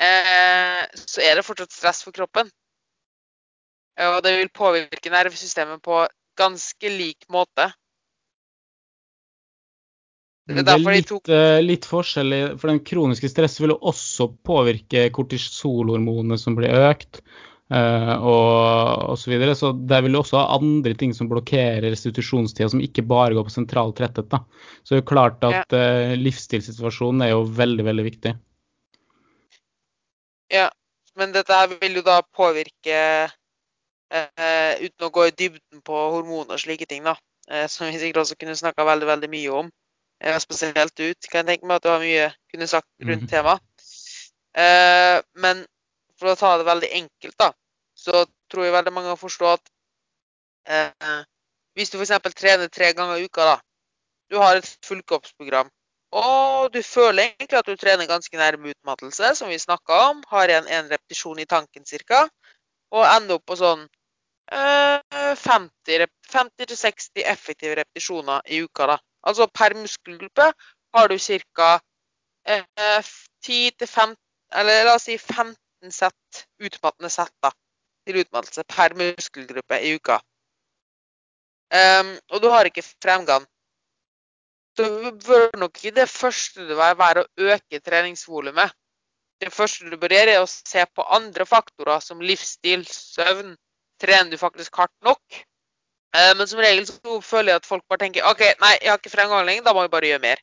eh, 0.00 0.84
så 0.94 1.24
er 1.24 1.36
det 1.36 1.46
fortsatt 1.46 1.72
stress 1.72 2.04
for 2.06 2.16
kroppen. 2.16 2.50
Og 4.00 4.22
det 4.24 4.32
vil 4.38 4.48
påvirke 4.54 5.12
nervesystemet 5.12 5.82
på 5.84 6.06
ganske 6.40 6.92
lik 6.94 7.26
måte. 7.28 7.68
Det 10.50 10.64
er 10.66 10.80
litt, 10.82 11.12
uh, 11.30 11.60
litt 11.62 11.86
forskjell, 11.86 12.34
for 12.58 12.72
den 12.72 12.80
kroniske 12.86 13.28
stress 13.30 13.58
vil 13.60 13.74
også 13.76 14.30
påvirke 14.46 15.04
kortisolhormonene 15.14 16.38
som 16.40 16.56
blir 16.58 16.74
økt. 16.88 17.20
Uh, 17.70 18.16
og 18.26 19.12
osv. 19.12 19.22
Så, 19.22 19.30
videre. 19.30 19.54
så 19.54 19.68
det 19.72 20.00
vil 20.02 20.18
også 20.18 20.40
ha 20.40 20.56
andre 20.56 20.90
ting 20.98 21.12
som 21.14 21.28
blokkerer 21.30 21.84
restitusjonstida, 21.86 22.66
som 22.72 22.82
ikke 22.82 23.04
bare 23.06 23.36
går 23.36 23.46
på 23.46 23.54
sentral 23.54 23.94
tretthet. 23.94 24.26
da. 24.32 24.42
Så 24.82 24.94
det 24.94 24.98
er 24.98 25.02
jo 25.04 25.10
klart 25.12 25.46
at 25.46 25.76
ja. 25.76 25.84
uh, 26.10 26.14
livsstilssituasjonen 26.18 27.22
er 27.28 27.30
jo 27.30 27.44
veldig, 27.46 27.86
veldig 27.86 28.06
viktig. 28.08 28.34
Ja, 30.50 30.66
men 31.14 31.36
dette 31.36 31.54
her 31.54 31.70
vil 31.76 32.00
jo 32.00 32.02
da 32.06 32.18
påvirke 32.34 32.98
uh, 33.30 34.72
Uten 34.80 35.06
å 35.06 35.14
gå 35.14 35.28
i 35.28 35.36
dybden 35.38 35.84
på 35.86 35.94
hormoner 35.94 36.56
og 36.56 36.62
slike 36.64 36.88
ting, 36.90 37.04
da. 37.06 37.14
som 37.70 37.86
vi 37.86 37.98
sikkert 38.00 38.24
også 38.24 38.34
kunne 38.40 38.56
snakka 38.58 38.82
veldig, 38.86 39.06
veldig 39.06 39.28
mye 39.30 39.52
om. 39.60 39.68
spesielt 40.42 40.98
ut. 40.98 41.28
Kan 41.30 41.44
jeg 41.44 41.46
tenke 41.46 41.68
meg 41.68 41.78
at 41.78 41.86
du 41.86 41.90
har 41.92 42.02
mye 42.02 42.26
kunne 42.50 42.66
sagt 42.66 42.88
rundt 42.98 43.28
mm. 43.28 43.30
temaet. 43.30 43.62
men 45.38 45.62
for 46.18 46.32
å 46.32 46.38
ta 46.38 46.56
det 46.58 46.66
veldig 46.68 46.90
enkelt, 46.98 47.36
da, 47.38 47.52
så 48.00 48.24
tror 48.50 48.66
jeg 48.66 48.74
veldig 48.74 48.92
mange 48.96 49.12
har 49.12 49.20
forstått 49.20 49.68
at 50.70 50.94
eh, 51.04 51.20
hvis 51.76 51.92
du 51.92 51.98
f.eks. 52.00 52.16
trener 52.36 52.72
tre 52.72 52.92
ganger 52.96 53.20
i 53.20 53.28
uka, 53.28 53.46
da, 53.52 53.56
du 54.30 54.38
har 54.40 54.58
et 54.58 54.70
fullkroppsprogram, 54.86 55.70
og 56.10 56.72
du 56.74 56.82
føler 56.82 57.30
egentlig 57.30 57.58
at 57.58 57.68
du 57.68 57.76
trener 57.78 58.10
ganske 58.10 58.36
nærme 58.36 58.72
utmattelse, 58.74 59.34
som 59.38 59.48
vi 59.48 59.58
snakka 59.58 60.00
om, 60.10 60.24
har 60.32 60.50
igjen 60.50 60.66
en 60.66 60.90
repetisjon 60.90 61.38
i 61.38 61.46
tanken 61.46 61.84
ca., 61.86 62.26
og 62.90 63.06
ender 63.06 63.38
opp 63.38 63.46
på 63.46 63.56
sånn 63.60 63.84
eh, 64.50 64.98
50-60 65.38 67.22
effektive 67.22 67.76
repetisjoner 67.78 68.42
i 68.50 68.64
uka. 68.64 68.88
da. 68.90 68.98
Altså 69.22 69.46
per 69.46 69.76
muskelgruppe 69.78 70.50
har 70.96 71.08
du 71.08 71.18
ca. 71.18 71.70
Eh, 72.44 73.04
10-15 73.46 74.16
eller 74.58 74.84
la 74.84 74.94
oss 74.96 75.06
si 75.06 75.18
15 75.18 75.92
sett, 75.94 76.46
utmattende 76.58 77.10
sett 77.10 77.32
da, 77.42 77.52
til 78.06 78.20
utmattelse 78.22 78.64
per 78.68 78.94
muskelgruppe 78.98 79.80
i 79.86 79.94
uka. 79.96 80.18
Um, 81.70 82.16
og 82.34 82.42
du 82.42 82.48
har 82.50 82.66
ikke 82.66 82.82
fremgang. 82.82 83.46
Så 84.78 85.12
bør 85.26 85.50
nok 85.58 85.76
ikke 85.78 85.96
det 86.00 86.08
første 86.10 86.64
du 86.64 86.74
gjør, 86.74 86.96
være 86.98 87.24
å 87.24 87.50
øke 87.54 87.80
treningsvolumet. 87.84 88.72
Det 89.40 89.52
første 89.52 89.90
du 89.90 89.96
bør 90.00 90.14
gjøre, 90.14 90.34
er 90.34 90.44
å 90.44 90.50
se 90.50 90.84
på 90.94 91.06
andre 91.16 91.46
faktorer 91.46 92.02
som 92.04 92.20
livsstil, 92.20 92.84
søvn. 92.86 93.54
Trener 94.00 94.32
du 94.32 94.40
faktisk 94.40 94.76
hardt 94.80 94.96
nok? 95.06 95.22
Uh, 96.16 96.32
men 96.36 96.46
som 96.50 96.58
regel 96.62 96.88
så 96.88 97.20
føler 97.22 97.52
jeg 97.52 97.62
at 97.62 97.68
folk 97.68 97.84
bare 97.88 98.02
tenker 98.02 98.26
OK, 98.26 98.42
nei, 98.62 98.72
jeg 98.80 98.90
har 98.90 98.98
ikke 98.98 99.12
fremgang 99.12 99.44
lenger, 99.46 99.66
da 99.68 99.74
må 99.76 99.84
jeg 99.84 99.92
bare 99.92 100.10
gjøre 100.10 100.24
mer. 100.24 100.42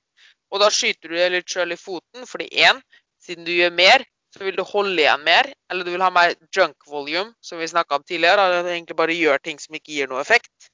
Og 0.53 0.61
da 0.63 0.69
skyter 0.71 1.11
du 1.11 1.17
deg 1.17 1.33
litt 1.33 1.51
sjøl 1.51 1.75
i 1.75 1.79
foten, 1.79 2.27
fordi 2.29 2.47
én, 2.63 2.79
siden 3.19 3.43
du 3.47 3.51
gjør 3.51 3.73
mer, 3.75 4.05
så 4.37 4.45
vil 4.45 4.57
du 4.57 4.63
holde 4.69 5.01
igjen 5.01 5.23
mer, 5.25 5.49
eller 5.71 5.85
du 5.85 5.91
vil 5.93 6.03
ha 6.05 6.09
mer 6.13 6.35
junk 6.53 6.85
volume, 6.89 7.33
som 7.41 7.57
vi 7.57 7.67
snakka 7.67 7.97
om 7.97 8.03
tidligere. 8.05 8.43
At 8.43 8.65
du 8.65 8.71
egentlig 8.71 8.97
bare 8.99 9.15
gjør 9.17 9.41
ting 9.41 9.59
som 9.61 9.75
ikke 9.77 9.95
gir 9.95 10.09
noe 10.11 10.21
effekt. 10.21 10.69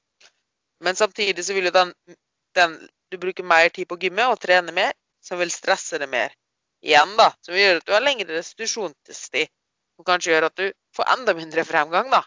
Men 0.84 0.98
samtidig 0.98 1.46
så 1.46 1.56
vil 1.56 1.70
jo 1.70 1.74
den, 1.74 1.94
den 2.58 2.76
Du 3.12 3.18
bruker 3.20 3.46
mer 3.46 3.68
tid 3.70 3.86
på 3.86 3.96
gymmet 4.00 4.26
og 4.26 4.40
trener 4.42 4.74
mer, 4.74 4.92
som 5.22 5.38
vil 5.38 5.50
stresse 5.52 6.00
det 6.02 6.08
mer 6.10 6.32
igjen, 6.82 7.12
da. 7.16 7.28
Som 7.46 7.54
gjøre 7.54 7.78
at 7.78 7.86
du 7.86 7.92
har 7.94 8.02
lengre 8.02 8.34
restitusjonstid. 8.34 9.52
Som 9.94 10.06
kanskje 10.08 10.32
gjør 10.32 10.48
at 10.48 10.56
du 10.58 10.64
får 10.96 11.12
enda 11.12 11.34
mindre 11.38 11.64
fremgang, 11.68 12.10
da. 12.10 12.24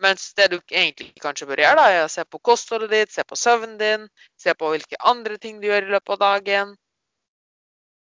Mens 0.00 0.32
det 0.38 0.48
du 0.54 0.56
egentlig 0.70 1.12
kanskje 1.20 1.50
bør 1.50 1.60
gjøre, 1.60 1.76
da, 1.76 1.84
er 1.92 2.06
å 2.06 2.12
se 2.14 2.24
på 2.24 2.40
kostholdet 2.40 2.94
ditt, 2.94 3.12
se 3.12 3.26
på 3.28 3.36
søvnen 3.36 3.76
din, 3.78 4.08
se 4.40 4.54
på 4.56 4.72
hvilke 4.72 4.98
andre 5.12 5.36
ting 5.42 5.60
du 5.60 5.68
gjør 5.68 5.90
i 5.90 5.94
løpet 5.94 6.16
av 6.16 6.22
dagen. 6.24 6.74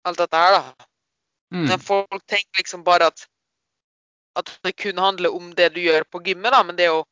Alt 0.07 0.23
dette 0.23 0.45
her, 0.45 0.61
da. 0.61 0.87
Mm. 1.53 1.69
Men 1.69 1.81
folk 1.81 2.27
tenker 2.27 2.63
liksom 2.63 2.85
bare 2.85 3.11
at, 3.13 3.27
at 4.41 4.53
det 4.65 4.73
kun 4.81 4.99
handler 4.99 5.35
om 5.37 5.51
det 5.55 5.75
du 5.75 5.81
gjør 5.85 6.07
på 6.09 6.23
gymmet, 6.25 6.53
da. 6.53 6.63
Men 6.65 6.79
det 6.79 6.87
er 6.87 6.95
jo, 6.95 7.03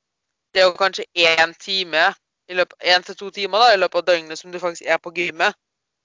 det 0.54 0.62
er 0.62 0.70
jo 0.70 0.78
kanskje 0.78 1.04
én 1.14 1.52
time, 1.60 2.12
én 2.50 3.04
til 3.06 3.16
to 3.16 3.30
timer 3.30 3.60
da, 3.60 3.74
i 3.74 3.82
løpet 3.82 4.00
av 4.00 4.06
døgnet 4.08 4.40
som 4.40 4.52
du 4.52 4.58
faktisk 4.58 4.88
er 4.88 4.98
på 4.98 5.12
gymmet. 5.16 5.58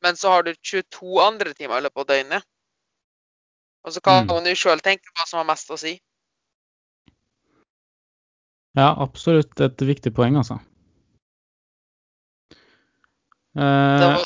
Men 0.04 0.19
så 0.19 0.36
har 0.36 0.43
du 0.43 0.54
22 0.54 1.21
andre 1.24 1.54
timer 1.54 1.80
i 1.80 1.88
løpet 1.88 2.04
av 2.04 2.12
døgnet. 2.12 2.43
Og 3.86 3.93
så 3.93 4.02
kan 4.02 4.26
mm. 4.26 4.34
man 4.34 4.50
jo 4.50 4.58
sjøl 4.58 4.82
tenke 4.84 5.10
hva 5.15 5.28
som 5.30 5.39
har 5.39 5.48
mest 5.48 5.71
å 5.71 5.80
si. 5.80 5.95
Ja, 8.76 8.91
absolutt 9.00 9.60
et 9.63 9.82
viktig 9.88 10.12
poeng, 10.15 10.36
altså. 10.36 10.58
Eh, 13.56 14.00
det 14.02 14.08
var, 14.12 14.26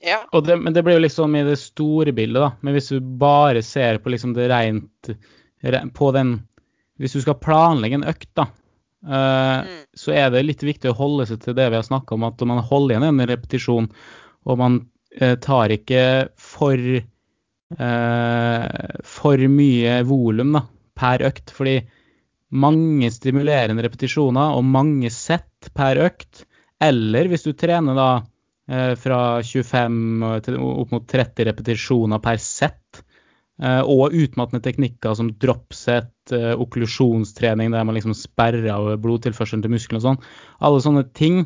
ja. 0.00 0.40
Det, 0.40 0.56
men 0.56 0.72
det 0.72 0.82
blir 0.82 0.96
jo 0.96 1.04
liksom 1.04 1.34
i 1.36 1.44
det 1.44 1.58
store 1.60 2.12
bildet, 2.16 2.40
da. 2.40 2.50
Men 2.64 2.76
hvis 2.76 2.88
du 2.88 3.00
bare 3.00 3.62
ser 3.64 4.00
på 4.00 4.12
liksom 4.12 4.32
det 4.36 4.48
rent 4.48 5.10
På 5.94 6.08
den 6.16 6.38
Hvis 6.96 7.12
du 7.12 7.20
skal 7.20 7.36
planlegge 7.40 7.98
en 7.98 8.08
økt, 8.08 8.30
da, 8.36 8.46
uh, 9.08 9.60
mm. 9.64 9.76
så 9.96 10.12
er 10.16 10.32
det 10.32 10.44
litt 10.44 10.64
viktig 10.64 10.90
å 10.90 10.96
holde 10.96 11.26
seg 11.28 11.40
til 11.44 11.56
det 11.56 11.70
vi 11.72 11.78
har 11.78 11.86
snakka 11.86 12.16
om, 12.16 12.26
at 12.28 12.42
man 12.48 12.60
holder 12.60 12.96
igjen 12.96 13.06
en 13.08 13.28
repetisjon, 13.30 13.86
og 14.44 14.58
man 14.60 14.76
uh, 15.20 15.36
tar 15.40 15.72
ikke 15.72 16.02
for 16.36 16.76
uh, 16.76 18.66
for 19.16 19.46
mye 19.48 19.96
volum 20.08 20.52
da, 20.58 20.66
per 21.00 21.24
økt. 21.30 21.54
Fordi 21.56 21.78
mange 22.52 23.08
stimulerende 23.14 23.84
repetisjoner 23.86 24.56
og 24.58 24.68
mange 24.68 25.08
sett 25.14 25.70
per 25.76 26.00
økt, 26.04 26.44
eller 26.84 27.32
hvis 27.32 27.48
du 27.48 27.54
trener 27.56 27.96
da 27.96 28.10
fra 28.70 29.20
25 29.42 29.96
til 30.46 30.56
opp 30.62 30.92
mot 30.94 31.06
30 31.10 31.48
repetisjoner 31.48 32.20
per 32.22 32.36
sett. 32.38 33.00
Eh, 33.60 33.82
og 33.84 34.14
utmattende 34.16 34.62
teknikker 34.64 35.12
som 35.18 35.34
dropset, 35.36 36.14
eh, 36.32 36.54
okklusjonstrening 36.56 37.74
der 37.74 37.84
man 37.84 37.96
liksom 37.98 38.16
sperrer 38.16 38.70
av 38.72 38.94
blodtilførselen 39.02 39.60
til 39.62 39.74
musklene 39.74 40.00
og 40.00 40.06
sånn. 40.06 40.20
Alle 40.64 40.80
sånne 40.80 41.04
ting 41.12 41.42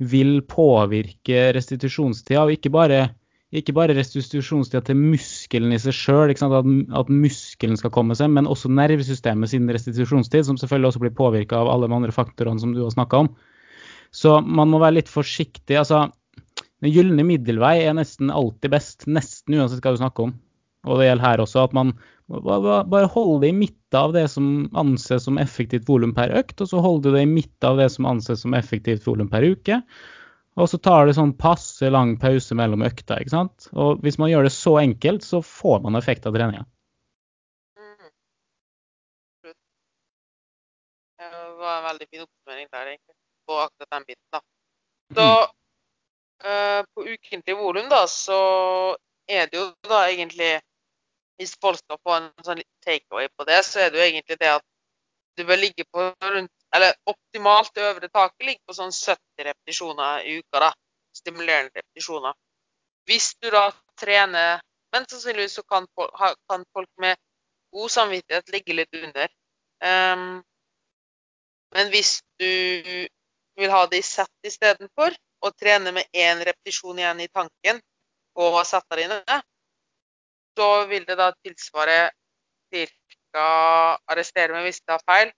vil 0.00 0.40
påvirke 0.48 1.50
restitusjonstida, 1.52 2.46
og 2.46 2.54
ikke 2.54 2.72
bare, 2.72 3.10
ikke 3.52 3.74
bare 3.76 3.92
restitusjonstida 3.98 4.80
til 4.86 4.96
muskelen 4.96 5.74
i 5.76 5.80
seg 5.82 5.92
sjøl, 5.92 6.32
at, 6.32 6.70
at, 6.96 7.12
muskelen 7.12 7.76
skal 7.76 7.92
komme 7.92 8.16
seg, 8.16 8.32
men 8.32 8.48
også 8.48 8.72
nervesystemet 8.72 9.52
sin 9.52 9.68
restitusjonstid, 9.68 10.46
som 10.48 10.56
selvfølgelig 10.56 10.94
også 10.94 11.04
blir 11.04 11.12
påvirka 11.18 11.60
av 11.60 11.68
alle 11.68 11.90
de 11.90 11.98
andre 11.98 12.16
faktorene 12.16 12.62
som 12.62 12.72
du 12.72 12.80
har 12.86 12.94
snakka 12.96 13.26
om. 13.26 13.34
Så 14.16 14.40
man 14.40 14.72
må 14.72 14.80
være 14.80 15.02
litt 15.02 15.12
forsiktig. 15.12 15.76
altså 15.76 16.08
den 16.80 16.94
gylne 16.94 17.24
middelvei 17.26 17.80
er 17.84 17.96
nesten 17.96 18.32
alltid 18.32 18.72
best, 18.72 19.04
nesten 19.10 19.58
uansett 19.58 19.84
hva 19.84 19.92
du 19.94 20.00
snakker 20.00 20.28
om. 20.28 20.38
Og 20.88 20.96
det 20.96 21.10
gjelder 21.10 21.26
her 21.26 21.42
også, 21.44 21.66
at 21.66 21.74
man 21.76 21.92
bare 22.30 23.10
holder 23.10 23.42
det 23.42 23.50
i 23.50 23.58
midten 23.58 23.98
av 23.98 24.14
det 24.14 24.24
som 24.32 24.46
anses 24.78 25.26
som 25.26 25.38
effektivt 25.42 25.88
volum 25.88 26.14
per 26.16 26.32
økt, 26.38 26.62
og 26.62 26.70
så 26.70 26.80
holder 26.80 27.10
du 27.10 27.18
det 27.18 27.26
i 27.26 27.30
midten 27.34 27.68
av 27.68 27.80
det 27.80 27.90
som 27.92 28.08
anses 28.08 28.44
som 28.46 28.56
effektivt 28.56 29.04
volum 29.08 29.28
per 29.28 29.44
uke. 29.44 29.82
Og 30.60 30.68
så 30.70 30.80
tar 30.82 31.06
du 31.06 31.14
sånn 31.14 31.36
passe 31.38 31.88
lang 31.90 32.16
pause 32.20 32.56
mellom 32.58 32.82
økta. 32.86 33.20
ikke 33.20 33.34
sant? 33.34 33.68
Og 33.72 34.00
hvis 34.04 34.18
man 34.18 34.30
gjør 34.32 34.48
det 34.48 34.54
så 34.54 34.76
enkelt, 34.80 35.24
så 35.26 35.42
får 35.46 35.82
man 35.84 35.98
effekt 36.00 36.26
av 36.26 36.34
treninga. 36.36 36.64
Mm. 37.78 38.10
Det 41.20 41.30
var 41.60 41.78
en 41.78 41.88
veldig 41.90 42.08
fin 42.08 42.24
oppsummering 42.26 42.68
der, 42.72 42.92
egentlig, 42.94 43.16
på 43.46 43.62
akkurat 43.62 43.96
den 43.96 44.08
biten. 44.08 44.28
da. 44.34 44.42
Så 45.14 45.22
mm. 45.22 45.38
Eh, 45.38 45.56
på 46.94 47.04
ukentlig 47.04 47.56
volum, 47.56 47.88
da, 47.90 48.06
så 48.08 48.40
er 49.28 49.46
det 49.50 49.58
jo 49.58 49.70
da 49.88 50.06
egentlig 50.08 50.58
Hvis 51.40 51.54
folk 51.60 51.78
skal 51.80 51.96
få 52.04 52.12
en 52.18 52.26
sånn 52.44 52.58
takeaway 52.84 53.28
på 53.32 53.44
det, 53.48 53.62
så 53.64 53.80
er 53.80 53.90
det 53.90 54.00
jo 54.00 54.04
egentlig 54.04 54.36
det 54.40 54.50
at 54.58 54.64
du 55.38 55.44
bør 55.48 55.56
ligge 55.56 55.86
på 55.92 56.10
rundt 56.34 56.52
Eller 56.76 56.92
optimalt 57.08 57.72
det 57.74 57.86
øvre 57.88 58.08
taket 58.08 58.46
ligger 58.46 58.62
på 58.68 58.76
sånn 58.76 58.92
70 58.92 59.46
repetisjoner 59.48 60.26
i 60.28 60.36
uka, 60.40 60.60
da. 60.66 60.70
stimulerende 61.16 61.80
repetisjoner. 61.80 62.34
Hvis 63.08 63.32
du 63.42 63.50
da 63.50 63.70
trener 64.00 64.60
Men 64.92 65.06
sannsynligvis 65.08 65.54
så 65.58 65.62
kan, 65.62 65.86
kan 66.50 66.64
folk 66.74 66.90
med 66.98 67.16
god 67.72 67.90
samvittighet 67.90 68.48
ligge 68.50 68.74
litt 68.74 68.96
under. 68.98 69.28
Um, 69.80 70.42
men 71.74 71.92
hvis 71.92 72.16
du 72.42 72.50
vil 73.56 73.70
ha 73.70 73.84
det 73.86 74.02
sett 74.04 74.48
istedenfor, 74.50 75.14
og 75.40 75.54
trene 75.56 75.92
med 75.96 76.08
én 76.12 76.42
repetisjon 76.44 76.98
igjen 76.98 77.20
i 77.24 77.28
tanken 77.28 77.80
setter 78.64 78.96
dine, 78.96 79.40
så 80.56 80.86
vil 80.86 81.04
det 81.04 81.16
da 81.16 81.30
tilsvare 81.42 82.10
ca. 82.70 83.98
Arrestere 84.10 84.52
meg 84.52 84.68
hvis 84.68 84.80
det 84.80 84.94
er 84.94 85.04
feil. 85.06 85.32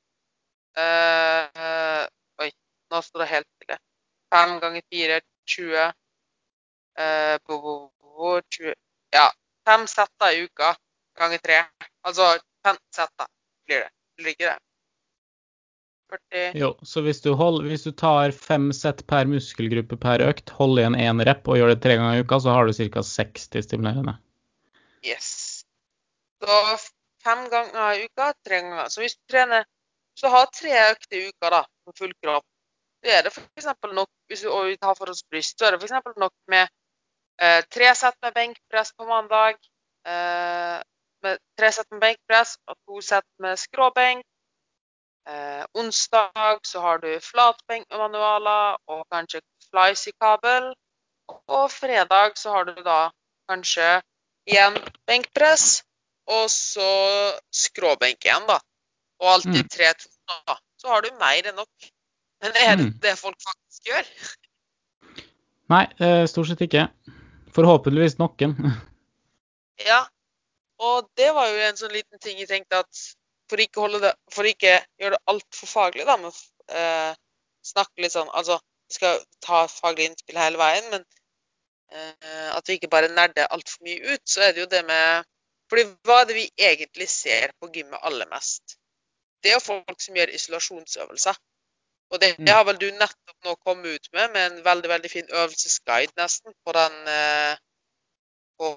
Uh, 0.77 2.05
oi, 2.41 2.51
nå 2.91 3.01
står 3.03 3.25
det 3.25 3.33
helt 3.33 3.49
stille. 3.57 3.79
5 4.33 4.61
ganger 4.61 4.83
4 4.93 5.21
20. 5.47 5.93
Uh, 6.99 7.37
bo, 7.47 7.59
bo, 7.61 7.75
bo, 8.01 8.41
20. 8.41 8.75
Ja, 9.13 9.29
fem 9.69 9.87
setter 9.87 10.33
i 10.33 10.45
uka 10.47 10.75
ganger 11.21 11.39
tre. 11.39 11.65
Altså 12.05 12.39
15 12.65 12.81
setter 12.97 13.27
blir 13.67 13.85
det. 13.85 13.91
Blir 14.17 14.25
det 14.25 14.37
ikke 14.37 14.51
det? 14.51 14.59
40 16.13 16.61
Jo, 16.61 16.71
så 16.87 17.03
hvis 17.05 17.23
du, 17.25 17.33
hold, 17.39 17.63
hvis 17.69 17.87
du 17.89 17.93
tar 17.97 18.35
fem 18.37 18.71
sett 18.77 19.05
per 19.11 19.29
muskelgruppe 19.31 19.99
per 20.01 20.25
økt, 20.29 20.53
holder 20.59 20.85
igjen 20.85 20.99
én 21.01 21.25
rep 21.29 21.49
og 21.49 21.59
gjør 21.61 21.75
det 21.75 21.81
tre 21.85 21.99
ganger 21.99 22.21
i 22.21 22.25
uka, 22.27 22.41
så 22.45 22.57
har 22.57 22.69
du 22.69 22.77
ca. 22.77 23.05
60 23.09 23.67
stimulerende. 23.69 24.17
Yes. 25.07 25.31
Så 26.43 26.59
fem 27.25 27.47
ganger 27.53 27.97
i 27.97 28.09
uka, 28.09 28.33
tre 28.45 28.61
ganger. 28.61 28.91
Så 28.93 29.05
hvis 29.05 29.17
du 29.19 29.23
trener 29.33 29.65
så 30.15 30.29
har 30.29 30.49
tre 30.53 30.73
økter 30.91 31.19
i 31.19 31.29
uka 31.31 31.51
da, 31.53 31.63
på 31.85 31.95
full 31.99 32.13
kropp, 32.25 32.47
så 33.03 33.13
er 33.17 33.27
det 33.27 33.33
f.eks. 33.33 33.69
nok 33.93 34.11
hvis 34.31 34.45
vi 34.45 34.77
tar 34.81 34.97
for 34.99 35.13
oss 35.13 35.25
bryst, 35.31 35.59
så 35.59 35.67
er 35.67 35.77
det 35.77 35.83
f.eks. 35.83 36.17
nok 36.21 36.35
med 36.53 36.67
eh, 37.41 37.61
tre 37.73 37.93
sett 37.99 38.19
med 38.25 38.35
benkpress 38.37 38.93
på 38.99 39.09
mandag, 39.09 39.59
eh, 40.07 40.79
med 41.25 41.41
tre 41.59 41.73
sett 41.73 41.89
med 41.95 42.03
benkpress 42.05 42.59
og 42.69 42.77
to 42.87 43.01
sett 43.05 43.29
med 43.43 43.59
skråbenk, 43.61 44.27
Eh, 45.29 45.65
onsdag 45.79 46.59
så 46.67 46.81
har 46.81 46.99
du 46.99 47.11
flatbenkmanualer 47.23 48.79
og 48.91 49.05
kanskje 49.13 49.43
flies-i-kabel. 49.71 50.73
Og 51.47 51.71
fredag 51.71 52.37
så 52.37 52.57
har 52.57 52.65
du 52.67 52.75
da 52.83 53.13
kanskje 53.51 54.01
igjen 54.51 54.77
benkpress, 55.07 55.83
og 56.27 56.51
så 56.51 56.91
skråbenk 57.55 58.27
igjen, 58.27 58.47
da. 58.51 58.59
Og 59.23 59.35
alltid 59.37 59.71
tre 59.71 59.93
tre 59.95 60.11
toner. 60.11 60.59
Så 60.83 60.91
har 60.91 61.03
du 61.03 61.11
mer 61.21 61.47
enn 61.47 61.59
nok. 61.59 61.91
Men 62.43 62.57
er 62.59 62.77
det 62.77 62.89
mm. 62.89 62.95
det 63.03 63.19
folk 63.19 63.39
faktisk 63.39 63.93
gjør? 63.93 64.09
Nei, 65.71 65.85
stort 66.27 66.51
sett 66.51 66.65
ikke. 66.67 66.89
Forhåpentligvis 67.55 68.19
noen. 68.19 68.57
ja. 69.91 70.03
Og 70.83 71.07
det 71.17 71.31
var 71.37 71.47
jo 71.53 71.61
en 71.69 71.79
sånn 71.79 71.95
liten 71.95 72.19
ting 72.19 72.41
jeg 72.43 72.51
tenkte 72.51 72.83
at 72.83 73.03
for 73.53 73.61
ikke, 73.61 73.89
det, 74.01 74.13
for 74.33 74.49
ikke 74.49 74.79
gjøre 75.01 75.17
det 75.17 75.23
altfor 75.29 75.69
faglig, 75.69 76.07
da, 76.09 76.17
med 76.21 76.39
eh, 76.73 77.11
snakke 77.67 78.05
litt 78.05 78.15
sånn 78.15 78.31
Altså, 78.33 78.57
vi 78.89 78.97
skal 78.97 79.21
ta 79.45 79.67
faglig 79.71 80.09
innspill 80.09 80.41
hele 80.41 80.61
veien, 80.61 80.89
men 80.93 81.05
eh, 81.93 82.49
at 82.57 82.69
vi 82.69 82.79
ikke 82.79 82.91
bare 82.93 83.13
nerder 83.13 83.51
altfor 83.53 83.85
mye 83.87 84.15
ut, 84.15 84.25
så 84.29 84.47
er 84.47 84.57
det 84.57 84.65
jo 84.65 84.71
det 84.73 84.83
med 84.89 85.29
fordi 85.73 85.87
hva 86.05 86.19
er 86.21 86.27
det 86.29 86.35
vi 86.37 86.43
egentlig 86.61 87.07
ser 87.09 87.55
på 87.57 87.71
gymmet 87.73 88.03
aller 88.05 88.29
mest? 88.29 88.75
Det 89.41 89.49
er 89.49 89.57
jo 89.57 89.65
folk 89.65 90.03
som 90.05 90.19
gjør 90.19 90.35
isolasjonsøvelser. 90.37 91.39
Og 92.13 92.21
det, 92.21 92.35
det, 92.37 92.45
mm. 92.45 92.51
har 92.53 92.67
vel 92.69 92.81
du 92.81 92.91
nettopp 92.93 93.47
nå 93.47 93.55
kommet 93.65 93.97
ut 93.97 94.11
med, 94.13 94.35
med 94.35 94.43
en 94.51 94.59
veldig 94.67 94.91
veldig 94.91 95.11
fin 95.11 95.31
øvelsesguide 95.33 96.13
nesten 96.21 96.53
på 96.61 96.75
den 96.77 96.99
eh, 97.09 97.55
på, 98.61 98.69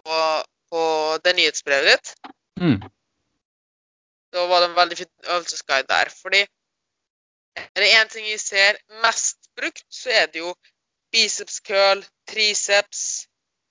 på 0.71 0.83
det 1.25 1.35
nyhetsbrevet 1.35 1.91
ditt. 1.91 2.13
Mm. 2.63 2.79
Da 4.35 4.45
var 4.51 4.61
det 4.61 4.69
en 4.69 4.79
veldig 4.81 4.97
fin 4.97 5.11
øvelsesguide 5.33 5.87
der. 5.89 6.11
Fordi 6.21 6.41
er 7.75 7.79
det 7.81 7.93
én 7.99 8.09
ting 8.11 8.25
jeg 8.29 8.39
ser 8.39 8.79
mest 9.03 9.37
brukt, 9.57 9.85
så 9.89 10.09
er 10.21 10.25
det 10.25 10.39
jo 10.39 10.55
biceps 11.11 11.61
curl, 11.67 12.03
triceps, 12.31 13.01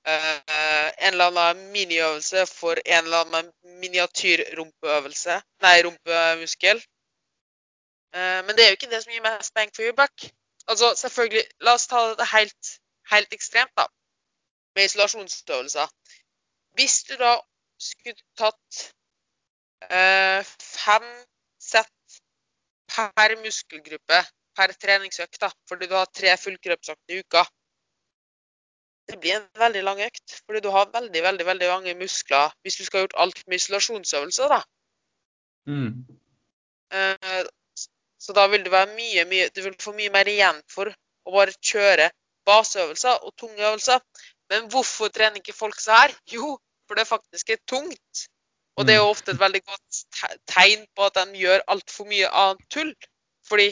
eh, 0.08 0.88
en 1.06 1.12
eller 1.12 1.26
annen 1.26 1.66
miniøvelse 1.76 2.46
for 2.46 2.80
en 2.86 3.04
eller 3.04 3.26
annen 3.26 3.52
miniatyrrumpeøvelse. 3.82 5.36
Nei, 5.66 5.76
rumpemuskel. 5.86 6.80
Eh, 8.16 8.40
men 8.46 8.56
det 8.56 8.64
er 8.64 8.72
jo 8.72 8.78
ikke 8.78 8.92
det 8.94 9.02
som 9.04 9.12
gir 9.12 9.26
mest 9.28 9.54
bang 9.54 9.76
for 9.76 9.84
your 9.84 9.98
buck. 10.00 10.26
Altså, 10.68 10.94
selvfølgelig, 11.02 11.44
la 11.60 11.76
oss 11.76 11.86
ta 11.92 12.06
det 12.20 12.30
helt, 12.32 12.74
helt 13.12 13.32
ekstremt, 13.36 13.76
da. 13.76 13.86
Med 14.74 14.88
isolasjonsøvelser. 14.88 15.88
Hvis 16.78 17.02
du 17.08 17.14
da 17.20 17.36
skulle 17.78 18.20
tatt 18.38 18.94
fem 19.88 21.06
sett 21.60 22.20
per 22.94 23.36
muskelgruppe 23.42 24.22
per 24.54 24.72
treningsøkt, 24.78 25.40
da, 25.42 25.50
fordi 25.68 25.88
du 25.90 25.96
har 25.98 26.10
tre 26.14 26.34
fullkroppsøkter 26.38 27.16
i 27.16 27.22
uka. 27.24 27.44
Det 29.10 29.18
blir 29.20 29.36
en 29.36 29.48
veldig 29.60 29.82
lang 29.84 30.00
økt, 30.06 30.36
fordi 30.46 30.62
du 30.64 30.70
har 30.72 30.92
veldig 30.92 31.22
veldig, 31.22 31.46
veldig 31.46 31.70
mange 31.72 31.94
muskler 31.98 32.54
hvis 32.64 32.78
du 32.78 32.84
skal 32.86 32.98
ha 32.98 33.04
gjort 33.04 33.18
alt 33.24 33.42
med 33.46 33.60
isolasjonsøvelser. 33.60 34.54
da. 34.54 34.60
Mm. 35.68 36.04
Eh, 36.94 37.42
så 38.24 38.32
da 38.36 38.46
vil 38.48 38.70
være 38.70 38.94
mye, 38.94 39.24
mye 39.28 39.48
Du 39.48 39.62
vil 39.64 39.76
få 39.80 39.92
mye 39.96 40.12
mer 40.12 40.28
igjen 40.30 40.60
for 40.70 40.88
å 40.88 41.34
bare 41.34 41.56
kjøre 41.60 42.10
baseøvelser 42.48 43.26
og 43.26 43.34
tunge 43.40 43.60
øvelser. 43.60 44.00
Men 44.52 44.70
hvorfor 44.72 45.08
trener 45.08 45.40
ikke 45.40 45.56
folk 45.56 45.80
så 45.80 45.98
her? 45.98 46.16
Jo, 46.32 46.56
for 46.86 46.94
det 47.00 47.06
faktisk 47.08 47.50
er 47.50 47.60
tungt. 47.68 48.26
Og 48.76 48.86
det 48.86 48.94
er 48.94 49.00
jo 49.00 49.08
mm. 49.08 49.14
ofte 49.14 49.34
et 49.34 49.40
veldig 49.40 49.62
godt 49.70 49.98
tegn 50.50 50.86
på 50.96 51.08
at 51.08 51.18
de 51.20 51.42
gjør 51.44 51.66
altfor 51.74 52.08
mye 52.10 52.30
annet 52.42 52.70
tull. 52.74 52.94
Fordi 53.48 53.68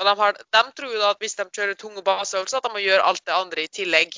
og 0.00 0.06
de, 0.08 0.12
har, 0.16 0.32
de, 0.32 0.60
tror 0.76 0.92
jo 0.94 1.00
da 1.00 1.10
at 1.12 1.20
hvis 1.20 1.36
de 1.36 1.44
kjører 1.56 1.76
tunge 1.76 2.02
baseøvelser, 2.04 2.58
at 2.58 2.66
de 2.66 2.72
må 2.72 2.80
gjøre 2.80 3.04
alt 3.04 3.20
det 3.26 3.34
andre 3.36 3.64
i 3.66 3.72
tillegg. 3.78 4.14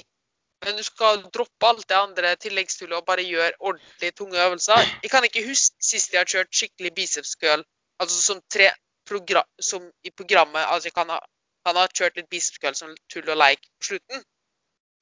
Men 0.62 0.76
du 0.78 0.82
skal 0.86 1.24
droppe 1.34 1.66
alt 1.66 1.88
det 1.90 1.96
andre 1.98 2.36
tilleggstullet 2.44 3.00
og 3.00 3.06
bare 3.06 3.24
gjøre 3.26 3.58
ordentlig 3.58 4.12
tunge 4.14 4.38
øvelser. 4.44 4.84
Jeg 5.02 5.10
kan 5.10 5.26
ikke 5.26 5.42
huske 5.48 5.82
sist 5.82 6.14
jeg 6.14 6.22
har 6.22 6.30
kjørt 6.30 6.54
skikkelig 6.54 6.92
biceps 6.94 7.34
curl, 7.40 7.64
altså 7.98 8.20
som, 8.22 8.42
tre, 8.54 8.70
program, 9.10 9.48
som 9.58 9.90
i 10.04 10.10
programmet. 10.10 10.62
Altså 10.62 10.86
jeg 10.86 10.94
kan 11.00 11.10
ha, 11.10 11.18
kan 11.66 11.80
ha 11.80 11.88
kjørt 11.90 12.20
litt 12.20 12.30
biceps 12.30 12.62
curl 12.62 12.78
som 12.78 12.94
tull 13.10 13.34
og 13.34 13.40
leik 13.42 13.66
på 13.66 13.90
slutten. 13.90 14.22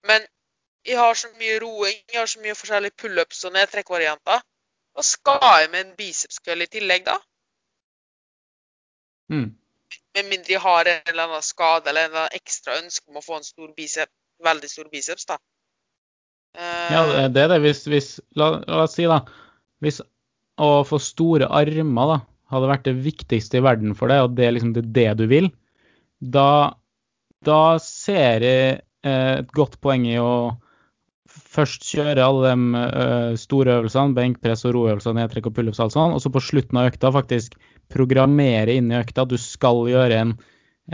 Men 0.08 0.24
jeg 0.88 0.96
har 0.96 1.14
så 1.14 1.28
mye 1.36 1.60
roing, 1.60 2.00
jeg 2.08 2.22
har 2.22 2.32
så 2.32 2.40
mye 2.40 2.56
forskjellige 2.56 2.96
pullups 3.02 3.44
og 3.44 3.52
nedtrekkvarianter 3.58 4.40
skal 5.06 5.40
jeg 5.42 5.70
med 5.72 5.86
en 5.86 5.96
bicepskøll 5.98 6.64
i 6.64 6.70
tillegg, 6.70 7.06
da? 7.06 7.16
Mm. 9.30 9.50
Med 10.16 10.26
mindre 10.26 10.56
jeg 10.56 10.62
har 10.64 10.90
en 10.90 11.12
eller 11.12 11.28
annen 11.28 11.46
skade 11.46 11.90
eller 11.90 12.08
en 12.08 12.10
eller 12.10 12.24
annen 12.26 12.40
ekstra 12.40 12.78
ønske 12.80 13.06
om 13.10 13.20
å 13.20 13.24
få 13.24 13.38
en 13.38 13.46
stor 13.46 13.70
bicep, 13.76 14.10
veldig 14.44 14.70
stor 14.70 14.90
biceps, 14.92 15.28
da. 15.30 15.38
Uh, 16.58 16.88
ja, 16.90 17.28
det 17.30 17.44
er 17.44 17.52
det. 17.52 17.60
Hvis, 17.62 17.84
hvis 17.86 18.10
la, 18.34 18.56
la, 18.66 18.82
oss 18.84 18.96
si, 18.98 19.06
da. 19.06 19.22
Hvis 19.80 20.00
å 20.60 20.70
få 20.84 20.98
store 21.00 21.48
armer 21.60 22.14
da, 22.14 22.18
hadde 22.50 22.70
vært 22.72 22.88
det 22.88 22.96
viktigste 23.04 23.60
i 23.60 23.64
verden 23.64 23.94
for 23.96 24.10
deg, 24.10 24.26
og 24.26 24.34
det 24.36 24.48
er 24.48 24.56
liksom 24.56 24.74
det, 24.74 24.88
det 24.96 25.08
du 25.20 25.28
vil, 25.30 25.52
da, 26.20 26.74
da 27.46 27.78
ser 27.82 28.44
jeg 28.44 28.80
eh, 29.06 29.36
et 29.38 29.54
godt 29.56 29.78
poeng 29.80 30.04
i 30.10 30.18
å 30.20 30.32
først 31.50 31.84
kjøre 31.88 32.22
alle 32.24 32.52
de 32.52 32.78
uh, 32.78 33.34
store 33.38 33.80
øvelsene, 33.80 34.14
benkpress 34.16 34.64
og 34.68 34.76
roøvelser, 34.76 35.16
nedtrekk 35.16 35.50
og 35.50 35.56
pullups 35.56 35.82
og 35.82 35.92
sånt, 35.94 36.16
og 36.16 36.22
så 36.22 36.32
på 36.32 36.42
slutten 36.44 36.78
av 36.78 36.90
økta 36.92 37.12
faktisk 37.14 37.58
programmere 37.90 38.76
inn 38.78 38.90
i 38.92 38.98
økta 39.00 39.26
du 39.26 39.36
skal 39.40 39.82
gjøre 39.90 40.20
en, 40.22 40.34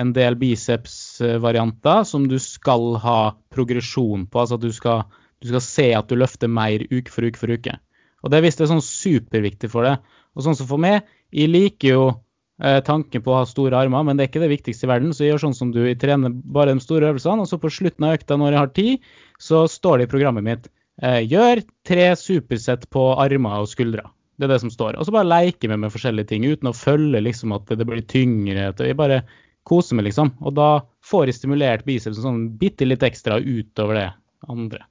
en 0.00 0.12
del 0.16 0.38
biceps-varianter 0.40 2.04
som 2.08 2.26
du 2.30 2.38
skal 2.42 2.96
ha 3.04 3.20
progresjon 3.52 4.26
på. 4.30 4.42
Altså 4.42 4.56
at 4.56 4.64
du 4.64 4.72
skal, 4.74 5.04
du 5.44 5.50
skal, 5.52 5.64
se 5.64 5.90
at 5.96 6.08
du 6.08 6.16
løfter 6.18 6.52
mer 6.52 6.84
uke 6.88 7.12
for 7.12 7.28
uke 7.28 7.40
for 7.40 7.52
uke. 7.52 7.76
Og 8.24 8.32
det 8.32 8.40
er 8.40 8.46
visst 8.46 8.60
det 8.60 8.66
er 8.66 8.74
sånn 8.74 8.84
superviktig 8.84 9.70
for 9.72 9.86
deg. 9.86 10.00
Og 10.36 10.44
sånn 10.44 10.56
som 10.58 10.68
for 10.68 10.80
meg, 10.80 11.04
jeg 11.36 11.52
liker 11.52 11.92
jo 11.92 12.06
eh, 12.08 12.22
tanken 12.56 13.20
på 13.20 13.32
å 13.32 13.40
ha 13.42 13.46
store 13.48 13.76
armer, 13.76 14.04
men 14.06 14.16
det 14.16 14.24
er 14.24 14.30
ikke 14.30 14.40
det 14.40 14.52
viktigste 14.54 14.86
i 14.86 14.90
verden. 14.90 15.10
Så 15.12 15.24
jeg 15.24 15.34
gjør 15.34 15.42
sånn 15.44 15.56
som 15.58 15.72
du, 15.74 15.82
jeg 15.84 15.98
trener 16.00 16.32
bare 16.32 16.72
de 16.72 16.80
store 16.80 17.10
øvelsene, 17.12 17.44
og 17.44 17.50
så 17.50 17.58
på 17.60 17.72
slutten 17.72 18.06
av 18.08 18.16
økta, 18.16 18.38
når 18.40 18.54
jeg 18.54 18.62
har 18.62 18.74
tid, 18.78 19.10
så 19.42 19.64
står 19.68 19.98
det 19.98 20.08
i 20.08 20.12
programmet 20.14 20.46
mitt 20.46 20.70
eh, 21.02 21.20
gjør 21.28 21.60
tre 21.88 22.06
supersett 22.16 22.88
på 22.92 23.08
armer 23.20 23.64
og 23.64 23.68
skuldre. 23.70 24.06
Det 24.36 24.48
er 24.48 24.52
det 24.52 24.60
som 24.64 24.72
står. 24.72 24.98
Og 24.98 25.08
så 25.08 25.14
bare 25.14 25.28
leker 25.28 25.70
vi 25.72 25.78
med 25.80 25.92
forskjellige 25.92 26.32
ting 26.32 26.44
uten 26.44 26.68
å 26.68 26.76
følge 26.76 27.22
liksom 27.24 27.54
at 27.56 27.70
det 27.72 27.86
blir 27.88 28.04
tyngre. 28.08 28.68
Jeg 28.76 28.98
bare 28.98 29.22
koser 29.66 29.96
meg, 29.98 30.10
liksom. 30.10 30.34
Og 30.44 30.52
da 30.56 30.70
får 31.06 31.30
jeg 31.30 31.38
stimulert 31.38 31.86
bicepsen 31.88 32.24
sånn 32.24 32.42
bitte 32.60 32.88
litt 32.88 33.04
ekstra 33.06 33.40
utover 33.40 34.00
det 34.00 34.10
andre. 34.52 34.84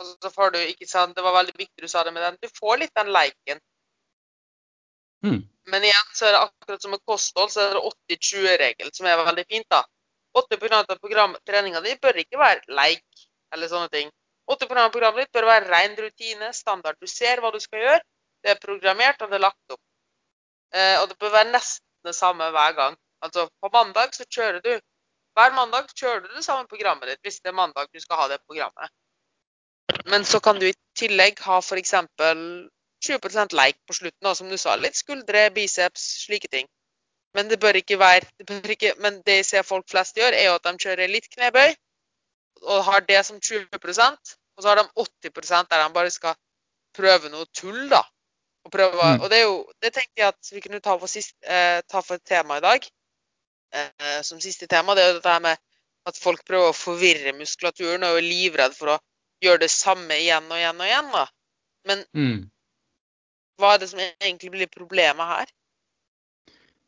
Og 0.00 0.08
så 0.08 0.32
får 0.32 0.54
du, 0.54 0.58
ikke 0.72 0.88
sant, 0.88 1.14
Det 1.14 1.22
var 1.22 1.36
veldig 1.36 1.54
viktig 1.54 1.84
du 1.84 1.90
sa 1.90 2.02
det 2.02 2.14
med 2.16 2.24
den. 2.24 2.40
Du 2.42 2.48
får 2.56 2.80
litt 2.80 2.94
den 2.98 3.12
leiken. 3.14 3.60
Mm. 5.22 5.40
Men 5.72 5.84
igjen 5.86 6.14
så 6.14 6.26
er 6.26 6.34
det 6.34 6.42
akkurat 6.46 6.82
som 6.82 6.94
med 6.94 7.02
kosthold, 7.06 7.50
så 7.54 7.62
er 7.62 7.76
det 7.76 7.82
80-20-regel, 8.16 8.90
som 8.94 9.06
er 9.06 9.20
veldig 9.22 9.44
fint. 9.48 9.68
da. 9.70 9.84
80 10.34 10.74
av 10.78 10.96
program, 10.98 11.36
treninga 11.46 11.80
di 11.84 11.92
bør 12.02 12.18
ikke 12.24 12.40
være 12.40 12.72
leik 12.72 13.26
eller 13.52 13.68
sånne 13.68 13.90
ting. 13.92 14.10
80 14.50 14.80
av 14.80 14.90
programmet 14.94 15.26
ditt 15.26 15.36
bør 15.36 15.46
være 15.46 15.68
ren 15.68 15.96
rutine, 15.96 16.52
standard. 16.56 16.96
Du 17.00 17.06
ser 17.06 17.40
hva 17.40 17.52
du 17.52 17.60
skal 17.60 17.84
gjøre. 17.84 18.02
Det 18.42 18.50
er 18.50 18.62
programmert, 18.62 19.22
og 19.22 19.30
det 19.30 19.38
er 19.38 19.44
lagt 19.44 19.74
opp. 19.74 19.82
Eh, 20.74 20.96
og 21.02 21.08
det 21.10 21.18
bør 21.20 21.34
være 21.36 21.52
nesten 21.52 22.08
det 22.08 22.16
samme 22.16 22.48
hver 22.50 22.72
gang. 22.78 22.96
Altså, 23.22 23.46
på 23.60 23.70
mandag 23.72 24.16
så 24.16 24.26
kjører 24.26 24.60
du 24.64 24.72
Hver 25.32 25.54
mandag 25.56 25.86
kjører 25.96 26.20
du 26.20 26.34
det 26.36 26.42
samme 26.44 26.66
programmet 26.68 27.08
ditt, 27.08 27.20
hvis 27.24 27.38
det 27.40 27.48
er 27.48 27.56
mandag 27.56 27.86
du 27.88 28.00
skal 28.00 28.18
ha 28.20 28.26
det 28.28 28.42
programmet. 28.44 28.90
Men 30.12 30.26
så 30.28 30.42
kan 30.44 30.58
du 30.60 30.66
i 30.68 30.74
tillegg 30.98 31.40
ha 31.46 31.56
f.eks. 31.62 31.94
20% 33.02 33.56
leik 33.58 33.78
på 33.86 33.96
slutten, 33.98 34.34
som 34.36 34.50
du 34.50 34.58
sa. 34.60 34.76
Litt 34.76 34.98
skuldre, 34.98 35.48
biceps, 35.54 36.04
slike 36.26 36.50
ting. 36.52 36.68
Men 37.34 37.48
det 37.48 37.58
bør 37.60 37.78
ikke 37.80 37.98
være 37.98 38.28
det 38.38 38.46
bør 38.46 38.74
ikke, 38.74 38.92
Men 39.00 39.22
det 39.26 39.38
jeg 39.40 39.48
ser 39.48 39.62
folk 39.64 39.88
flest 39.90 40.16
gjør, 40.16 40.36
er 40.36 40.50
jo 40.50 40.58
at 40.58 40.66
de 40.68 40.84
kjører 40.84 41.10
litt 41.10 41.30
knebøy, 41.32 41.74
og 42.62 42.84
har 42.84 43.04
det 43.08 43.24
som 43.26 43.40
20% 43.40 44.36
og 44.56 44.62
så 44.62 44.68
har 44.68 44.76
de 44.82 44.88
80 44.96 45.68
der 45.70 45.82
de 45.82 45.92
bare 45.94 46.10
skal 46.10 46.34
prøve 46.96 47.30
noe 47.32 47.48
tull, 47.56 47.88
da. 47.90 48.02
Og, 48.64 48.70
prøve, 48.70 48.94
mm. 48.94 49.22
og 49.22 49.30
det 49.30 49.38
er 49.38 49.42
jo 49.42 49.56
Det 49.82 49.90
tenkte 49.92 50.20
jeg 50.20 50.28
at 50.28 50.50
vi 50.52 50.60
kunne 50.60 50.80
ta 50.80 50.94
for, 50.98 51.10
sist, 51.10 51.34
eh, 51.42 51.80
ta 51.90 52.00
for 52.00 52.16
tema 52.16 52.58
i 52.58 52.64
dag. 52.64 52.84
Eh, 53.74 54.20
som 54.22 54.40
siste 54.40 54.66
tema. 54.66 54.94
Det 54.94 55.02
er 55.02 55.08
jo 55.08 55.18
dette 55.18 55.38
med 55.40 55.56
at 56.06 56.18
folk 56.18 56.44
prøver 56.46 56.70
å 56.70 56.76
forvirre 56.76 57.32
muskulaturen 57.32 58.04
og 58.04 58.18
er 58.18 58.26
livredd 58.26 58.74
for 58.76 58.94
å 58.94 58.98
gjøre 59.42 59.64
det 59.64 59.70
samme 59.70 60.18
igjen 60.18 60.50
og 60.50 60.58
igjen 60.58 60.80
og 60.80 60.86
igjen. 60.86 61.10
da. 61.14 61.26
Men 61.88 62.04
mm. 62.14 62.38
Hva 63.60 63.74
er 63.74 63.82
det 63.82 63.90
som 63.90 64.00
egentlig 64.02 64.52
blir 64.54 64.70
problemet 64.72 65.34
her? 65.34 65.50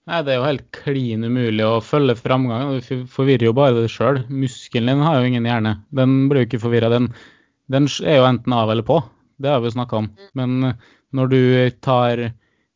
Nei, 0.04 0.20
Det 0.22 0.34
er 0.34 0.36
jo 0.36 0.48
helt 0.48 0.66
klin 0.76 1.24
umulig 1.24 1.64
å 1.64 1.80
følge 1.84 2.16
framgangen. 2.18 2.80
Du 2.84 3.06
forvirrer 3.08 3.48
jo 3.48 3.56
bare 3.56 3.76
deg 3.78 3.92
sjøl. 3.92 4.20
Muskelen 4.28 4.92
din 4.92 5.04
har 5.04 5.20
jo 5.20 5.30
ingen 5.30 5.48
hjerne. 5.48 5.78
Den 5.96 6.26
blir 6.28 6.44
jo 6.44 6.48
ikke 6.50 6.64
forvirra. 6.66 6.90
Den, 6.92 7.08
den, 7.72 7.88
er 8.04 8.20
jo 8.20 8.28
enten 8.28 8.52
av 8.52 8.72
eller 8.72 8.84
på. 8.84 9.00
Det 9.40 9.48
har 9.48 9.62
vi 9.62 9.70
jo 9.70 9.76
snakka 9.78 10.02
om. 10.02 10.10
Mm. 10.12 10.32
Men 10.40 10.74
når 11.16 11.32
du 11.32 11.40
tar 11.84 12.26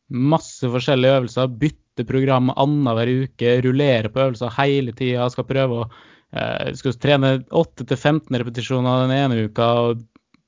masse 0.09 0.65
forskjellige 0.73 1.19
øvelser, 1.19 1.53
bytter 1.61 2.07
program 2.09 2.49
annenhver 2.55 3.11
uke, 3.25 3.59
rullerer 3.61 4.09
på 4.09 4.23
øvelser 4.25 4.55
hele 4.57 4.95
tida, 4.97 5.29
skal 5.29 5.45
prøve 5.45 5.83
å 5.83 5.89
eh, 6.33 6.71
skal 6.79 6.97
trene 6.97 7.35
8-15 7.45 8.39
repetisjoner 8.41 9.05
den 9.05 9.13
ene 9.19 9.45
uka 9.45 9.69
og 9.83 10.01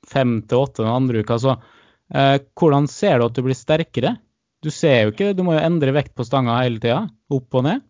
5-8 0.10 0.82
den 0.82 0.90
andre 0.90 1.22
uka, 1.22 1.38
så 1.38 1.54
eh, 1.54 1.78
hvordan 2.12 2.90
ser 2.92 3.20
du 3.20 3.28
at 3.30 3.38
du 3.38 3.42
blir 3.46 3.58
sterkere? 3.58 4.16
Du 4.62 4.70
ser 4.74 5.06
jo 5.06 5.14
ikke, 5.14 5.32
du 5.34 5.46
må 5.48 5.56
jo 5.56 5.64
endre 5.64 5.94
vekt 5.96 6.14
på 6.18 6.26
stanga 6.28 6.60
hele 6.62 6.82
tida, 6.82 7.06
opp 7.34 7.58
og 7.58 7.66
ned. 7.66 7.86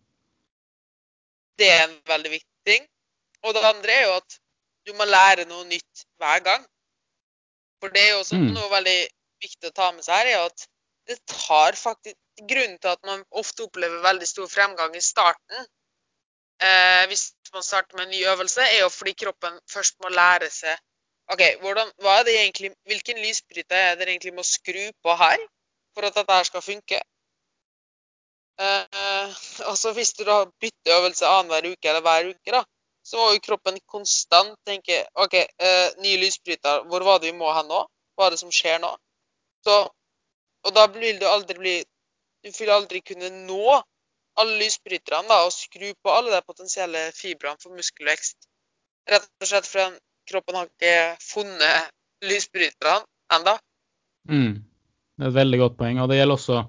Det 1.60 1.68
er 1.68 1.82
en 1.84 1.98
veldig 2.08 2.30
viktig 2.32 2.70
ting. 2.70 2.86
Og 3.42 3.56
det 3.56 3.64
andre 3.66 3.96
er 3.96 4.06
jo 4.06 4.14
at 4.20 4.38
du 4.86 4.94
må 4.98 5.06
lære 5.06 5.46
noe 5.50 5.66
nytt 5.68 6.06
hver 6.22 6.44
gang. 6.46 6.64
For 7.82 7.92
det 7.92 8.02
er 8.02 8.12
jo 8.14 8.22
også 8.22 8.38
mm. 8.38 8.48
noe 8.54 8.70
veldig 8.72 8.98
viktig 9.42 9.70
å 9.70 9.74
ta 9.74 9.90
med 9.92 10.06
seg 10.06 10.22
her, 10.22 10.30
er 10.32 10.46
at 10.46 10.66
det 11.10 11.18
tar 11.28 11.78
faktisk 11.78 12.18
Grunnen 12.48 12.78
til 12.80 12.88
at 12.88 13.02
man 13.04 13.20
ofte 13.36 13.66
opplever 13.66 14.00
veldig 14.00 14.26
stor 14.26 14.46
fremgang 14.48 14.94
i 14.96 15.02
starten, 15.04 15.66
eh, 16.64 17.02
hvis 17.10 17.26
man 17.52 17.64
starter 17.66 17.98
med 17.98 18.06
en 18.06 18.14
ny 18.14 18.22
øvelse, 18.32 18.64
er 18.64 18.80
jo 18.80 18.88
fordi 18.88 19.12
kroppen 19.20 19.58
først 19.70 19.98
må 20.00 20.08
lære 20.08 20.48
seg 20.50 20.80
OK, 21.32 21.42
hvordan, 21.60 21.88
egentlig, 22.28 22.70
hvilken 22.84 23.18
lysbryter 23.24 23.76
er 23.76 23.94
det 23.96 24.08
egentlig 24.08 24.34
må 24.34 24.42
skru 24.42 24.84
på 25.04 25.14
her 25.16 25.38
for 25.94 26.06
at 26.08 26.14
dette 26.18 26.38
her 26.38 26.48
skal 26.48 26.62
funke? 26.62 26.98
Eh, 28.60 29.28
altså 29.70 29.92
Hvis 29.92 30.12
du 30.12 30.24
da 30.24 30.44
bytter 30.60 30.98
øvelse 30.98 31.26
annenhver 31.26 31.72
uke 31.72 31.88
eller 31.88 32.00
hver 32.00 32.28
uke, 32.32 32.50
da, 32.56 32.62
så 33.04 33.16
må 33.16 33.30
jo 33.32 33.40
kroppen 33.46 33.80
konstant 33.94 34.58
tenke 34.66 35.06
OK, 35.14 35.34
eh, 35.34 35.88
ny 36.04 36.12
lysbryter, 36.24 36.84
hvor 36.88 37.02
var 37.08 37.18
det 37.18 37.32
vi 37.32 37.38
må 37.38 37.52
hen 37.56 37.66
nå? 37.74 37.80
Hva 38.14 38.26
er 38.26 38.30
det 38.36 38.42
som 38.42 38.52
skjer 38.52 38.78
nå? 38.84 38.92
Så, 39.64 39.78
og 40.66 40.76
da 40.76 40.86
vil 40.98 41.20
du 41.20 41.26
aldri 41.26 41.58
bli 41.58 41.76
Du 42.44 42.50
vil 42.58 42.70
aldri 42.74 42.98
kunne 43.06 43.28
nå 43.30 43.66
alle 44.42 44.54
lysbryterne 44.58 45.28
da, 45.30 45.44
og 45.46 45.52
skru 45.54 45.92
på 46.02 46.10
alle 46.10 46.32
de 46.34 46.40
potensielle 46.46 47.02
fibrene 47.14 47.60
for 47.62 47.70
muskelvekst. 47.78 48.48
Rett 49.12 49.28
og 49.40 49.46
slett 49.46 49.68
fordi 49.70 50.00
kroppen 50.28 50.58
har 50.58 50.68
ikke 50.68 50.94
funnet 51.24 51.90
lysbryterne 52.28 53.02
ennå. 53.36 53.56
Mm. 54.30 54.54
Det 55.18 55.26
er 55.26 55.32
et 55.32 55.40
veldig 55.40 55.60
godt 55.60 55.76
poeng. 55.80 56.00
Og 56.02 56.10
det 56.10 56.20
gjelder 56.20 56.38
også 56.38 56.62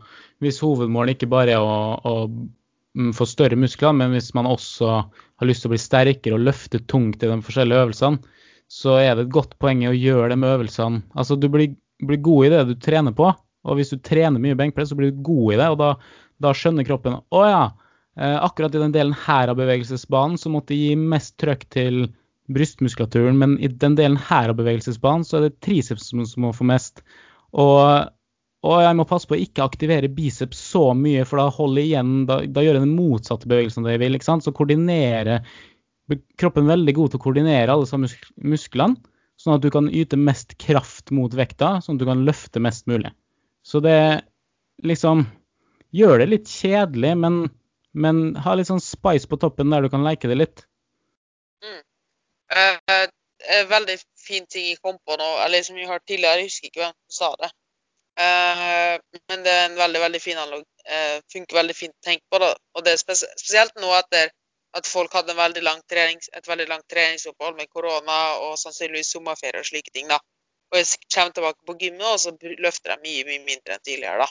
hvis 0.44 0.60
hovedmålet 0.64 1.16
ikke 1.16 1.32
bare 1.32 1.56
er 1.56 1.64
å, 1.64 1.78
å 2.04 2.16
mm, 2.28 3.14
få 3.16 3.28
større 3.30 3.60
muskler, 3.60 3.94
men 3.96 4.16
hvis 4.16 4.34
man 4.36 4.50
også 4.50 4.90
har 4.92 5.48
lyst 5.48 5.64
til 5.64 5.72
å 5.72 5.76
bli 5.76 5.82
sterkere 5.82 6.38
og 6.38 6.48
løfte 6.50 6.82
tungt 6.92 7.24
i 7.24 7.30
de 7.30 7.40
forskjellige 7.46 7.86
øvelsene, 7.86 8.36
så 8.74 8.98
er 8.98 9.14
det 9.16 9.28
et 9.28 9.36
godt 9.36 9.54
poeng 9.62 9.86
å 9.86 9.96
gjøre 9.96 10.36
med 10.40 10.58
øvelsene. 10.58 11.04
Altså 11.14 11.38
du 11.38 11.48
blir 11.52 11.76
blir 12.08 12.18
god 12.18 12.46
i 12.46 12.50
det 12.54 12.64
du 12.70 12.76
trener 12.80 13.16
på. 13.16 13.30
Og 13.64 13.80
hvis 13.80 13.94
du 13.94 14.02
trener 14.04 14.42
mye 14.44 14.58
benkpress, 14.60 14.92
så 14.92 14.98
blir 15.00 15.14
du 15.14 15.24
god 15.24 15.54
i 15.54 15.60
det. 15.62 15.70
Og 15.72 15.80
da, 15.80 15.94
da 16.44 16.52
skjønner 16.58 16.88
kroppen 16.88 17.20
å 17.20 17.44
ja, 17.48 17.64
eh, 18.18 18.38
akkurat 18.44 18.76
i 18.76 18.82
den 18.82 18.96
delen 18.96 19.16
her 19.26 19.52
av 19.52 19.60
bevegelsesbanen 19.60 20.40
så 20.42 20.52
måtte 20.54 20.76
jeg 20.76 20.94
gi 20.94 21.00
mest 21.14 21.38
trøkk 21.42 21.66
til 21.74 22.06
brystmuskulaturen, 22.52 23.38
men 23.40 23.56
i 23.60 23.68
den 23.68 23.96
delen 23.96 24.18
her 24.30 24.52
av 24.52 24.58
bevegelsesbanen 24.60 25.24
så 25.28 25.38
er 25.38 25.48
det 25.48 25.62
triceps 25.64 26.10
som 26.12 26.24
må 26.44 26.52
få 26.56 26.68
mest. 26.68 27.04
Og, 27.54 28.10
og, 28.66 28.76
jeg 28.84 28.98
må 29.00 29.06
passe 29.08 29.30
på 29.30 29.38
å 29.38 29.44
ikke 29.44 29.64
aktivere 29.64 30.12
biceps 30.12 30.60
så 30.74 30.90
mye, 30.98 31.24
for 31.30 31.40
da 31.40 31.48
holder 31.54 31.82
jeg 31.82 31.94
igjen, 31.94 32.14
da, 32.30 32.42
da 32.44 32.66
gjør 32.66 32.80
jeg 32.80 32.86
den 32.86 32.98
motsatte 32.98 33.50
bevegelsen 33.52 33.88
det 33.88 33.96
jeg 33.96 34.04
vil. 34.04 34.18
ikke 34.18 34.30
sant? 34.32 34.46
Så 34.46 34.56
koordinere 34.56 35.42
kroppen 36.38 36.68
veldig 36.68 36.94
god 36.98 37.14
til 37.14 37.22
å 37.22 37.24
koordinere 37.24 37.74
alle 37.74 37.88
disse 37.88 38.26
musklene. 38.44 39.00
Sånn 39.40 39.58
at 39.58 39.64
du 39.64 39.72
kan 39.74 39.88
yte 39.90 40.18
mest 40.20 40.54
kraft 40.62 41.10
mot 41.12 41.34
vekta, 41.36 41.80
sånn 41.82 41.98
at 41.98 42.04
du 42.04 42.08
kan 42.08 42.22
løfte 42.28 42.62
mest 42.64 42.86
mulig. 42.88 43.10
Så 43.66 43.80
det 43.84 44.22
liksom 44.86 45.26
gjør 45.96 46.22
det 46.22 46.28
litt 46.30 46.52
kjedelig, 46.52 47.16
men, 47.18 47.40
men 47.98 48.22
ha 48.44 48.54
litt 48.56 48.70
sånn 48.70 48.84
spice 48.84 49.30
på 49.30 49.40
toppen 49.42 49.74
der 49.74 49.86
du 49.86 49.90
kan 49.94 50.06
leke 50.06 50.30
det 50.30 50.38
litt. 50.38 50.64
Mm. 51.66 51.82
Uh, 52.54 53.08
en 53.58 53.68
veldig 53.68 53.98
fin 54.28 54.46
ting 54.48 54.70
jeg 54.70 54.80
kom 54.84 54.98
på 55.06 55.18
nå, 55.20 55.30
eller 55.46 55.64
som 55.66 55.78
jeg 55.78 55.88
har 55.88 55.98
hørt 55.98 56.08
tidligere, 56.08 56.44
jeg 56.44 56.52
husker 56.52 56.70
ikke 56.70 56.84
hvem 56.84 56.94
som 56.94 57.16
sa 57.18 57.30
det. 57.42 57.50
Uh, 58.14 59.20
men 59.32 59.44
det 59.46 59.54
er 59.54 59.66
en 59.66 59.80
veldig 59.80 60.02
veldig 60.06 60.22
fin 60.22 60.38
analog. 60.38 60.64
funker 61.34 61.56
veldig 61.56 61.76
fint 61.76 61.94
å 61.96 62.06
tenke 62.06 62.26
på. 62.30 62.40
det, 62.44 62.54
Og 62.76 62.86
det 62.86 62.94
er 62.94 63.02
spesielt 63.02 63.78
nå 63.82 63.92
etter 63.98 64.32
at 64.78 64.90
folk 64.90 65.14
hadde 65.14 65.36
veldig 65.38 65.64
trenings, 65.90 66.30
et 66.34 66.48
veldig 66.48 66.68
langt 66.68 66.88
treningsopphold 66.90 67.56
med 67.58 67.70
korona 67.70 68.20
og 68.46 68.58
sannsynligvis 68.58 69.12
sommerferie 69.16 69.62
og 69.62 69.66
slike 69.66 69.92
ting. 69.94 70.08
da. 70.08 70.20
Og 70.72 70.78
jeg 70.80 70.86
kommer 71.14 71.34
tilbake 71.34 71.62
på 71.68 71.78
gymmet, 71.82 72.08
og 72.08 72.20
så 72.20 72.32
løfter 72.66 72.96
jeg 72.96 73.04
mye 73.06 73.26
mye 73.30 73.46
mindre 73.50 73.76
enn 73.76 73.86
tidligere. 73.86 74.26
da. 74.26 74.28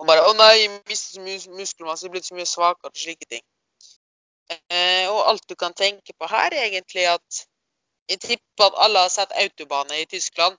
Og 0.00 0.06
bare 0.06 0.24
'Å 0.24 0.32
nei, 0.36 0.54
jeg 0.62 0.70
mistet 0.88 1.14
så 1.14 1.20
mye 1.20 1.58
muskelmasse, 1.58 2.04
jeg 2.04 2.08
er 2.08 2.14
blitt 2.14 2.28
så 2.30 2.34
mye 2.34 2.52
svakere' 2.54 2.90
og 2.90 2.96
slike 2.96 3.26
ting. 3.34 3.44
Eh, 4.48 5.06
og 5.12 5.20
alt 5.30 5.48
du 5.48 5.54
kan 5.60 5.74
tenke 5.76 6.14
på 6.18 6.28
her, 6.30 6.54
er 6.54 6.68
egentlig 6.70 7.06
at 7.10 7.44
Jeg 8.08 8.20
tipper 8.20 8.64
at 8.64 8.76
alle 8.84 9.00
har 9.04 9.10
sett 9.12 9.32
autobane 9.36 9.98
i 10.00 10.06
Tyskland. 10.08 10.54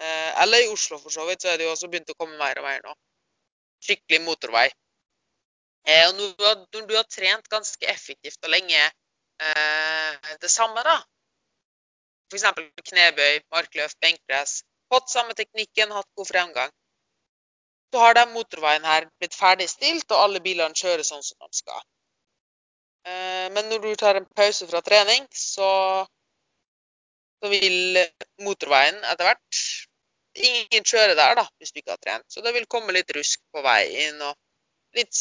Eh, 0.00 0.42
eller 0.42 0.62
i 0.64 0.68
Oslo, 0.72 0.96
for 0.98 1.12
så 1.12 1.26
vidt, 1.28 1.42
så 1.42 1.50
er 1.50 1.58
det 1.60 1.66
jo 1.66 1.74
også 1.74 1.90
begynt 1.92 2.08
å 2.08 2.16
komme 2.16 2.38
mer 2.40 2.56
og 2.56 2.64
mer 2.64 2.78
nå. 2.86 2.94
Skikkelig 3.84 4.20
motorvei. 4.24 4.70
Eh, 5.84 6.06
og 6.08 6.14
når 6.16 6.30
du, 6.38 6.44
har, 6.46 6.56
når 6.72 6.86
du, 6.88 6.94
har, 6.96 7.04
trent 7.12 7.50
ganske 7.52 7.90
effektivt 7.92 8.48
og 8.48 8.54
lenge 8.54 8.80
det 10.40 10.48
samme, 10.48 10.80
da 10.80 10.96
F.eks. 12.32 12.44
knebøy, 12.90 13.42
markløft, 13.52 13.98
benkpress. 14.00 14.62
Fått 14.92 15.12
samme 15.12 15.34
teknikken, 15.38 15.92
hatt 15.92 16.08
god 16.18 16.28
fremgang. 16.30 16.72
Så 17.92 18.00
har 18.02 18.16
den 18.18 18.32
motorveien 18.32 18.88
her 18.88 19.06
blitt 19.20 19.36
ferdigstilt, 19.36 20.08
og 20.10 20.22
alle 20.22 20.42
bilene 20.48 20.80
kjører 20.80 21.06
sånn 21.06 21.22
som 21.26 21.38
de 21.44 21.60
skal. 21.60 21.84
Eh, 23.06 23.48
men 23.54 23.68
når 23.70 23.82
du 23.84 23.90
tar 23.98 24.18
en 24.18 24.28
pause 24.36 24.66
fra 24.70 24.82
trening, 24.84 25.26
så, 25.30 25.68
så 27.40 27.50
vil 27.52 28.00
motorveien 28.46 29.02
etter 29.04 29.30
hvert 29.30 29.62
Ingen 30.36 30.84
kjører 30.84 31.14
der, 31.16 31.32
da, 31.38 31.46
hvis 31.56 31.70
du 31.72 31.78
ikke 31.80 31.94
har 31.94 32.00
trent. 32.02 32.26
Så 32.28 32.42
det 32.44 32.50
vil 32.52 32.66
komme 32.68 32.92
litt 32.92 33.08
rusk 33.16 33.40
på 33.56 33.62
veien 33.64 34.18
og 34.20 34.34
litt 34.98 35.16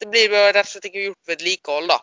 det 0.00 0.08
blir 0.10 0.32
rett 0.32 0.64
og 0.64 0.70
slett 0.72 0.88
ikke 0.88 1.04
gjort 1.04 1.30
vedlikehold, 1.30 1.90
da. 1.92 1.98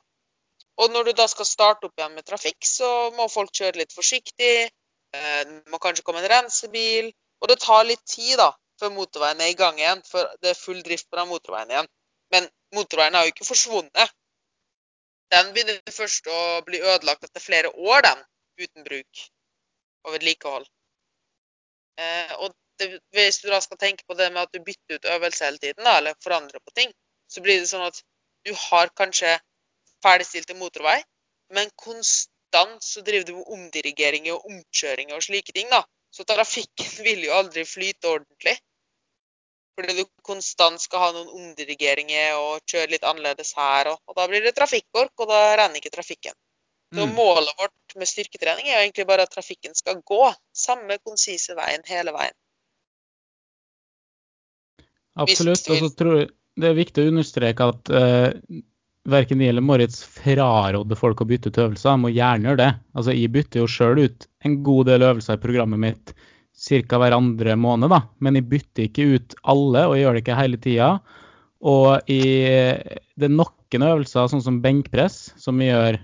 Og 0.77 0.93
når 0.93 1.09
du 1.09 1.13
da 1.17 1.25
skal 1.27 1.47
starte 1.49 1.89
opp 1.89 1.97
igjen 1.97 2.13
med 2.13 2.25
trafikk, 2.27 2.59
så 2.69 2.89
må 3.17 3.25
folk 3.33 3.49
kjøre 3.57 3.81
litt 3.81 3.95
forsiktig. 3.95 4.69
Eh, 5.17 5.39
det 5.49 5.73
må 5.73 5.79
kanskje 5.81 6.05
komme 6.05 6.21
en 6.21 6.29
rensebil. 6.29 7.09
Og 7.41 7.49
det 7.49 7.57
tar 7.63 7.87
litt 7.89 8.03
tid 8.05 8.37
da, 8.37 8.51
før 8.79 8.93
motorveien 8.93 9.41
er 9.41 9.51
i 9.51 9.57
gang 9.57 9.81
igjen, 9.81 10.03
for 10.05 10.29
det 10.43 10.53
er 10.53 10.59
full 10.59 10.83
drift 10.85 11.09
på 11.09 11.17
den 11.19 11.29
motorveien 11.31 11.73
igjen. 11.73 11.89
Men 12.33 12.49
motorveien 12.77 13.17
har 13.17 13.25
jo 13.25 13.33
ikke 13.33 13.49
forsvunnet. 13.49 14.13
Den 15.33 15.51
begynner 15.55 15.79
først 15.91 16.27
å 16.31 16.39
bli 16.67 16.79
ødelagt 16.79 17.25
etter 17.27 17.43
flere 17.43 17.71
år, 17.75 18.05
den, 18.05 18.23
uten 18.63 18.85
bruk 18.85 19.23
og 20.07 20.15
vedlikehold. 20.15 20.67
Eh, 21.99 22.33
og 22.37 22.53
det, 22.79 22.89
hvis 23.15 23.41
du 23.43 23.49
da 23.51 23.59
skal 23.63 23.79
tenke 23.81 24.05
på 24.07 24.15
det 24.19 24.29
med 24.31 24.45
at 24.45 24.53
du 24.53 24.63
bytter 24.63 24.99
ut 24.99 25.11
øvelse 25.17 25.45
hele 25.45 25.61
tiden, 25.63 25.83
da, 25.83 25.97
eller 25.99 26.17
forandrer 26.23 26.63
på 26.63 26.75
ting, 26.79 26.93
så 27.27 27.43
blir 27.43 27.59
det 27.59 27.69
sånn 27.71 27.85
at 27.87 27.99
du 28.47 28.53
har 28.69 28.93
kanskje 28.95 29.33
ferdigstilt 30.05 30.53
en 30.53 30.61
motorvei, 30.61 30.97
men 31.57 31.71
konstant 31.75 32.83
så 32.83 33.03
driver 33.05 33.27
du 33.27 33.33
med 33.39 33.53
omdirigeringer 33.57 34.37
og 34.37 34.47
omkjøringer 34.51 35.17
og 35.17 35.25
slike 35.25 35.55
ting, 35.55 35.67
da. 35.73 35.83
Så 36.13 36.23
trafikken 36.29 36.93
vil 37.07 37.25
jo 37.27 37.35
aldri 37.35 37.65
flyte 37.67 38.13
ordentlig. 38.13 38.55
Fordi 39.77 39.93
du 39.93 40.03
konstant 40.25 40.81
skal 40.81 41.03
ha 41.03 41.11
noen 41.13 41.29
omdirigeringer 41.37 42.33
og 42.39 42.65
kjøre 42.65 42.95
litt 42.95 43.05
annerledes 43.05 43.53
her. 43.57 43.91
Og, 43.91 44.01
og 44.09 44.17
da 44.17 44.25
blir 44.29 44.41
det 44.41 44.55
trafikkork, 44.57 45.13
og 45.21 45.29
da 45.29 45.41
regner 45.59 45.77
ikke 45.81 45.93
trafikken. 45.93 46.33
Så 46.95 47.03
Mm. 47.03 47.13
målet 47.15 47.51
vårt 47.59 47.95
med 47.99 48.07
styrketrening 48.07 48.67
er 48.67 48.77
jo 48.77 48.83
egentlig 48.85 49.05
bare 49.07 49.25
at 49.27 49.31
trafikken 49.33 49.75
skal 49.75 49.99
gå 50.07 50.33
samme 50.55 50.97
konsise 51.03 51.55
veien 51.57 51.83
hele 51.85 52.13
veien. 52.15 52.35
Absolutt. 55.17 55.67
Og 55.69 55.81
så 55.81 55.89
tror 55.99 56.19
jeg 56.21 56.29
det 56.57 56.69
er 56.71 56.77
viktig 56.77 57.03
å 57.03 57.11
understreke 57.11 57.67
at 57.73 57.91
uh, 57.93 58.61
verken 59.07 59.41
jeg 59.43 59.53
eller 59.53 59.65
Moritz 59.65 59.99
fraråder 60.15 60.99
folk 60.99 61.21
å 61.21 61.27
bytte 61.27 61.51
ut 61.51 61.59
øvelser. 61.65 61.91
De 61.91 62.03
må 62.05 62.13
gjerne 62.13 62.49
gjøre 62.49 62.61
det. 62.63 62.71
Altså, 62.95 63.13
Jeg 63.17 63.33
bytter 63.35 63.61
jo 63.61 63.67
sjøl 63.71 64.01
ut 64.05 64.27
en 64.45 64.57
god 64.63 64.89
del 64.89 65.05
øvelser 65.09 65.37
i 65.37 65.43
programmet 65.43 65.83
mitt 65.83 66.15
ca. 66.57 66.97
hver 66.97 67.15
andre 67.15 67.55
måned, 67.59 67.91
da. 67.93 68.01
Men 68.23 68.39
jeg 68.39 68.49
bytter 68.49 68.87
ikke 68.87 69.07
ut 69.15 69.37
alle, 69.43 69.85
og 69.85 69.95
jeg 69.95 70.05
gjør 70.05 70.17
det 70.17 70.23
ikke 70.23 70.41
hele 70.41 70.59
tida. 70.61 70.89
Og 71.65 72.11
i, 72.11 72.21
det 73.17 73.29
er 73.29 73.33
noen 73.33 73.87
øvelser, 73.91 74.29
sånn 74.31 74.45
som 74.45 74.61
benkpress, 74.63 75.33
som 75.41 75.57
vi 75.61 75.69
gjør 75.69 75.99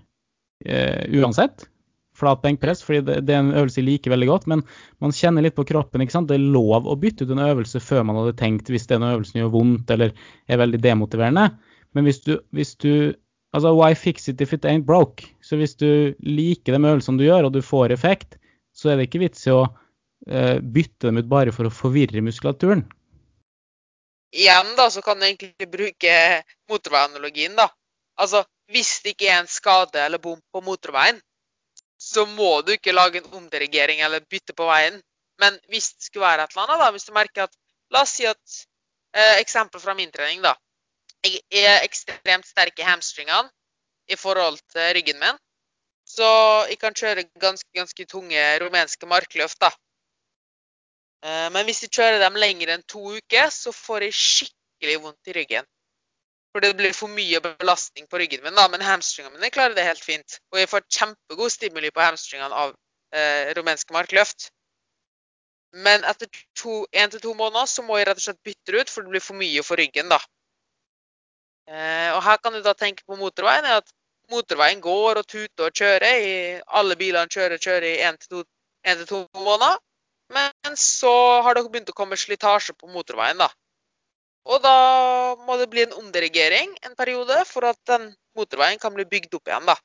eh, 0.65 1.01
uansett. 1.19 1.67
Flat 2.13 2.43
benkpress, 2.43 2.83
fordi 2.85 3.01
det, 3.07 3.15
det 3.25 3.33
er 3.33 3.41
en 3.41 3.55
øvelse 3.55 3.81
jeg 3.81 3.87
liker 3.87 4.13
veldig 4.13 4.29
godt. 4.29 4.47
Men 4.51 4.61
man 5.03 5.15
kjenner 5.15 5.45
litt 5.45 5.57
på 5.57 5.65
kroppen. 5.69 6.03
ikke 6.03 6.17
sant? 6.17 6.29
Det 6.29 6.37
er 6.37 6.53
lov 6.53 6.85
å 6.85 6.97
bytte 6.99 7.25
ut 7.25 7.33
en 7.33 7.45
øvelse 7.47 7.81
før 7.81 8.05
man 8.05 8.21
hadde 8.21 8.37
tenkt, 8.41 8.69
hvis 8.69 8.89
den 8.91 9.05
øvelsen 9.07 9.41
gjør 9.41 9.53
vondt 9.57 9.93
eller 9.93 10.13
er 10.45 10.61
veldig 10.61 10.81
demotiverende. 10.83 11.49
Men 11.93 12.09
hvis 12.09 12.23
du, 12.25 12.37
hvis 12.55 12.77
du 12.81 13.13
Altså, 13.53 13.69
why 13.77 13.93
fix 13.93 14.25
it 14.31 14.39
if 14.41 14.49
it 14.55 14.63
ain't 14.65 14.87
broke? 14.87 15.27
Så 15.45 15.59
hvis 15.59 15.75
du 15.77 16.15
liker 16.25 16.73
de 16.73 16.87
øvelsene 16.89 17.21
du 17.21 17.27
gjør, 17.27 17.45
og 17.45 17.51
du 17.53 17.59
får 17.61 17.91
effekt, 17.93 18.39
så 18.73 18.89
er 18.89 18.97
det 18.97 19.05
ikke 19.05 19.21
vits 19.27 19.45
i 19.45 19.51
å 19.53 19.67
bytte 20.23 21.09
dem 21.09 21.19
ut 21.19 21.27
bare 21.27 21.51
for 21.51 21.67
å 21.67 21.73
forvirre 21.73 22.21
muskulaturen. 22.23 22.85
Igjen 24.33 24.71
da, 24.77 24.87
så 24.89 25.03
kan 25.05 25.19
du 25.19 25.27
egentlig 25.27 25.67
bruke 25.69 26.13
motorveianalogien, 26.71 27.53
da. 27.59 27.67
Altså, 28.17 28.43
hvis 28.71 29.01
det 29.03 29.13
ikke 29.13 29.29
er 29.29 29.41
en 29.41 29.51
skade 29.51 30.01
eller 30.01 30.21
bom 30.21 30.39
på 30.53 30.61
motorveien, 30.65 31.19
så 32.01 32.25
må 32.25 32.61
du 32.65 32.73
ikke 32.73 32.95
lage 32.95 33.21
en 33.21 33.29
omdirigering 33.37 34.01
eller 34.03 34.25
bytte 34.29 34.55
på 34.57 34.65
veien. 34.67 34.99
Men 35.41 35.57
hvis 35.71 35.93
det 35.93 36.07
skulle 36.07 36.25
være 36.25 36.47
et 36.47 36.55
eller 36.55 36.65
annet, 36.65 36.81
da, 36.81 36.89
hvis 36.95 37.07
du 37.09 37.13
merker 37.15 37.47
at 37.47 37.59
La 37.93 38.01
oss 38.07 38.15
si 38.17 38.25
at 38.25 38.53
eh, 39.13 39.39
Eksempel 39.43 39.81
fra 39.81 39.93
min 39.93 40.11
trening, 40.11 40.41
da. 40.41 40.55
Jeg 41.23 41.43
er 41.63 41.83
ekstremt 41.85 42.47
sterk 42.47 42.79
i 42.81 42.87
hamstringene 42.87 43.51
i 44.09 44.17
forhold 44.17 44.57
til 44.73 44.95
ryggen 44.97 45.19
min. 45.21 45.37
Så 46.09 46.25
jeg 46.71 46.79
kan 46.81 46.97
kjøre 46.97 47.27
ganske, 47.39 47.69
ganske 47.77 48.05
tunge 48.09 48.41
rumenske 48.63 49.07
markløft, 49.07 49.59
da. 49.61 49.69
Eh, 51.23 51.49
Men 51.55 51.65
hvis 51.65 51.83
jeg 51.85 51.93
kjører 51.95 52.19
dem 52.23 52.39
lenger 52.39 52.73
enn 52.73 52.83
to 52.87 53.03
uker, 53.15 53.49
så 53.53 53.71
får 53.75 54.07
jeg 54.07 54.17
skikkelig 54.19 54.97
vondt 55.05 55.31
i 55.31 55.37
ryggen. 55.39 55.69
For 56.53 56.61
det 56.61 56.75
blir 56.77 56.93
for 56.93 57.09
mye 57.09 57.39
belastning 57.41 58.05
på 58.09 58.19
ryggen 58.21 58.43
min, 58.43 58.57
da. 58.57 58.67
Men 58.69 58.83
hamstringene 58.85 59.39
mine 59.39 59.53
klarer 59.53 59.77
det 59.77 59.87
helt 59.87 60.03
fint. 60.03 60.37
Og 60.53 60.59
jeg 60.61 60.69
får 60.69 60.83
kjempegod 60.97 61.53
stimuli 61.53 61.89
på 61.95 62.03
hamstringene 62.03 62.59
av 62.65 62.75
eh, 63.15 63.53
rumenske 63.57 63.95
markløft. 63.95 64.51
Men 65.73 66.03
etter 66.05 66.29
én 66.29 67.09
til 67.09 67.21
to 67.23 67.33
måneder 67.33 67.65
så 67.65 67.81
må 67.81 67.97
jeg 67.97 68.07
rett 68.07 68.19
og 68.21 68.25
slett 68.27 68.43
bytte 68.45 68.75
det 68.75 68.83
ut, 68.83 68.91
for 68.93 69.01
det 69.01 69.15
blir 69.15 69.23
for 69.25 69.39
mye 69.39 69.63
for 69.65 69.81
ryggen, 69.81 70.11
da. 70.11 70.19
Eh, 71.71 72.11
og 72.13 72.21
her 72.27 72.37
kan 72.43 72.53
du 72.53 72.61
da 72.61 72.75
tenke 72.77 73.07
på 73.07 73.17
motorveien, 73.17 73.65
at 73.65 73.89
motorveien 74.29 74.83
går 74.83 75.23
og 75.23 75.25
tuter 75.27 75.71
og 75.71 75.73
kjører. 75.73 76.19
I, 76.27 76.35
alle 76.67 76.99
bilene 76.99 77.31
kjører 77.31 77.57
og 77.57 77.65
kjører 77.65 77.89
i 77.89 77.97
én 78.03 78.19
en 78.83 78.97
til 78.99 79.07
to 79.07 79.23
måneder. 79.39 79.79
Men 80.73 80.77
så 80.81 81.41
har 81.45 81.53
det 81.53 81.61
begynt 81.69 81.91
å 81.91 81.93
komme 81.93 82.17
slitasje 82.17 82.73
på 82.73 82.87
motorveien, 82.89 83.37
da. 83.37 83.45
Og 84.49 84.63
da 84.63 84.77
må 85.45 85.57
det 85.59 85.67
bli 85.69 85.83
en 85.83 85.93
omdirigering 85.99 86.71
en 86.87 86.95
periode 86.97 87.35
for 87.45 87.67
at 87.69 87.77
den 87.91 88.07
motorveien 88.33 88.81
kan 88.81 88.95
bli 88.95 89.05
bygd 89.11 89.37
opp 89.37 89.51
igjen, 89.51 89.67
da. 89.69 89.75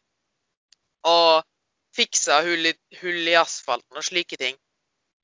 Og 1.12 1.45
fiksa 1.99 2.41
hull 2.47 2.70
i, 2.70 2.72
hull 3.03 3.28
i 3.28 3.36
asfalten 3.36 4.01
og 4.01 4.09
slike 4.09 4.41
ting. 4.41 4.57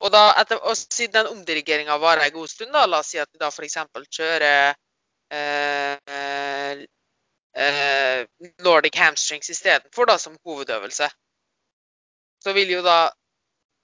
Og, 0.03 0.13
da, 0.13 0.35
etter, 0.43 0.61
og 0.61 0.77
siden 0.77 1.15
den 1.17 1.31
omdirigeringa 1.33 1.97
varer 1.97 2.27
en 2.27 2.37
god 2.37 2.53
stund, 2.53 2.69
da, 2.77 2.85
la 2.85 3.01
oss 3.01 3.15
si 3.15 3.23
at 3.25 3.33
vi 3.33 3.41
da 3.41 3.49
f.eks. 3.49 3.81
kjører 4.19 4.77
eh, 5.33 6.85
eh, 7.65 8.21
Nordic 8.69 9.01
hamstrings 9.01 9.49
istedenfor, 9.49 10.13
som 10.21 10.37
hovedøvelse. 10.45 11.09
Så 12.45 12.53
vil 12.53 12.77
jo 12.77 12.85
da 12.85 13.07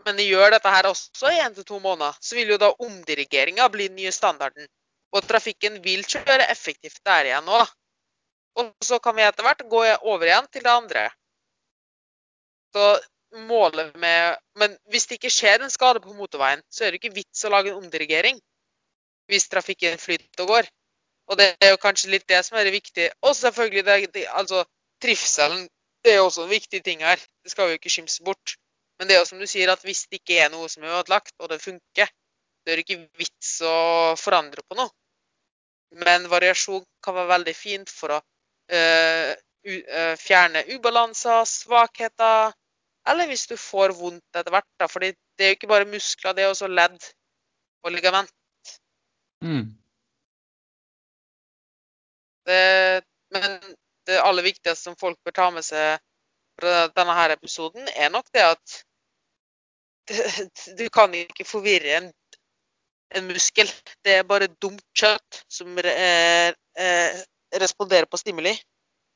Men 0.06 0.18
de 0.18 0.26
gjør 0.26 0.56
dette 0.56 0.74
her 0.74 0.88
også 0.90 1.32
i 1.32 1.40
én 1.44 1.56
til 1.56 1.68
to 1.68 1.80
måneder. 1.80 2.18
Så 2.22 2.38
vil 2.38 2.54
jo 2.54 2.60
da 2.62 2.72
omdirigeringa 2.86 3.68
bli 3.74 3.88
den 3.90 4.00
nye 4.00 4.14
standarden. 4.16 4.68
Og 5.12 5.28
trafikken 5.28 5.80
vil 5.84 6.04
kjøre 6.08 6.48
effektivt 6.52 7.02
der 7.06 7.30
igjen 7.30 7.48
nå. 7.48 7.62
Og 8.60 8.72
så 8.84 9.00
kan 9.00 9.16
vi 9.16 9.26
etter 9.26 9.46
hvert 9.46 9.64
gå 9.72 9.82
over 10.02 10.28
igjen 10.28 10.48
til 10.52 10.64
det 10.66 10.72
andre. 10.72 11.08
Så 12.76 12.86
målet 13.48 13.96
med 13.96 14.38
Men 14.56 14.78
hvis 14.92 15.06
det 15.08 15.20
ikke 15.20 15.32
skjer 15.32 15.64
en 15.64 15.72
skade 15.72 16.02
på 16.04 16.14
motorveien, 16.14 16.64
så 16.72 16.86
er 16.86 16.92
det 16.92 17.02
ikke 17.02 17.16
vits 17.16 17.46
å 17.46 17.52
lage 17.54 17.72
en 17.72 17.80
omdirigering. 17.84 18.40
Hvis 19.32 19.48
trafikken 19.48 20.00
flyter 20.00 20.44
og 20.44 20.56
går. 20.56 20.72
Og 21.32 21.38
det 21.40 21.54
er 21.64 21.72
jo 21.72 21.80
kanskje 21.80 22.12
litt 22.12 22.28
det 22.28 22.42
som 22.44 22.58
er 22.58 22.68
det 22.68 22.74
viktige. 22.76 23.12
Og 23.22 23.36
selvfølgelig, 23.36 23.86
det, 23.88 24.14
det, 24.16 24.26
altså, 24.28 24.66
trivselen 25.04 25.70
det 26.04 26.14
er 26.14 26.18
jo 26.18 26.26
også 26.26 26.44
en 26.44 26.50
viktig 26.50 26.84
ting 26.84 27.04
her. 27.06 27.22
Det 27.44 27.52
skal 27.52 27.68
vi 27.68 27.76
jo 27.76 27.80
ikke 27.80 27.94
skimse 27.94 28.24
bort. 28.26 28.56
Men 29.02 29.10
det 29.10 29.16
er 29.16 29.24
jo 29.24 29.30
som 29.32 29.40
du 29.42 29.48
sier, 29.50 29.66
at 29.74 29.82
hvis 29.82 30.04
det 30.12 30.20
ikke 30.20 30.36
er 30.44 30.52
noe 30.54 30.68
som 30.70 30.84
er 30.86 31.00
ødelagt, 31.00 31.34
og 31.42 31.48
det 31.50 31.56
funker, 31.58 32.06
så 32.06 32.70
er 32.70 32.78
det 32.78 32.84
ikke 32.84 33.08
vits 33.18 33.56
å 33.66 33.78
forandre 34.22 34.62
på 34.70 34.76
noe. 34.78 34.92
Men 36.04 36.28
variasjon 36.30 36.84
kan 37.02 37.18
være 37.18 37.32
veldig 37.32 37.56
fint 37.58 37.90
for 37.90 38.14
å 38.14 38.20
øh, 38.78 39.32
øh, 39.66 40.14
fjerne 40.22 40.62
ubalanser, 40.76 41.42
svakheter, 41.50 42.54
eller 43.10 43.32
hvis 43.32 43.48
du 43.50 43.56
får 43.58 43.96
vondt 43.98 44.38
etter 44.38 44.54
hvert. 44.54 44.70
da, 44.78 44.86
fordi 44.94 45.10
det 45.34 45.48
er 45.48 45.52
jo 45.56 45.58
ikke 45.58 45.72
bare 45.74 45.90
muskler, 45.90 46.38
det 46.38 46.46
er 46.46 46.54
også 46.54 46.70
ledd 46.70 47.10
og 47.82 47.96
ligament. 47.98 48.78
Mm. 49.42 49.66
Det, 52.46 52.62
men 53.34 53.58
det 54.06 54.22
aller 54.22 54.46
viktigste 54.46 54.78
som 54.92 55.02
folk 55.02 55.18
bør 55.26 55.38
ta 55.42 55.50
med 55.58 55.66
seg 55.66 55.98
fra 56.62 56.88
denne 56.94 57.18
her 57.18 57.34
episoden, 57.34 57.90
er 57.98 58.14
nok 58.14 58.30
det 58.38 58.46
at 58.46 58.80
du 60.80 60.86
kan 60.94 61.14
ikke 61.18 61.46
forvirre 61.48 61.98
en, 62.00 62.10
en 63.16 63.28
muskel. 63.30 63.70
Det 64.04 64.20
er 64.20 64.28
bare 64.28 64.50
dumt 64.62 64.84
kjøtt 64.98 65.44
som 65.52 65.78
eh, 65.84 66.52
eh, 66.52 67.22
responderer 67.62 68.10
på 68.10 68.20
stimuli. 68.22 68.54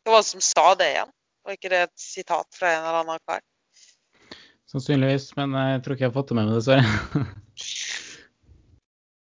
Det 0.06 0.14
var 0.14 0.26
som 0.26 0.42
sa 0.44 0.74
det 0.78 0.92
igjen. 0.94 1.12
Var 1.46 1.58
ikke 1.58 1.72
det 1.74 1.82
et 1.88 2.00
sitat 2.02 2.58
fra 2.58 2.72
en 2.74 2.84
eller 2.84 3.02
annen 3.04 3.22
kar? 3.28 3.42
Sannsynligvis, 4.72 5.32
men 5.38 5.54
jeg 5.54 5.84
tror 5.86 5.96
ikke 5.96 6.06
jeg 6.08 6.12
har 6.12 6.18
fått 6.18 6.32
det 6.32 6.38
med 6.40 6.50
meg, 6.50 6.58
dessverre. 6.58 7.26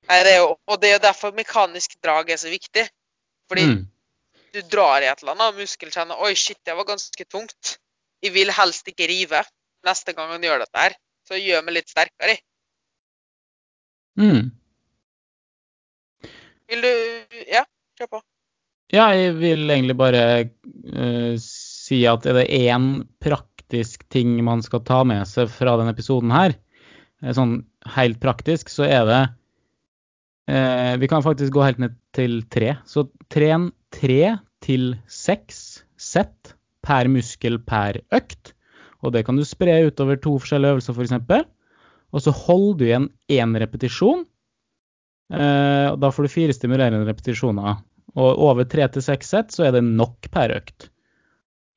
Nei, 0.08 0.22
det 0.24 0.32
er 0.38 0.40
jo, 0.40 0.54
og 0.56 0.80
det 0.80 0.90
er 0.90 0.96
jo 0.96 1.04
derfor 1.04 1.36
mekanisk 1.36 1.98
drag 2.04 2.30
er 2.32 2.40
så 2.40 2.52
viktig. 2.52 2.86
Fordi 3.52 3.66
Mm. 3.68 3.82
du 4.54 4.62
drar 4.72 5.04
i 5.04 5.10
et 5.10 5.20
eller 5.22 5.36
annet, 5.36 5.52
og 5.52 5.60
muskelen 5.62 5.92
kjenner 5.92 6.22
Oi, 6.24 6.34
shit, 6.36 6.60
det 6.66 6.76
var 6.76 6.88
ganske 6.88 7.26
tungt. 7.26 7.78
Jeg 8.24 8.34
vil 8.34 8.52
helst 8.52 8.88
ikke 8.88 9.08
rive 9.08 9.44
neste 9.86 10.14
gang 10.14 10.32
han 10.32 10.44
gjør 10.44 10.64
dette 10.64 10.80
her. 10.80 10.96
Så 11.28 11.40
gjør 11.40 11.66
meg 11.68 11.80
litt 11.80 11.92
sterkere. 11.92 12.38
Mm. 14.18 14.50
Vil 16.72 16.84
du 16.84 16.94
Ja, 17.52 17.64
kjør 18.00 18.18
på. 18.18 18.22
Ja, 18.96 19.10
jeg 19.12 19.36
vil 19.42 19.68
egentlig 19.68 19.98
bare 20.00 20.22
uh, 20.48 21.36
si 21.44 22.06
at 22.08 22.26
er 22.28 22.40
det 22.40 22.46
én 22.56 23.04
praktisk 23.24 24.06
ting 24.14 24.38
man 24.48 24.64
skal 24.64 24.86
ta 24.88 25.02
med 25.08 25.28
seg 25.28 25.52
fra 25.52 25.76
denne 25.80 25.92
episoden 25.92 26.32
her, 26.32 26.56
eh, 27.20 27.34
sånn 27.36 27.60
helt 27.98 28.22
praktisk, 28.24 28.72
så 28.72 28.88
er 28.88 29.04
det 29.10 29.22
uh, 30.48 30.94
Vi 31.02 31.10
kan 31.12 31.26
faktisk 31.26 31.52
gå 31.56 31.66
helt 31.66 31.82
ned 31.84 31.98
til 32.16 32.40
tre. 32.48 32.78
Så 32.88 33.10
tren 33.34 33.74
tre 33.92 34.38
til 34.64 34.94
seks 35.12 35.84
sett 36.00 36.56
per 36.88 37.12
muskel 37.12 37.60
per 37.60 38.00
økt. 38.16 38.56
Og 39.06 39.14
det 39.14 39.24
kan 39.28 39.38
du 39.38 39.46
spre 39.46 39.76
utover 39.88 40.20
to 40.22 40.38
forskjellige 40.42 40.78
øvelser, 40.78 40.98
f.eks. 40.98 41.46
Og 42.16 42.24
så 42.24 42.34
holder 42.34 42.78
du 42.78 42.86
igjen 42.88 43.10
én 43.38 43.58
repetisjon. 43.62 44.24
Eh, 45.34 45.88
og 45.92 46.00
da 46.02 46.12
får 46.14 46.28
du 46.28 46.34
fire 46.34 46.56
stimulerende 46.56 47.08
repetisjoner. 47.10 47.82
Og 48.18 48.46
over 48.48 48.68
tre 48.70 48.88
til 48.90 49.04
seks 49.04 49.34
sett 49.34 49.54
så 49.54 49.68
er 49.68 49.76
det 49.76 49.84
nok 49.86 50.30
per 50.34 50.56
økt. 50.56 50.90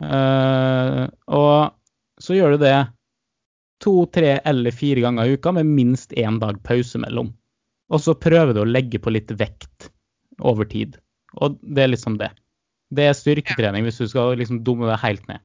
Eh, 0.01 1.05
og 1.37 2.23
så 2.23 2.37
gjør 2.37 2.57
du 2.57 2.64
det 2.64 2.77
to, 3.85 3.95
tre 4.12 4.39
eller 4.47 4.75
fire 4.77 5.03
ganger 5.05 5.27
i 5.27 5.37
uka 5.37 5.53
med 5.57 5.68
minst 5.68 6.14
én 6.16 6.39
dag 6.41 6.61
pause 6.64 7.01
mellom. 7.03 7.33
Og 7.91 8.03
så 8.05 8.14
prøver 8.14 8.55
du 8.55 8.62
å 8.62 8.68
legge 8.68 9.01
på 9.03 9.12
litt 9.12 9.33
vekt 9.35 9.91
over 10.47 10.68
tid. 10.68 10.97
Og 11.43 11.59
det 11.61 11.85
er 11.85 11.93
liksom 11.93 12.21
det. 12.21 12.31
Det 12.95 13.07
er 13.07 13.16
styrketrening 13.16 13.87
hvis 13.87 14.01
du 14.03 14.09
skal 14.11 14.37
liksom 14.39 14.62
dumme 14.66 14.89
deg 14.91 15.03
helt 15.03 15.27
ned. 15.31 15.43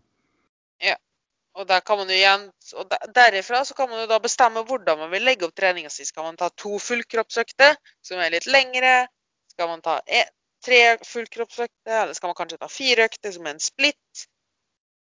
Og 1.55 1.71
igjen, 2.11 2.49
og 2.75 2.95
derifra 3.15 3.63
så 3.65 3.73
kan 3.73 3.89
man 3.89 4.01
jo 4.01 4.07
da 4.11 4.19
bestemme 4.19 4.63
hvordan 4.67 4.99
man 4.99 5.11
vil 5.11 5.23
legge 5.23 5.45
opp 5.47 5.55
treninga 5.55 5.89
si. 5.89 6.05
Skal 6.05 6.27
man 6.27 6.37
ta 6.37 6.49
to 6.49 6.79
fullkroppsøkter 6.79 7.77
som 8.03 8.19
er 8.19 8.33
litt 8.33 8.47
lengre? 8.47 9.07
Skal 9.53 9.69
man 9.71 9.81
ta 9.81 10.01
en, 10.05 10.33
tre 10.65 10.97
fullkroppsøkter? 11.07 12.01
Eller 12.01 12.17
skal 12.17 12.33
man 12.33 12.35
kanskje 12.35 12.59
ta 12.59 12.67
fire 12.71 13.07
økter 13.07 13.31
som 13.31 13.47
er 13.47 13.55
en 13.55 13.63
splitt? 13.63 14.27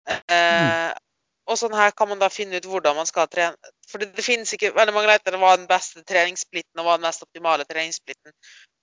Eh, 0.08 0.94
og 1.48 1.60
sånn 1.60 1.76
her 1.76 1.92
kan 1.96 2.10
man 2.12 2.20
da 2.20 2.30
finne 2.32 2.60
ut 2.60 2.68
hvordan 2.68 2.96
man 2.96 3.08
skal 3.08 3.28
trene. 3.32 3.74
For 3.88 4.04
det, 4.04 4.14
det 4.16 4.24
finnes 4.24 4.52
ikke 4.56 4.74
veldig 4.76 4.96
mange 4.96 5.12
leter 5.12 5.36
hva 5.40 5.54
den 5.60 5.68
beste 5.68 6.04
treningssplitten 6.08 6.80
og 6.80 6.88
hva 6.88 6.98
den 7.00 7.08
mest 7.08 7.24
optimale 7.24 7.68
treningssplitten. 7.68 8.36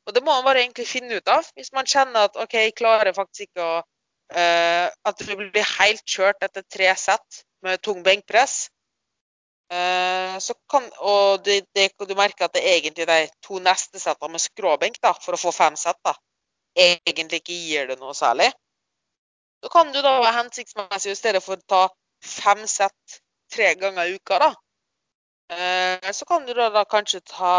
Og 0.04 0.16
det 0.16 0.20
må 0.24 0.32
man 0.36 0.44
bare 0.46 0.62
egentlig 0.64 0.86
finne 0.88 1.16
ut 1.16 1.28
av. 1.32 1.48
Hvis 1.56 1.72
man 1.76 1.88
kjenner 1.88 2.28
at 2.28 2.36
OK, 2.40 2.56
jeg 2.60 2.76
klarer 2.76 3.16
faktisk 3.16 3.48
ikke 3.48 3.64
å 3.64 3.82
uh, 4.35 4.87
At 4.91 5.20
det 5.20 5.37
blir 5.39 5.74
helt 5.78 6.05
kjørt 6.07 6.43
etter 6.45 6.64
tre 6.70 6.91
sett 6.99 7.45
med 7.64 7.82
tung 7.82 8.03
benkpress. 8.05 8.68
Uh, 9.72 10.37
kan, 10.70 10.85
og 11.01 11.45
det, 11.47 11.64
det, 11.74 11.89
du 11.97 12.14
merker 12.18 12.47
at 12.47 12.55
det 12.55 12.64
egentlig 12.68 13.07
de 13.09 13.20
to 13.43 13.59
neste 13.64 14.01
settene 14.03 14.37
med 14.37 14.43
skråbenk 14.43 15.01
da, 15.03 15.14
for 15.24 15.37
å 15.37 15.41
få 15.41 15.55
fem 15.55 15.78
sett, 15.80 15.99
da, 16.05 16.12
egentlig 16.76 17.41
ikke 17.41 17.57
gir 17.57 17.89
det 17.91 17.99
noe 18.03 18.14
særlig. 18.14 18.51
Så 19.64 19.70
kan 19.72 19.93
du 19.95 20.03
da 20.05 20.18
være 20.18 20.37
hensiktsmessig 20.43 21.14
i 21.14 21.18
stedet 21.18 21.43
for 21.43 21.57
å 21.57 21.68
ta 21.70 21.85
fem 22.24 22.66
sett 22.68 23.20
tre 23.55 23.72
ganger 23.80 24.11
i 24.11 24.18
uka, 24.18 24.43
da. 24.43 24.51
Uh, 25.55 26.12
så 26.12 26.28
kan 26.28 26.45
du 26.45 26.53
da, 26.53 26.68
da 26.74 26.85
kanskje 26.89 27.24
ta 27.24 27.57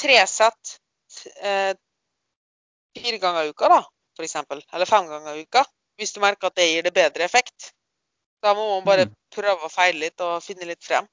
tre 0.00 0.18
sett 0.28 0.78
fire 2.96 3.18
ganger 3.20 3.44
i 3.44 3.52
uka, 3.52 3.68
da, 3.70 3.80
f.eks. 4.16 4.36
Eller 4.72 4.88
fem 4.88 5.08
ganger 5.10 5.36
i 5.36 5.44
uka. 5.44 5.64
Hvis 5.96 6.12
du 6.12 6.20
merker 6.20 6.50
at 6.50 6.56
det 6.58 6.68
gir 6.68 6.86
det 6.86 6.94
bedre 6.96 7.24
effekt. 7.24 7.72
Da 8.44 8.52
må 8.54 8.66
man 8.74 8.84
bare 8.86 9.06
mm. 9.08 9.14
prøve 9.34 9.66
å 9.66 9.72
feile 9.72 10.06
litt 10.06 10.22
og 10.24 10.42
finne 10.44 10.68
litt 10.68 10.84
frem. 10.84 11.06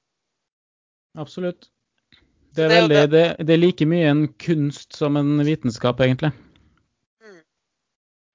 Absolutt. 1.18 1.70
Det 2.54 2.66
er, 2.66 2.70
veldig, 2.70 2.98
det, 3.10 3.22
det 3.42 3.54
er 3.54 3.58
like 3.58 3.86
mye 3.90 4.10
en 4.12 4.26
kunst 4.38 4.94
som 4.94 5.16
en 5.18 5.40
vitenskap, 5.46 5.98
egentlig. 6.04 6.30
Mm. 7.24 7.40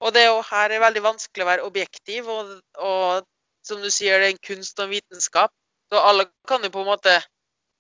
Og 0.04 0.12
det 0.16 0.26
er 0.26 0.34
jo 0.34 0.42
her 0.50 0.74
er 0.76 0.84
veldig 0.84 1.04
vanskelig 1.06 1.46
å 1.46 1.48
være 1.48 1.68
objektiv, 1.68 2.28
og, 2.28 2.50
og, 2.84 3.30
som 3.64 3.80
du 3.80 3.88
sier, 3.94 4.20
det 4.20 4.28
er 4.28 4.36
en 4.36 4.42
kunst 4.50 4.82
og 4.82 4.90
en 4.90 4.98
vitenskap. 4.98 5.54
Så 5.90 6.02
alle 6.04 6.28
kan 6.50 6.66
jo 6.66 6.72
på 6.74 6.84
en 6.84 6.92
måte 6.92 7.20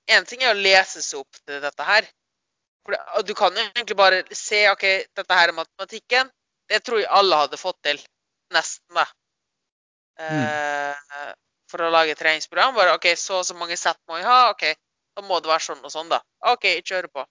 En 0.09 0.25
ting 0.25 0.41
er 0.41 0.55
å 0.55 0.57
lese 0.57 1.03
seg 1.05 1.19
opp 1.19 1.35
til 1.45 1.59
dette 1.61 1.85
her, 1.85 2.07
for 2.81 2.95
du 3.21 3.35
kan 3.37 3.53
jo 3.53 3.61
egentlig 3.61 3.97
bare 3.99 4.23
se 4.33 4.63
OK, 4.71 4.85
dette 5.13 5.35
her 5.37 5.51
er 5.51 5.53
matematikken. 5.53 6.31
Det 6.65 6.79
tror 6.81 7.03
jeg 7.03 7.11
alle 7.13 7.37
hadde 7.43 7.59
fått 7.61 7.77
til. 7.85 7.99
Nesten, 8.55 8.97
da. 8.97 9.05
Mm. 10.19 10.43
Uh, 10.43 11.33
for 11.69 11.85
å 11.85 11.91
lage 11.93 12.15
et 12.15 12.21
treningsprogram. 12.21 12.75
Bare 12.77 12.95
OK, 12.97 13.11
så 13.17 13.39
og 13.41 13.47
så 13.47 13.55
mange 13.57 13.77
sett 13.79 13.99
må 14.09 14.17
jeg 14.19 14.27
ha. 14.27 14.49
OK, 14.53 14.65
da 15.15 15.25
må 15.25 15.39
det 15.39 15.51
være 15.51 15.67
sånn 15.67 15.85
og 15.85 15.93
sånn, 15.93 16.09
da. 16.11 16.21
OK, 16.51 16.67
jeg 16.73 16.85
kjører 16.87 17.11
på. 17.13 17.25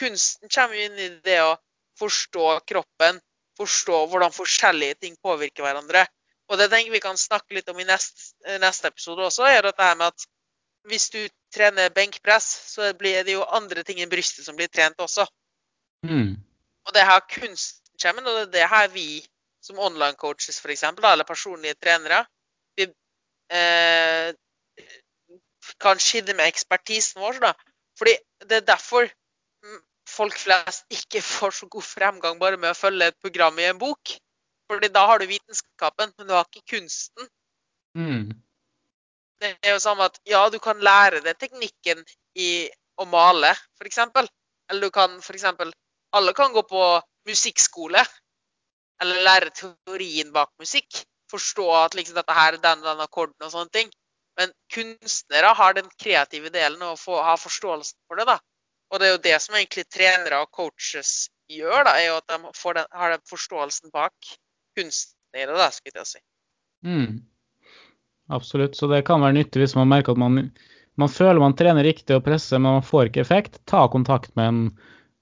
Kunsten 0.00 0.52
kommer 0.52 0.78
jo 0.78 0.86
inn 0.88 1.00
i 1.00 1.08
det 1.24 1.40
å 1.44 1.54
forstå 2.00 2.52
kroppen. 2.68 3.20
Forstå 3.60 4.04
hvordan 4.08 4.32
forskjellige 4.32 5.00
ting 5.04 5.16
påvirker 5.24 5.66
hverandre. 5.66 6.06
Og 6.50 6.58
det 6.58 6.70
tenker 6.72 6.94
vi 6.94 7.02
kan 7.02 7.18
snakke 7.20 7.54
litt 7.54 7.68
om 7.70 7.78
i 7.78 7.86
neste, 7.86 8.32
neste 8.62 8.90
episode 8.90 9.22
også, 9.26 9.46
er 9.46 9.62
dette 9.68 9.84
her 9.84 9.98
med 9.98 10.10
at 10.10 10.24
hvis 10.88 11.10
du 11.12 11.20
trener 11.54 11.92
benkpress, 11.94 12.46
så 12.72 12.88
blir 12.98 13.22
det 13.26 13.36
jo 13.36 13.44
andre 13.44 13.84
ting 13.86 14.00
enn 14.02 14.10
brystet 14.10 14.46
som 14.46 14.56
blir 14.58 14.70
trent 14.72 14.98
også. 15.02 15.26
Mm. 16.06 16.40
Og 16.88 16.94
det 16.96 17.04
her 17.06 17.20
kunsten 17.30 18.00
kommer, 18.02 18.24
og 18.24 18.38
det 18.38 18.46
er 18.48 18.54
det 18.56 18.70
her 18.72 18.88
vi 18.94 19.06
som 19.70 19.80
online-coaches 19.86 20.60
f.eks., 20.60 20.84
eller 20.98 21.26
personlige 21.28 21.78
trenere, 21.78 22.24
vi 22.76 22.88
eh, 23.54 24.34
kan 25.80 26.02
skille 26.02 26.34
med 26.34 26.50
ekspertisen 26.50 27.22
vår. 27.22 27.40
Da. 27.44 27.54
Fordi 27.98 28.16
det 28.48 28.60
er 28.60 28.68
derfor 28.72 29.10
folk 30.10 30.38
flest 30.38 30.86
ikke 30.90 31.22
får 31.36 31.56
så 31.60 31.70
god 31.70 31.86
fremgang 31.86 32.40
bare 32.40 32.60
med 32.60 32.72
å 32.72 32.78
følge 32.78 33.10
et 33.12 33.20
program 33.22 33.58
i 33.58 33.68
en 33.70 33.80
bok. 33.80 34.16
Fordi 34.70 34.90
da 34.94 35.06
har 35.10 35.18
du 35.18 35.26
vitenskapen, 35.26 36.12
men 36.18 36.28
du 36.28 36.34
har 36.36 36.46
ikke 36.46 36.76
kunsten. 36.76 37.26
Mm. 37.98 38.30
Det 39.40 39.56
er 39.66 39.74
jo 39.74 39.82
samme 39.82 40.06
at 40.06 40.20
ja, 40.28 40.44
du 40.52 40.60
kan 40.62 40.78
lære 40.84 41.24
deg 41.24 41.38
teknikken 41.40 42.04
i 42.38 42.68
å 43.00 43.06
male, 43.08 43.50
f.eks. 43.80 43.98
Eller 44.70 44.82
du 44.84 44.92
kan 44.94 45.16
f.eks. 45.18 45.48
Alle 46.14 46.34
kan 46.36 46.52
gå 46.54 46.62
på 46.68 46.84
musikkskole. 47.26 48.04
Eller 49.00 49.24
lære 49.24 49.54
teorien 49.56 50.32
bak 50.34 50.52
musikk. 50.60 51.04
Forstå 51.30 51.66
at 51.84 51.94
liksom 51.94 52.18
dette 52.18 52.34
her 52.36 52.56
er 52.56 52.62
den 52.62 52.84
den 52.84 53.02
akkorden 53.04 53.46
og 53.46 53.52
sånne 53.52 53.72
ting. 53.72 53.90
Men 54.38 54.52
kunstnere 54.72 55.52
har 55.56 55.76
den 55.76 55.88
kreative 56.00 56.50
delen 56.52 56.82
og 56.86 57.00
har 57.06 57.40
forståelsen 57.40 57.98
for 58.08 58.20
det. 58.20 58.26
da. 58.26 58.38
Og 58.90 59.00
det 59.00 59.06
er 59.06 59.12
jo 59.14 59.24
det 59.24 59.36
som 59.44 59.54
egentlig 59.54 59.86
trenere 59.92 60.40
og 60.42 60.50
coaches 60.54 61.30
gjør, 61.50 61.84
da, 61.86 61.94
er 61.98 62.08
jo 62.10 62.18
at 62.18 62.28
de 62.30 62.38
den, 62.78 62.86
har 63.02 63.14
den 63.14 63.26
forståelsen 63.28 63.92
bak 63.94 64.14
kunsten 64.78 65.38
i 65.38 65.46
det, 65.46 65.56
da, 65.58 65.68
skulle 65.74 66.02
jeg 66.02 66.10
si. 66.10 66.22
Mm. 66.86 67.20
Absolutt. 68.30 68.76
Så 68.78 68.88
det 68.90 69.04
kan 69.06 69.22
være 69.22 69.36
nyttig 69.38 69.62
hvis 69.62 69.76
man 69.78 69.90
merker 69.90 70.14
at 70.14 70.22
man, 70.22 70.50
man 70.98 71.12
føler 71.12 71.42
man 71.42 71.56
trener 71.58 71.86
riktig 71.86 72.16
og 72.16 72.24
presser, 72.26 72.58
men 72.58 72.78
man 72.78 72.86
får 72.86 73.10
ikke 73.10 73.22
effekt. 73.24 73.60
Ta 73.70 73.86
kontakt 73.90 74.34
med 74.38 74.50
en, 74.50 74.62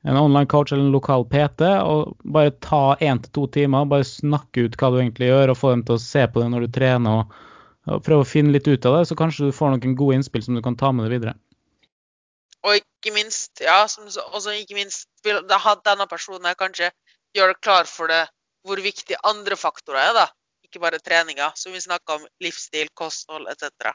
en 0.07 0.17
online 0.17 0.47
coach 0.47 0.73
eller 0.73 0.85
en 0.85 0.95
lokal 0.95 1.25
PT, 1.31 1.67
og 1.83 2.15
bare 2.35 2.55
ta 2.65 2.97
én 3.03 3.21
til 3.23 3.33
to 3.35 3.47
timer. 3.59 3.89
Bare 3.91 4.07
snakke 4.07 4.69
ut 4.69 4.79
hva 4.79 4.93
du 4.93 5.01
egentlig 5.01 5.31
gjør, 5.31 5.53
og 5.53 5.59
få 5.59 5.75
dem 5.75 5.85
til 5.87 5.97
å 5.97 6.03
se 6.03 6.25
på 6.31 6.43
det 6.43 6.49
når 6.53 6.67
du 6.67 6.73
trener. 6.79 7.21
og, 7.25 7.37
og 7.91 8.07
Prøve 8.07 8.25
å 8.25 8.29
finne 8.29 8.55
litt 8.55 8.69
ut 8.69 8.89
av 8.89 8.99
det, 8.99 9.05
så 9.11 9.19
kanskje 9.19 9.49
du 9.51 9.57
får 9.57 9.75
noen 9.75 9.99
gode 9.99 10.19
innspill 10.19 10.45
som 10.47 10.59
du 10.59 10.63
kan 10.65 10.79
ta 10.79 10.93
med 10.95 11.09
deg 11.09 11.19
videre. 11.19 11.35
Og 12.67 12.79
ikke 12.79 13.15
minst, 13.15 13.63
ja, 13.63 13.85
som 13.91 14.09
også 14.09 14.57
ikke 14.59 14.79
minst 14.79 15.09
da 15.23 15.61
hadde 15.63 15.87
denne 15.87 16.09
personen 16.11 16.59
kanskje 16.59 16.91
gjøre 17.37 17.55
klar 17.63 17.87
for 17.87 18.11
det 18.11 18.25
hvor 18.67 18.81
viktig 18.83 19.17
andre 19.27 19.57
faktorer 19.57 20.11
er. 20.11 20.17
da 20.19 20.27
ikke 20.69 20.83
bare 20.83 21.01
treninga. 21.01 21.53
Som 21.57 21.73
vi 21.73 21.81
snakka 21.81 22.19
om 22.19 22.27
livsstil, 22.45 22.89
kosthold 22.95 23.49
etc. 23.53 23.93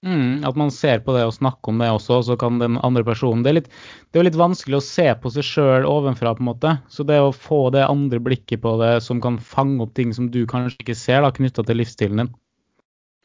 Mm, 0.00 0.46
at 0.48 0.56
man 0.56 0.70
ser 0.72 1.02
på 1.04 1.12
det 1.12 1.26
og 1.28 1.34
snakker 1.36 1.72
om 1.74 1.80
det 1.82 1.90
også, 1.92 2.22
så 2.24 2.36
kan 2.40 2.56
den 2.56 2.78
andre 2.80 3.02
personen 3.04 3.42
Det 3.44 3.50
er, 3.50 3.56
litt, 3.58 3.66
det 4.08 4.16
er 4.16 4.22
jo 4.22 4.28
litt 4.30 4.38
vanskelig 4.40 4.78
å 4.78 4.84
se 4.84 5.04
på 5.20 5.32
seg 5.34 5.44
sjøl 5.44 5.88
ovenfra, 5.88 6.32
på 6.38 6.40
en 6.40 6.48
måte. 6.48 6.72
Så 6.88 7.04
det 7.04 7.18
å 7.20 7.34
få 7.36 7.66
det 7.74 7.84
andre 7.84 8.20
blikket 8.24 8.62
på 8.64 8.78
det 8.80 8.94
som 9.04 9.20
kan 9.20 9.36
fange 9.36 9.84
opp 9.84 9.92
ting 9.98 10.14
som 10.16 10.30
du 10.32 10.46
kanskje 10.48 10.80
ikke 10.80 10.96
ser, 10.96 11.20
da, 11.26 11.32
knytta 11.36 11.66
til 11.68 11.80
livsstilen 11.82 12.22
din. 12.22 12.32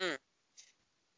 Mm. 0.03 0.19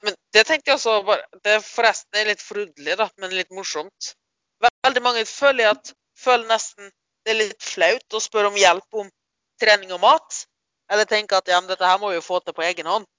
Men 0.06 0.20
det 0.38 0.46
tenkte 0.46 0.72
jeg 0.72 0.78
også 0.78 1.00
bare, 1.10 1.26
Det 1.42 1.58
forresten 1.66 2.22
er 2.22 2.30
litt 2.30 2.46
forunderlig, 2.46 3.00
da, 3.02 3.10
men 3.18 3.34
litt 3.34 3.50
morsomt. 3.56 4.14
Veldig 4.86 5.04
mange 5.04 5.26
føler 5.26 5.74
at 5.74 5.94
føler 6.18 6.46
nesten 6.54 6.94
det 7.26 7.34
er 7.34 7.42
litt 7.42 7.64
flaut 7.66 8.16
å 8.16 8.22
spørre 8.24 8.54
om 8.54 8.58
hjelp 8.62 9.02
om 9.02 9.10
trening 9.60 9.90
og 9.92 10.06
mat. 10.06 10.44
Eller 10.88 11.10
tenker 11.10 11.42
at 11.42 11.50
ja, 11.50 11.58
men 11.60 11.68
dette 11.68 11.84
her 11.84 11.98
må 12.00 12.14
vi 12.14 12.22
jo 12.22 12.24
få 12.24 12.40
til 12.40 12.56
på 12.56 12.64
egen 12.64 12.88
hånd. 12.88 13.10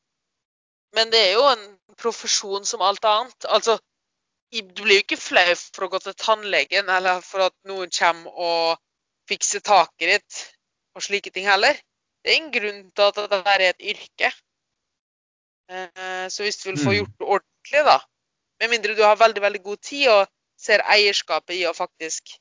Men 0.96 1.12
det 1.12 1.20
er 1.20 1.32
jo 1.36 1.44
en 1.50 1.64
profesjon 2.00 2.64
som 2.68 2.82
alt 2.84 3.04
annet. 3.04 3.48
Altså, 3.48 3.78
du 4.52 4.82
blir 4.82 5.00
jo 5.00 5.04
ikke 5.04 5.20
flau 5.20 5.54
for 5.60 5.86
å 5.86 5.90
gå 5.92 6.00
til 6.04 6.16
tannlegen 6.16 6.88
eller 6.92 7.20
for 7.24 7.48
at 7.48 7.56
noen 7.68 7.92
kommer 7.92 8.44
og 8.48 8.78
fikser 9.28 9.60
taket 9.64 10.14
ditt 10.14 10.38
og 10.96 11.04
slike 11.04 11.32
ting 11.34 11.48
heller. 11.48 11.76
Det 12.24 12.32
er 12.32 12.40
en 12.40 12.52
grunn 12.54 12.84
til 12.96 13.10
at 13.10 13.18
dette 13.20 13.54
er 13.54 13.64
et 13.68 13.84
yrke. 13.92 14.30
Eh, 15.68 16.24
så 16.32 16.46
hvis 16.46 16.58
du 16.62 16.70
vil 16.70 16.80
få 16.80 16.90
mm. 16.90 16.96
gjort 16.98 17.16
det 17.18 17.26
ordentlig, 17.36 17.82
da 17.84 17.98
Med 18.58 18.70
mindre 18.72 18.94
du 18.96 19.02
har 19.04 19.18
veldig 19.20 19.42
veldig 19.42 19.60
god 19.62 19.80
tid 19.84 20.06
og 20.08 20.30
ser 20.58 20.80
eierskapet 20.88 21.58
i 21.58 21.66
å 21.68 21.74
faktisk 21.76 22.32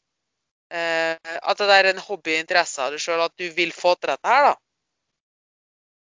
eh, 0.71 1.17
At 1.19 1.59
det 1.59 1.75
er 1.75 1.89
en 1.91 1.99
hobbyinteresse 2.05 2.85
av 2.85 2.95
deg 2.95 3.03
sjøl, 3.03 3.25
at 3.25 3.35
du 3.35 3.49
vil 3.57 3.73
få 3.75 3.97
til 3.99 4.13
dette 4.13 4.31
her, 4.31 4.47
da 4.47 4.55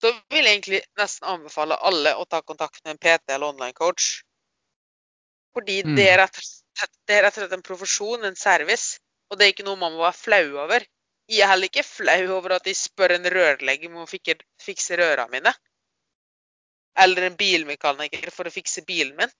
så 0.02 0.10
vil 0.34 0.42
jeg 0.42 0.56
egentlig 0.56 0.80
nesten 0.98 1.28
anbefale 1.30 1.78
alle 1.86 2.16
å 2.18 2.26
ta 2.26 2.40
kontakt 2.42 2.80
med 2.82 2.96
en 2.96 3.02
PT 3.02 3.34
eller 3.36 3.52
online 3.52 3.76
coach. 3.76 4.22
Fordi 5.54 5.82
mm. 5.86 5.94
det, 5.94 6.06
er 6.10 6.18
rett, 6.24 6.40
det 7.06 7.16
er 7.16 7.26
rett 7.26 7.36
og 7.36 7.44
slett 7.44 7.54
en 7.54 7.66
profesjon, 7.66 8.26
en 8.26 8.38
service, 8.38 8.98
og 9.30 9.38
det 9.38 9.46
er 9.46 9.54
ikke 9.54 9.66
noe 9.68 9.78
man 9.78 9.94
må 9.94 10.02
være 10.02 10.18
flau 10.18 10.46
over. 10.64 10.86
Jeg 11.30 11.44
er 11.44 11.52
heller 11.52 11.70
ikke 11.70 11.86
flau 11.86 12.18
over 12.34 12.56
at 12.56 12.66
de 12.66 12.74
spør 12.76 13.14
en 13.14 13.28
rørlegger 13.30 13.92
om 13.92 14.02
å 14.02 14.08
fikse 14.10 14.98
røra 14.98 15.28
mine. 15.30 15.52
Eller 16.98 17.28
en 17.28 17.38
bilmekaniker 17.38 18.32
for 18.34 18.48
å 18.48 18.52
fikse 18.52 18.82
bilen 18.88 19.14
min. 19.20 19.30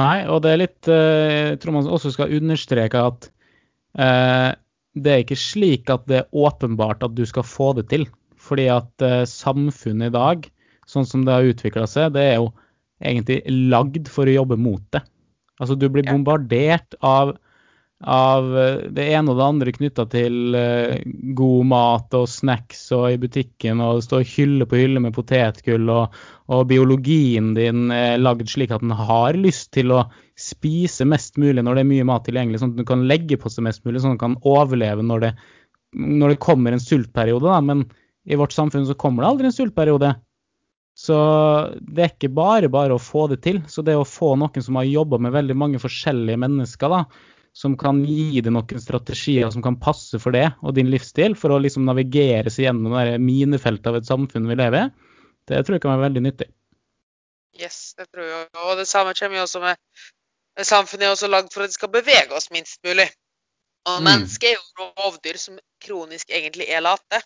Nei, 0.00 0.22
og 0.30 0.40
det 0.44 0.50
er 0.52 0.60
litt 0.60 0.86
eh, 0.86 1.50
Jeg 1.50 1.60
tror 1.62 1.74
man 1.74 1.88
også 1.90 2.12
skal 2.14 2.30
understreke 2.36 3.00
at 3.10 3.26
eh, 3.98 4.50
det 4.98 5.12
er 5.12 5.22
ikke 5.22 5.38
slik 5.38 5.90
at 5.92 6.06
det 6.10 6.22
er 6.22 6.32
åpenbart 6.46 7.04
at 7.06 7.14
du 7.14 7.22
skal 7.28 7.46
få 7.46 7.72
det 7.78 7.88
til. 7.92 8.08
Fordi 8.40 8.66
at 8.72 9.04
uh, 9.04 9.22
samfunnet 9.28 10.10
i 10.10 10.16
dag, 10.16 10.48
sånn 10.90 11.06
som 11.06 11.26
det 11.26 11.36
har 11.36 11.50
utvikla 11.52 11.86
seg, 11.90 12.14
det 12.16 12.24
er 12.24 12.36
jo 12.40 12.50
egentlig 13.04 13.40
lagd 13.70 14.08
for 14.10 14.28
å 14.28 14.38
jobbe 14.40 14.58
mot 14.60 14.82
det. 14.94 15.02
Altså 15.60 15.76
du 15.76 15.86
blir 15.92 16.08
bombardert 16.08 16.96
av 17.04 17.34
av 18.00 18.58
eh, 18.58 18.86
det 18.96 19.04
ene 19.12 19.32
og 19.32 19.36
det 19.38 19.46
andre 19.46 19.72
knytta 19.76 20.06
til 20.12 20.56
eh, 20.56 21.02
god 21.36 21.68
mat 21.68 22.16
og 22.16 22.28
snacks 22.32 22.86
og 22.96 23.10
i 23.12 23.18
butikken, 23.20 23.82
og 23.84 23.98
det 23.98 24.06
står 24.06 24.26
hylle 24.32 24.68
på 24.68 24.78
hylle 24.80 25.02
med 25.04 25.14
potetgull, 25.16 25.88
og, 25.92 26.16
og 26.48 26.64
biologien 26.70 27.52
din 27.58 27.92
er 27.92 28.20
lagd 28.20 28.48
slik 28.48 28.72
at 28.72 28.84
den 28.84 28.94
har 28.96 29.36
lyst 29.36 29.72
til 29.76 29.92
å 29.92 30.06
spise 30.40 31.04
mest 31.04 31.36
mulig 31.40 31.64
når 31.64 31.76
det 31.76 31.84
er 31.84 31.90
mye 31.92 32.08
mat 32.08 32.24
tilgjengelig, 32.28 32.62
sånn 32.62 32.72
at 32.72 32.80
den 32.80 32.88
kan 32.88 33.04
legge 33.10 33.36
på 33.40 33.52
seg 33.52 33.68
mest 33.68 33.84
mulig, 33.84 34.00
sånn 34.00 34.16
at 34.16 34.18
den 34.18 34.24
kan 34.24 34.40
overleve 34.48 35.04
når 35.04 35.26
det, 35.26 35.34
når 36.00 36.34
det 36.34 36.44
kommer 36.46 36.72
en 36.72 36.80
sultperiode. 36.82 37.44
Da. 37.50 37.60
Men 37.60 37.84
i 38.24 38.38
vårt 38.40 38.56
samfunn 38.56 38.88
så 38.88 38.96
kommer 38.96 39.24
det 39.24 39.32
aldri 39.34 39.50
en 39.50 39.56
sultperiode. 39.58 40.14
Så 40.96 41.16
det 41.80 42.02
er 42.02 42.14
ikke 42.14 42.32
bare 42.32 42.68
bare 42.72 42.96
å 42.96 43.02
få 43.02 43.26
det 43.30 43.40
til. 43.44 43.60
Så 43.68 43.84
det 43.84 43.96
å 43.96 44.08
få 44.08 44.34
noen 44.40 44.64
som 44.64 44.76
har 44.80 44.88
jobba 44.88 45.20
med 45.22 45.36
veldig 45.36 45.56
mange 45.56 45.80
forskjellige 45.82 46.40
mennesker, 46.40 46.92
da, 46.92 47.04
som 47.56 47.74
kan 47.78 48.04
gi 48.06 48.40
deg 48.40 48.52
noen 48.54 48.82
strategier 48.82 49.50
som 49.50 49.62
kan 49.64 49.78
passe 49.80 50.20
for 50.22 50.34
det 50.36 50.46
og 50.62 50.76
din 50.76 50.90
livsstil, 50.92 51.34
for 51.38 51.52
å 51.54 51.60
liksom 51.62 51.86
navigere 51.88 52.52
seg 52.52 52.68
gjennom 52.68 52.94
det 52.94 53.18
minefeltet 53.22 53.90
av 53.90 53.98
et 53.98 54.08
samfunn 54.08 54.48
vi 54.48 54.58
lever 54.58 54.86
i, 54.86 55.10
det 55.50 55.64
tror 55.66 55.76
jeg 55.76 55.82
kan 55.82 55.96
være 55.96 56.06
veldig 56.08 56.22
nyttig. 56.28 56.50
Yes, 57.58 57.94
det 57.98 58.06
tror 58.12 58.28
jeg. 58.28 58.46
Og 58.64 58.76
det 58.78 58.86
samme 58.88 59.14
kommer 59.18 59.40
jo 59.40 59.46
også 59.48 59.62
med 59.64 59.78
Samfunnet 60.66 61.06
er 61.06 61.14
også 61.14 61.28
lagd 61.30 61.52
for 61.54 61.64
at 61.64 61.70
det 61.70 61.78
skal 61.78 61.92
bevege 61.92 62.34
oss 62.36 62.50
minst 62.52 62.82
mulig. 62.84 63.06
Og 63.88 64.00
mm. 64.00 64.04
mennesket 64.04 64.50
er 64.50 64.56
jo 64.58 64.88
rovdyr 64.98 65.38
som 65.40 65.58
kronisk 65.80 66.32
egentlig 66.36 66.66
er 66.68 66.82
late. 66.84 67.20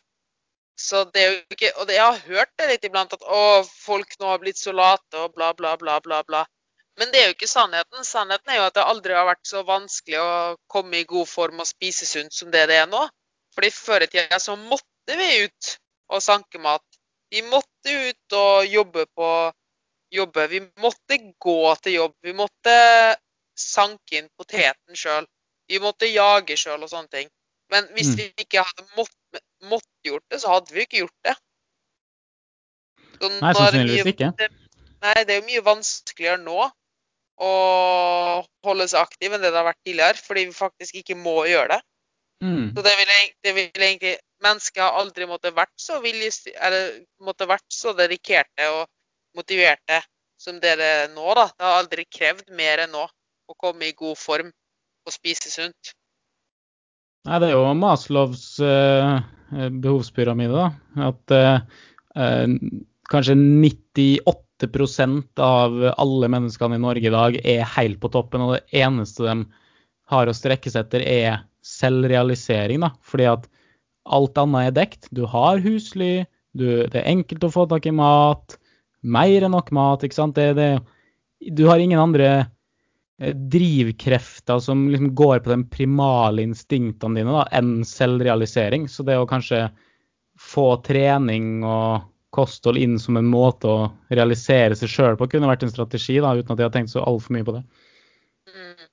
Så 0.78 1.04
det 1.14 1.22
er 1.22 1.32
jo 1.32 1.54
ikke 1.54 1.70
Og 1.80 1.90
jeg 1.90 2.02
har 2.02 2.20
hørt 2.26 2.50
det 2.58 2.66
litt 2.68 2.86
iblant 2.86 3.12
at 3.14 3.22
å, 3.22 3.62
folk 3.62 4.16
nå 4.20 4.32
har 4.32 4.40
blitt 4.42 4.58
så 4.58 4.74
late 4.74 5.20
og 5.22 5.34
bla, 5.36 5.52
bla, 5.54 5.76
bla, 5.80 6.00
bla, 6.02 6.22
bla. 6.26 6.44
Men 7.00 7.10
det 7.10 7.20
er 7.20 7.28
jo 7.28 7.34
ikke 7.34 7.50
sannheten. 7.50 8.06
Sannheten 8.06 8.52
er 8.52 8.60
jo 8.60 8.66
at 8.68 8.76
det 8.76 8.86
aldri 8.86 9.16
har 9.16 9.26
vært 9.26 9.48
så 9.48 9.64
vanskelig 9.66 10.20
å 10.22 10.32
komme 10.70 11.00
i 11.00 11.08
god 11.08 11.26
form 11.26 11.62
og 11.62 11.68
spise 11.68 12.06
sunt 12.06 12.34
som 12.34 12.52
det 12.54 12.68
det 12.70 12.78
er 12.84 12.90
nå. 12.90 13.02
Fordi 13.54 13.70
før 13.74 14.04
i 14.06 14.10
tida 14.10 14.38
så 14.42 14.54
måtte 14.58 15.18
vi 15.18 15.44
ut 15.46 15.74
og 16.14 16.22
sanke 16.22 16.60
mat. 16.62 16.84
Vi 17.34 17.42
måtte 17.42 17.94
ut 18.08 18.36
og 18.38 18.66
jobbe 18.70 19.06
på 19.10 19.28
jobbe. 20.14 20.46
Vi 20.52 20.60
måtte 20.82 21.18
gå 21.42 21.58
til 21.82 21.98
jobb. 21.98 22.14
Vi 22.22 22.34
måtte 22.36 22.74
sanke 23.58 24.20
inn 24.20 24.30
poteten 24.38 24.98
sjøl. 24.98 25.26
Vi 25.70 25.80
måtte 25.82 26.10
jage 26.10 26.58
sjøl 26.60 26.82
og 26.84 26.92
sånne 26.92 27.10
ting. 27.10 27.32
Men 27.72 27.88
hvis 27.96 28.12
mm. 28.12 28.20
vi 28.20 28.44
ikke 28.44 28.62
hadde 28.62 28.86
måttet 28.94 29.42
mått 29.66 29.90
gjort 30.06 30.24
det, 30.30 30.40
så 30.42 30.52
hadde 30.52 30.74
vi 30.76 30.84
ikke 30.84 31.02
gjort 31.02 31.26
det. 31.26 31.34
Så 33.18 33.30
Nei, 33.32 33.52
sannsynligvis 33.56 34.12
ikke. 34.12 34.30
Nei, 35.04 35.20
det 35.26 35.34
er 35.34 35.40
jo 35.40 35.46
mye 35.48 35.64
vanskeligere 35.64 36.40
nå 36.44 36.58
å 37.42 37.52
holde 38.64 38.86
seg 38.90 39.02
aktiv 39.02 39.32
enn 39.32 39.42
det 39.42 39.50
det 39.50 39.58
har 39.58 39.66
vært 39.66 39.82
tidligere, 39.86 40.22
fordi 40.26 40.46
vi 40.48 40.56
faktisk 40.56 41.00
ikke 41.00 41.16
må 41.18 41.42
gjøre 41.50 41.74
det. 41.74 41.80
Mm. 42.44 42.70
Så 42.76 42.84
det 42.84 42.94
vil, 42.98 43.12
det 43.46 43.56
vil, 43.56 43.68
egentlig 43.88 44.16
Mennesket 44.44 44.82
har 44.82 44.98
aldri 45.00 45.24
måttet 45.24 45.54
vært 45.56 45.72
så 45.80 46.02
eller 46.04 46.88
måtte 47.24 47.46
vært 47.48 47.64
så 47.72 47.94
dedikerte 47.96 48.66
og 48.74 48.82
motiverte 49.38 50.02
som 50.36 50.58
det 50.60 50.74
er 50.74 51.08
nå. 51.14 51.24
da. 51.38 51.46
Det 51.48 51.64
har 51.64 51.78
aldri 51.78 52.04
krevd 52.12 52.50
mer 52.52 52.82
enn 52.84 52.92
nå 52.92 53.06
å 53.06 53.56
komme 53.56 53.88
i 53.88 53.96
god 53.96 54.18
form 54.20 54.50
og 54.50 55.14
spise 55.14 55.48
sunt. 55.48 55.94
Nei, 57.24 57.38
det 57.40 57.48
er 57.48 57.54
jo 57.56 57.72
Maslows 57.78 58.58
eh, 58.60 59.22
behovspyramide, 59.80 60.52
da. 60.52 61.08
At 61.08 61.34
eh, 61.38 62.52
kanskje 63.08 63.38
98 63.38 64.34
av 64.66 65.76
alle 65.96 66.30
menneskene 66.32 66.78
i 66.78 66.82
Norge 66.82 67.08
i 67.08 67.12
dag 67.14 67.36
er 67.44 67.66
helt 67.76 68.00
på 68.00 68.10
toppen, 68.12 68.40
og 68.44 68.56
det 68.56 68.82
eneste 68.84 69.26
de 69.26 69.44
har 70.12 70.28
å 70.28 70.36
strekke 70.36 70.70
seg 70.70 70.86
etter, 70.86 71.04
er 71.04 71.44
selvrealisering. 71.64 72.80
da, 72.84 72.92
Fordi 73.02 73.28
at 73.30 73.48
alt 74.04 74.38
annet 74.38 74.68
er 74.68 74.76
dekt. 74.76 75.08
Du 75.10 75.24
har 75.26 75.62
husly, 75.64 76.26
du, 76.52 76.84
det 76.86 77.00
er 77.00 77.10
enkelt 77.10 77.44
å 77.44 77.52
få 77.52 77.66
tak 77.70 77.86
i 77.86 77.94
mat, 77.94 78.58
mer 79.02 79.44
enn 79.44 79.54
nok 79.56 79.72
mat. 79.72 80.04
ikke 80.04 80.18
sant? 80.18 80.36
Det, 80.36 80.54
det, 80.58 80.70
du 81.56 81.66
har 81.68 81.80
ingen 81.80 82.00
andre 82.00 82.30
eh, 83.20 83.32
drivkrefter 83.32 84.60
som 84.60 84.88
liksom 84.92 85.14
går 85.16 85.44
på 85.44 85.54
de 85.54 85.60
primale 85.72 86.44
instinktene 86.44 87.20
dine 87.20 87.34
da, 87.34 87.46
enn 87.56 87.82
selvrealisering. 87.88 88.88
Så 88.88 89.06
det 89.08 89.18
å 89.18 89.28
kanskje 89.28 89.68
få 90.40 90.74
trening 90.84 91.62
og 91.64 92.10
kosthold 92.34 92.80
inn 92.80 92.98
som 93.00 93.18
en 93.18 93.28
måte 93.30 93.70
å 93.70 93.88
realisere 94.10 94.76
seg 94.78 94.90
sjøl 94.90 95.18
på, 95.18 95.28
kunne 95.30 95.50
vært 95.50 95.64
en 95.66 95.72
strategi, 95.72 96.18
da, 96.22 96.34
uten 96.34 96.54
at 96.54 96.62
jeg 96.62 96.68
har 96.68 96.74
tenkt 96.74 96.92
så 96.92 97.04
altfor 97.06 97.36
mye 97.36 97.46
på 97.46 97.56
det. 97.56 97.62
Mm. 98.50 98.88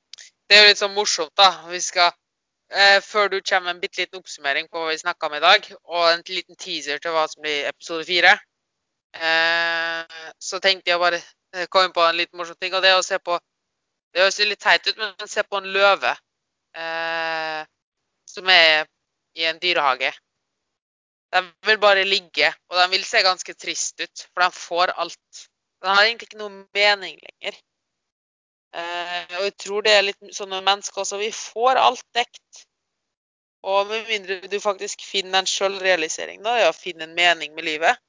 Det 0.47 0.57
er 0.57 0.63
jo 0.63 0.69
litt 0.69 0.81
sånn 0.81 0.95
morsomt, 0.95 1.33
da. 1.39 1.49
Vi 1.71 1.81
skal, 1.83 2.13
eh, 2.71 2.99
før 3.05 3.31
du 3.33 3.39
kommer 3.41 3.69
med 3.69 3.75
en 3.75 3.83
bitte 3.83 4.03
liten 4.03 4.21
oppsummering 4.21 4.69
på 4.69 4.81
hva 4.81 4.91
vi 4.91 5.01
snakka 5.01 5.29
om 5.29 5.37
i 5.37 5.43
dag, 5.43 5.69
og 5.89 6.07
en 6.11 6.25
liten 6.29 6.59
teaser 6.59 7.01
til 7.03 7.15
hva 7.15 7.27
som 7.31 7.43
blir 7.45 7.69
episode 7.69 8.07
fire, 8.07 8.37
eh, 9.15 10.25
så 10.39 10.59
tenkte 10.63 10.93
jeg 10.93 11.01
bare 11.01 11.21
eh, 11.53 11.67
komme 11.69 11.93
på 11.95 12.03
en 12.05 12.19
liten 12.19 12.37
morsom 12.37 12.59
ting. 12.59 12.75
Og 12.75 12.83
det 12.83 12.95
å 12.97 13.05
se 13.05 13.19
på 13.19 13.39
Det 14.11 14.19
høres 14.19 14.41
litt 14.43 14.59
teit 14.59 14.87
ut, 14.89 14.97
men 14.99 15.29
se 15.31 15.39
på 15.47 15.55
en 15.55 15.69
løve 15.71 16.09
eh, 16.75 17.61
som 18.27 18.49
er 18.51 18.89
i 19.39 19.45
en 19.47 19.59
dyrehage. 19.61 20.11
De 21.31 21.41
vil 21.67 21.79
bare 21.79 22.03
ligge, 22.03 22.49
og 22.69 22.77
de 22.79 22.87
vil 22.91 23.05
se 23.07 23.21
ganske 23.23 23.53
trist 23.55 24.01
ut, 24.03 24.23
for 24.31 24.43
de 24.43 24.49
får 24.57 24.91
alt. 24.99 25.43
De 25.81 25.87
har 25.89 26.03
egentlig 26.03 26.27
ikke 26.27 26.41
noe 26.41 26.65
mening 26.75 27.15
lenger. 27.15 27.59
Eh, 28.75 29.37
og 29.37 29.45
jeg 29.47 29.55
tror 29.63 29.85
det 29.85 29.93
er 29.95 30.05
litt 30.05 30.35
sånn 30.35 30.51
med 30.51 30.67
mennesker 30.67 31.03
også. 31.03 31.19
Vi 31.21 31.31
får 31.35 31.79
alt 31.79 32.05
dekt. 32.15 32.65
Og 33.71 33.87
med 33.87 34.07
mindre 34.09 34.39
du 34.49 34.57
faktisk 34.61 35.03
finner 35.05 35.41
en 35.41 35.49
sjølrealisering, 35.49 36.41
da, 36.45 36.55
ja, 36.63 36.71
finne 36.73 37.05
en 37.05 37.13
mening 37.17 37.53
med 37.53 37.67
livet, 37.67 37.99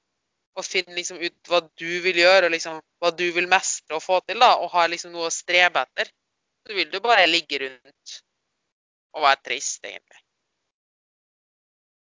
og 0.56 0.64
finne 0.64 0.96
liksom 0.96 1.20
ut 1.20 1.50
hva 1.50 1.60
du 1.80 1.90
vil 2.06 2.22
gjøre, 2.22 2.46
og 2.48 2.54
liksom 2.54 2.78
hva 3.02 3.10
du 3.18 3.26
vil 3.36 3.50
mestre 3.50 3.98
og 3.98 4.04
få 4.04 4.20
til, 4.24 4.40
da, 4.40 4.54
og 4.62 4.72
har 4.72 4.88
liksom 4.88 5.12
noe 5.12 5.28
å 5.28 5.34
strebe 5.34 5.84
etter, 5.84 6.08
så 6.64 6.78
vil 6.78 6.88
du 6.92 6.98
bare 7.04 7.28
ligge 7.28 7.60
rundt 7.66 8.16
og 9.12 9.26
være 9.26 9.42
trist, 9.44 9.84
egentlig. 9.84 10.24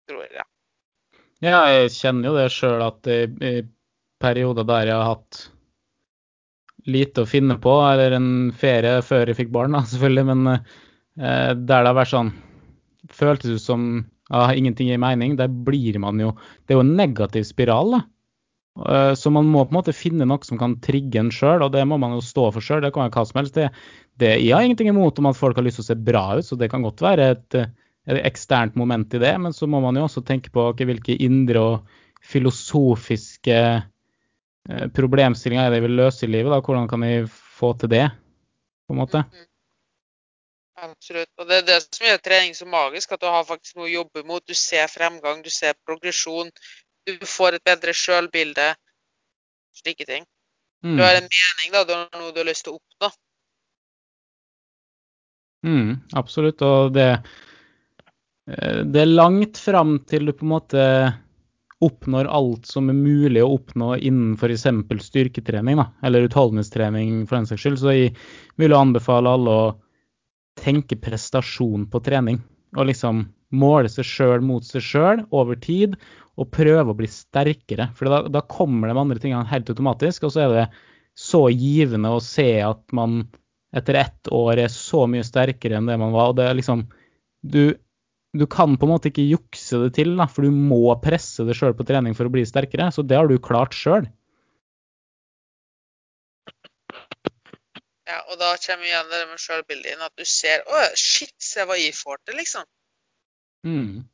Tror 0.09 0.23
jeg. 0.27 0.33
Ja. 0.37 0.45
Ja, 1.45 1.63
jeg 1.71 1.93
kjenner 1.95 2.29
jo 2.29 2.35
det 2.35 2.49
sjøl 2.51 2.81
at 2.83 3.07
i, 3.07 3.61
perioder 4.19 4.67
der 4.67 4.89
jeg 4.89 4.99
har 4.99 5.13
hatt 5.13 5.45
lite 6.89 7.23
å 7.23 7.29
finne 7.29 7.55
på, 7.61 7.73
eller 7.87 8.15
en 8.17 8.29
ferie 8.55 8.99
før 9.05 9.29
jeg 9.29 9.37
fikk 9.37 9.51
barn, 9.55 9.75
da, 9.77 9.83
selvfølgelig, 9.91 10.25
men 10.31 10.53
eh, 10.53 11.51
der 11.55 11.55
det 11.63 11.81
har 11.91 11.97
vært 11.97 12.15
sånn 12.15 12.37
Føltes 13.15 13.55
ut 13.55 13.63
som 13.63 13.83
ja, 14.29 14.51
ingenting 14.53 14.89
gir 14.91 14.99
mening. 15.01 15.31
Der 15.39 15.47
blir 15.49 15.95
man 16.03 16.19
jo 16.21 16.33
Det 16.67 16.75
er 16.75 16.77
jo 16.77 16.83
en 16.83 16.97
negativ 16.99 17.47
spiral, 17.47 17.95
da. 17.95 18.01
Eh, 18.85 19.13
så 19.17 19.31
man 19.33 19.47
må 19.49 19.63
på 19.63 19.73
en 19.73 19.79
måte 19.79 19.95
finne 19.95 20.27
noe 20.29 20.45
som 20.45 20.59
kan 20.59 20.75
trigge 20.83 21.17
en 21.17 21.31
sjøl, 21.33 21.63
og 21.65 21.71
det 21.73 21.85
må 21.89 21.97
man 21.97 22.13
jo 22.17 22.21
stå 22.21 22.49
for 22.53 22.61
sjøl. 22.61 22.83
Det 22.83 22.91
kan 22.93 23.07
være 23.07 23.15
hva 23.15 23.25
som 23.25 23.39
helst. 23.41 23.57
Det, 23.57 23.71
det, 24.21 24.35
jeg 24.43 24.53
har 24.53 24.67
ingenting 24.67 24.91
imot 24.91 25.17
om 25.23 25.31
at 25.31 25.39
folk 25.39 25.57
har 25.57 25.65
lyst 25.65 25.79
til 25.79 25.87
å 25.87 25.89
se 25.89 25.97
bra 26.11 26.25
ut, 26.37 26.45
så 26.45 26.59
det 26.59 26.69
kan 26.69 26.85
godt 26.85 27.01
være 27.07 27.31
et 27.33 27.59
eksternt 28.17 28.77
moment 28.79 29.13
i 29.13 29.21
det, 29.21 29.35
men 29.41 29.53
så 29.53 29.67
må 29.69 29.81
man 29.83 29.97
jo 29.97 30.07
også 30.07 30.23
tenke 30.25 30.51
på 30.53 30.69
okay, 30.71 30.87
hvilke 30.89 31.17
indre 31.21 31.61
og 31.61 31.99
filosofiske 32.25 33.59
eh, 33.59 34.87
problemstillinger 34.95 35.65
er 35.65 35.73
det 35.73 35.79
jeg 35.79 35.87
vil 35.87 35.99
løse 36.01 36.25
i 36.25 36.31
livet. 36.31 36.51
Da. 36.53 36.61
Hvordan 36.65 36.89
kan 36.89 37.05
vi 37.05 37.13
få 37.29 37.73
til 37.79 37.93
det, 37.93 38.07
på 38.87 38.95
en 38.95 39.01
måte? 39.03 39.23
Mm-hmm. 39.27 39.45
Absolutt. 40.79 41.31
Og 41.37 41.47
det 41.47 41.57
er 41.59 41.65
det 41.67 41.79
som 41.83 42.05
gjør 42.07 42.21
trening 42.23 42.53
så 42.55 42.65
magisk, 42.69 43.11
at 43.11 43.21
du 43.21 43.27
har 43.27 43.47
faktisk 43.47 43.79
noe 43.79 43.89
å 43.89 43.91
jobbe 43.93 44.23
mot. 44.27 44.43
Du 44.47 44.55
ser 44.55 44.87
fremgang, 44.91 45.41
du 45.43 45.51
ser 45.51 45.75
progresjon. 45.87 46.51
Du 47.07 47.25
får 47.27 47.57
et 47.57 47.65
bedre 47.67 47.95
sjølbilde. 47.95 48.67
Slike 49.81 50.07
ting. 50.07 50.27
Mm. 50.83 50.95
Du 50.95 51.03
har 51.03 51.17
en 51.17 51.27
mening, 51.27 51.73
da. 51.73 51.83
Du 51.83 51.93
har 51.95 52.07
noe 52.21 52.31
du 52.31 52.39
har 52.39 52.47
lyst 52.47 52.67
til 52.67 52.75
å 52.75 52.79
oppnå. 52.79 53.11
Mm, 55.67 55.91
absolutt. 56.21 56.63
Og 56.63 56.93
det 56.95 57.09
det 58.85 59.01
er 59.03 59.11
langt 59.11 59.59
fram 59.61 59.99
til 60.09 60.29
du 60.29 60.33
på 60.33 60.45
en 60.45 60.53
måte 60.55 60.85
oppnår 61.79 62.27
alt 62.27 62.67
som 62.67 62.89
er 62.91 62.97
mulig 62.97 63.41
å 63.43 63.53
oppnå 63.55 63.93
innen 63.95 64.35
f.eks. 64.35 64.65
styrketrening, 65.05 65.79
da, 65.79 65.85
eller 66.03 66.27
utholdenhetstrening 66.27 67.23
for 67.27 67.39
den 67.39 67.47
saks 67.47 67.63
skyld. 67.63 67.79
Så 67.79 67.95
jeg 67.95 68.15
vil 68.59 68.75
anbefale 68.75 69.31
alle 69.31 69.55
å 69.55 69.67
tenke 70.59 70.99
prestasjon 70.99 71.87
på 71.91 72.01
trening. 72.03 72.41
Og 72.75 72.89
liksom 72.89 73.23
måle 73.55 73.89
seg 73.89 74.05
sjøl 74.05 74.43
mot 74.45 74.65
seg 74.65 74.83
sjøl 74.85 75.23
over 75.31 75.57
tid, 75.59 75.95
og 76.39 76.51
prøve 76.55 76.91
å 76.91 76.95
bli 76.95 77.07
sterkere. 77.11 77.89
For 77.97 78.11
da, 78.11 78.21
da, 78.31 78.43
kommer 78.47 78.91
de 78.91 78.99
andre 78.99 79.19
tingene 79.19 79.47
helt 79.49 79.71
automatisk, 79.71 80.27
og 80.27 80.35
så 80.35 80.45
er 80.45 80.55
det 80.55 80.67
så 81.19 81.47
givende 81.51 82.13
å 82.15 82.21
se 82.23 82.51
at 82.63 82.83
man 82.95 83.25
etter 83.75 83.97
ett 83.99 84.29
år 84.33 84.63
er 84.65 84.71
så 84.71 85.03
mye 85.09 85.25
sterkere 85.25 85.77
enn 85.77 85.89
det 85.89 85.97
man 85.99 86.13
var. 86.15 86.31
og 86.31 86.39
det 86.39 86.47
er 86.47 86.57
liksom, 86.57 86.85
du 87.43 87.75
du 88.37 88.45
kan 88.45 88.77
på 88.77 88.85
en 88.85 88.91
måte 88.93 89.09
ikke 89.09 89.25
jukse 89.25 89.79
det 89.85 89.93
til, 89.97 90.13
da, 90.19 90.27
for 90.29 90.45
du 90.45 90.53
må 90.53 90.93
presse 91.01 91.45
det 91.47 91.55
sjøl 91.57 91.73
på 91.77 91.85
trening 91.87 92.13
for 92.17 92.29
å 92.29 92.33
bli 92.33 92.45
sterkere. 92.45 92.91
Så 92.93 93.05
det 93.05 93.17
har 93.17 93.29
du 93.29 93.39
klart 93.41 93.73
sjøl. 93.77 94.05
Ja, 98.09 98.19
og 98.29 98.37
da 98.41 98.53
kommer 98.57 98.85
igjen 98.85 99.09
det 99.11 99.23
med 99.29 99.41
sjølbildet 99.41 99.93
inn, 99.93 100.01
At 100.01 100.15
du 100.17 100.25
ser 100.25 100.63
Å, 100.65 100.85
shit, 100.97 101.35
se 101.37 101.65
hva 101.69 101.77
jeg 101.77 101.93
får 101.97 102.21
til, 102.25 102.39
liksom. 102.41 102.65
Mm. 103.67 104.05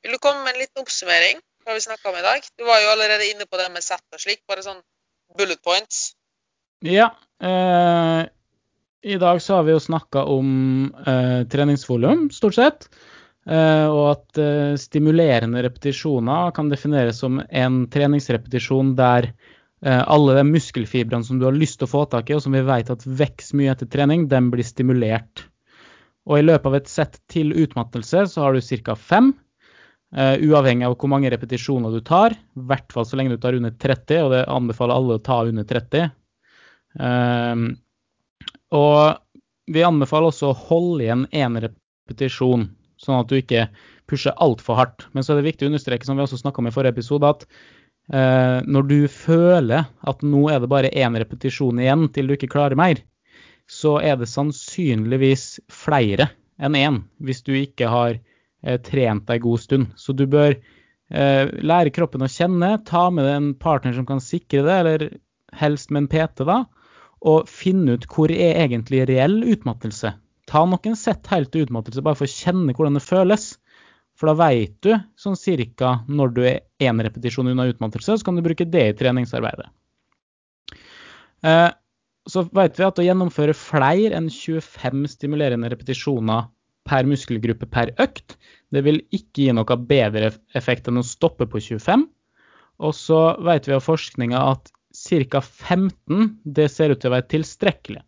Vil 0.00 0.16
du 0.16 0.20
komme 0.20 0.44
med 0.44 0.54
en 0.54 0.60
liten 0.60 0.82
oppsummering 0.82 1.40
hva 1.64 1.76
vi 1.76 1.84
snakka 1.84 2.10
om 2.10 2.18
i 2.18 2.24
dag? 2.24 2.44
Du 2.56 2.64
var 2.68 2.80
jo 2.80 2.92
allerede 2.94 3.28
inne 3.28 3.46
på 3.48 3.60
det 3.60 3.68
med 3.72 3.84
sett 3.84 4.04
og 4.16 4.20
slik. 4.20 4.40
Bare 4.48 4.64
sånn 4.64 4.80
bullet 5.36 5.60
points. 5.64 6.14
Ja. 6.84 7.10
Eh, 7.40 8.22
I 9.02 9.16
dag 9.16 9.40
så 9.42 9.54
har 9.54 9.64
vi 9.64 9.72
jo 9.72 9.80
snakka 9.80 10.24
om 10.28 10.48
eh, 11.06 11.46
treningsvolum, 11.48 12.28
stort 12.34 12.56
sett. 12.58 12.88
Eh, 13.48 13.86
og 13.88 14.02
at 14.10 14.40
eh, 14.40 14.74
stimulerende 14.76 15.62
repetisjoner 15.64 16.52
kan 16.56 16.68
defineres 16.68 17.22
som 17.22 17.38
en 17.40 17.86
treningsrepetisjon 17.88 18.92
der 18.98 19.30
eh, 19.30 20.02
alle 20.04 20.36
de 20.36 20.44
muskelfibrene 20.50 21.24
som 21.24 21.40
du 21.40 21.48
har 21.48 21.56
lyst 21.56 21.80
til 21.80 21.88
å 21.88 21.94
få 21.94 22.04
tak 22.12 22.28
i, 22.28 22.36
og 22.36 22.44
som 22.44 22.56
vi 22.56 22.64
vet 22.66 22.92
at 22.92 23.06
vokser 23.08 23.56
mye 23.56 23.72
etter 23.72 23.88
trening, 23.88 24.28
den 24.28 24.52
blir 24.52 24.68
stimulert. 24.68 25.46
Og 26.28 26.36
i 26.36 26.44
løpet 26.44 26.68
av 26.68 26.76
et 26.82 26.92
sett 26.92 27.16
til 27.32 27.56
utmattelse 27.56 28.26
så 28.28 28.44
har 28.44 28.52
du 28.52 28.60
ca. 28.84 28.94
fem. 28.94 29.32
Uh, 30.10 30.34
uavhengig 30.42 30.82
av 30.88 30.96
hvor 30.98 31.06
mange 31.06 31.30
repetisjoner 31.30 31.92
du 31.94 32.00
tar, 32.02 32.34
i 32.34 32.62
hvert 32.66 32.90
fall 32.90 33.04
så 33.06 33.14
lenge 33.14 33.36
du 33.36 33.38
tar 33.38 33.54
under 33.54 33.70
30, 33.70 34.24
og 34.24 34.32
det 34.34 34.40
anbefaler 34.50 34.98
alle 34.98 35.16
å 35.16 35.22
ta 35.22 35.36
under 35.46 35.66
30. 35.70 36.10
Uh, 36.98 37.70
og 38.74 39.20
vi 39.70 39.84
anbefaler 39.86 40.30
også 40.30 40.50
å 40.50 40.58
holde 40.68 41.04
igjen 41.04 41.26
én 41.36 41.58
repetisjon, 41.62 42.68
sånn 43.00 43.20
at 43.20 43.30
du 43.30 43.36
ikke 43.38 43.68
pusher 44.10 44.34
altfor 44.42 44.78
hardt. 44.78 45.06
Men 45.14 45.24
så 45.24 45.34
er 45.34 45.40
det 45.40 45.50
viktig 45.50 45.66
å 45.66 45.70
understreke, 45.70 46.06
som 46.06 46.18
vi 46.18 46.24
også 46.24 46.40
snakka 46.40 46.62
om 46.62 46.70
i 46.70 46.74
forrige 46.74 46.96
episode, 46.96 47.30
at 47.30 47.46
eh, 48.12 48.58
når 48.66 48.88
du 48.90 48.98
føler 49.12 49.86
at 49.86 50.26
nå 50.26 50.42
er 50.50 50.62
det 50.62 50.72
bare 50.72 50.90
én 50.90 51.18
repetisjon 51.18 51.82
igjen 51.82 52.08
til 52.14 52.30
du 52.30 52.34
ikke 52.36 52.50
klarer 52.50 52.78
mer, 52.78 53.02
så 53.70 54.00
er 54.02 54.18
det 54.18 54.26
sannsynligvis 54.26 55.60
flere 55.70 56.32
enn 56.60 56.74
én 56.76 57.04
hvis 57.22 57.44
du 57.46 57.54
ikke 57.54 57.86
har 57.88 58.18
Eh, 58.62 58.76
trent 58.84 59.24
deg 59.28 59.40
god 59.44 59.60
stund. 59.60 59.92
Så 59.96 60.12
du 60.12 60.26
bør 60.28 60.52
eh, 60.52 61.46
lære 61.64 61.92
kroppen 61.96 62.24
å 62.24 62.28
kjenne, 62.28 62.74
ta 62.84 63.06
med 63.12 63.24
deg 63.24 63.38
en 63.38 63.54
partner 63.60 63.96
som 63.96 64.06
kan 64.08 64.20
sikre 64.20 64.64
det, 64.66 64.76
eller 64.82 65.06
helst 65.56 65.90
med 65.90 66.04
en 66.04 66.10
PT, 66.12 66.44
da, 66.48 66.62
og 67.20 67.48
finne 67.50 67.96
ut 67.96 68.06
hvor 68.10 68.32
er 68.32 68.62
egentlig 68.64 69.04
reell 69.10 69.40
utmattelse. 69.52 70.14
Ta 70.50 70.62
noen 70.66 70.96
sett 70.98 71.28
helt 71.30 71.52
til 71.52 71.66
utmattelse, 71.66 72.02
bare 72.02 72.18
for 72.18 72.26
å 72.26 72.32
kjenne 72.32 72.74
hvordan 72.74 72.96
det 72.98 73.04
føles. 73.04 73.52
For 74.18 74.28
da 74.28 74.36
veit 74.36 74.74
du 74.84 74.92
sånn 75.20 75.38
cirka 75.38 76.00
når 76.08 76.32
du 76.36 76.40
er 76.44 76.62
én 76.82 77.00
repetisjon 77.00 77.48
unna 77.52 77.68
utmattelse, 77.70 78.18
så 78.18 78.26
kan 78.26 78.36
du 78.36 78.44
bruke 78.44 78.66
det 78.68 78.86
i 78.90 78.96
treningsarbeidet. 78.96 79.68
Eh, 81.46 81.68
så 82.28 82.44
vet 82.52 82.76
vi 82.76 82.84
at 82.84 83.00
å 83.00 83.04
gjennomføre 83.04 83.56
flere 83.56 84.18
enn 84.18 84.28
25 84.32 85.06
stimulerende 85.14 85.70
repetisjoner 85.72 86.50
per 86.88 87.08
muskelgruppe 87.08 87.68
per 87.70 87.94
økt. 88.02 88.36
Det 88.72 88.82
vil 88.84 89.00
ikke 89.14 89.46
gi 89.46 89.54
noe 89.56 89.78
bedre 89.88 90.34
effekt 90.58 90.90
enn 90.90 91.00
å 91.00 91.06
stoppe 91.06 91.48
på 91.48 91.62
25. 91.62 92.04
Og 92.80 92.96
så 92.96 93.20
vet 93.44 93.68
vi 93.68 93.76
av 93.76 93.84
forskninga 93.84 94.44
at 94.52 94.70
ca. 94.90 95.40
15 95.40 96.40
det 96.44 96.68
ser 96.72 96.94
ut 96.94 97.00
til 97.02 97.10
å 97.10 97.16
være 97.16 97.28
tilstrekkelig. 97.30 98.02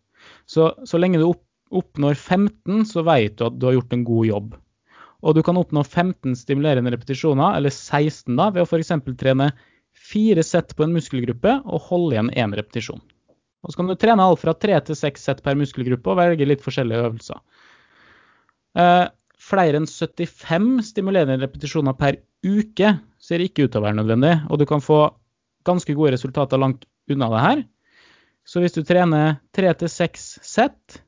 Så, 0.49 0.71
så 0.87 0.99
lenge 0.99 1.21
du 1.21 1.27
oppnår 1.73 2.15
15, 2.15 2.85
så 2.89 3.03
vet 3.07 3.37
du 3.39 3.47
at 3.47 3.57
du 3.59 3.67
har 3.67 3.77
gjort 3.77 3.95
en 3.95 4.05
god 4.07 4.27
jobb. 4.27 4.53
Og 5.23 5.37
du 5.37 5.41
kan 5.45 5.57
oppnå 5.57 5.83
15 5.85 6.35
stimulerende 6.35 6.91
repetisjoner, 6.93 7.55
eller 7.57 7.71
16 7.71 8.35
da, 8.35 8.49
ved 8.51 8.65
å 8.65 8.67
f.eks. 8.67 8.91
trene 9.19 9.53
fire 9.93 10.43
sett 10.43 10.75
på 10.75 10.85
en 10.85 10.93
muskelgruppe 10.95 11.59
og 11.63 11.87
holde 11.87 12.17
igjen 12.17 12.31
én 12.43 12.55
repetisjon. 12.57 13.01
Og 13.63 13.71
så 13.71 13.79
kan 13.79 13.87
du 13.87 13.95
trene 13.95 14.25
alt 14.25 14.41
fra 14.41 14.53
tre 14.57 14.75
til 14.83 14.97
seks 14.99 15.23
sett 15.29 15.43
per 15.45 15.55
muskelgruppe 15.55 16.11
og 16.11 16.19
velge 16.19 16.47
litt 16.47 16.63
forskjellige 16.65 17.05
øvelser. 17.07 17.39
Eh, 18.75 19.05
flere 19.39 19.79
enn 19.79 19.87
75 19.87 20.81
stimulerende 20.89 21.39
repetisjoner 21.45 21.95
per 21.95 22.19
uke 22.43 22.97
ser 23.23 23.43
ikke 23.43 23.67
ut 23.67 23.73
til 23.73 23.79
å 23.79 23.85
være 23.85 24.01
nødvendig, 24.01 24.33
og 24.51 24.59
du 24.59 24.67
kan 24.67 24.83
få 24.83 25.05
ganske 25.65 25.95
gode 25.97 26.13
resultater 26.15 26.61
langt 26.61 26.85
unna 27.11 27.29
det 27.33 27.43
her. 27.43 27.63
Så 28.45 28.63
hvis 28.63 28.75
du 28.75 28.83
trener 28.83 29.37
tre 29.55 29.71
til 29.79 29.91
seks 29.91 30.33
sett, 30.43 30.99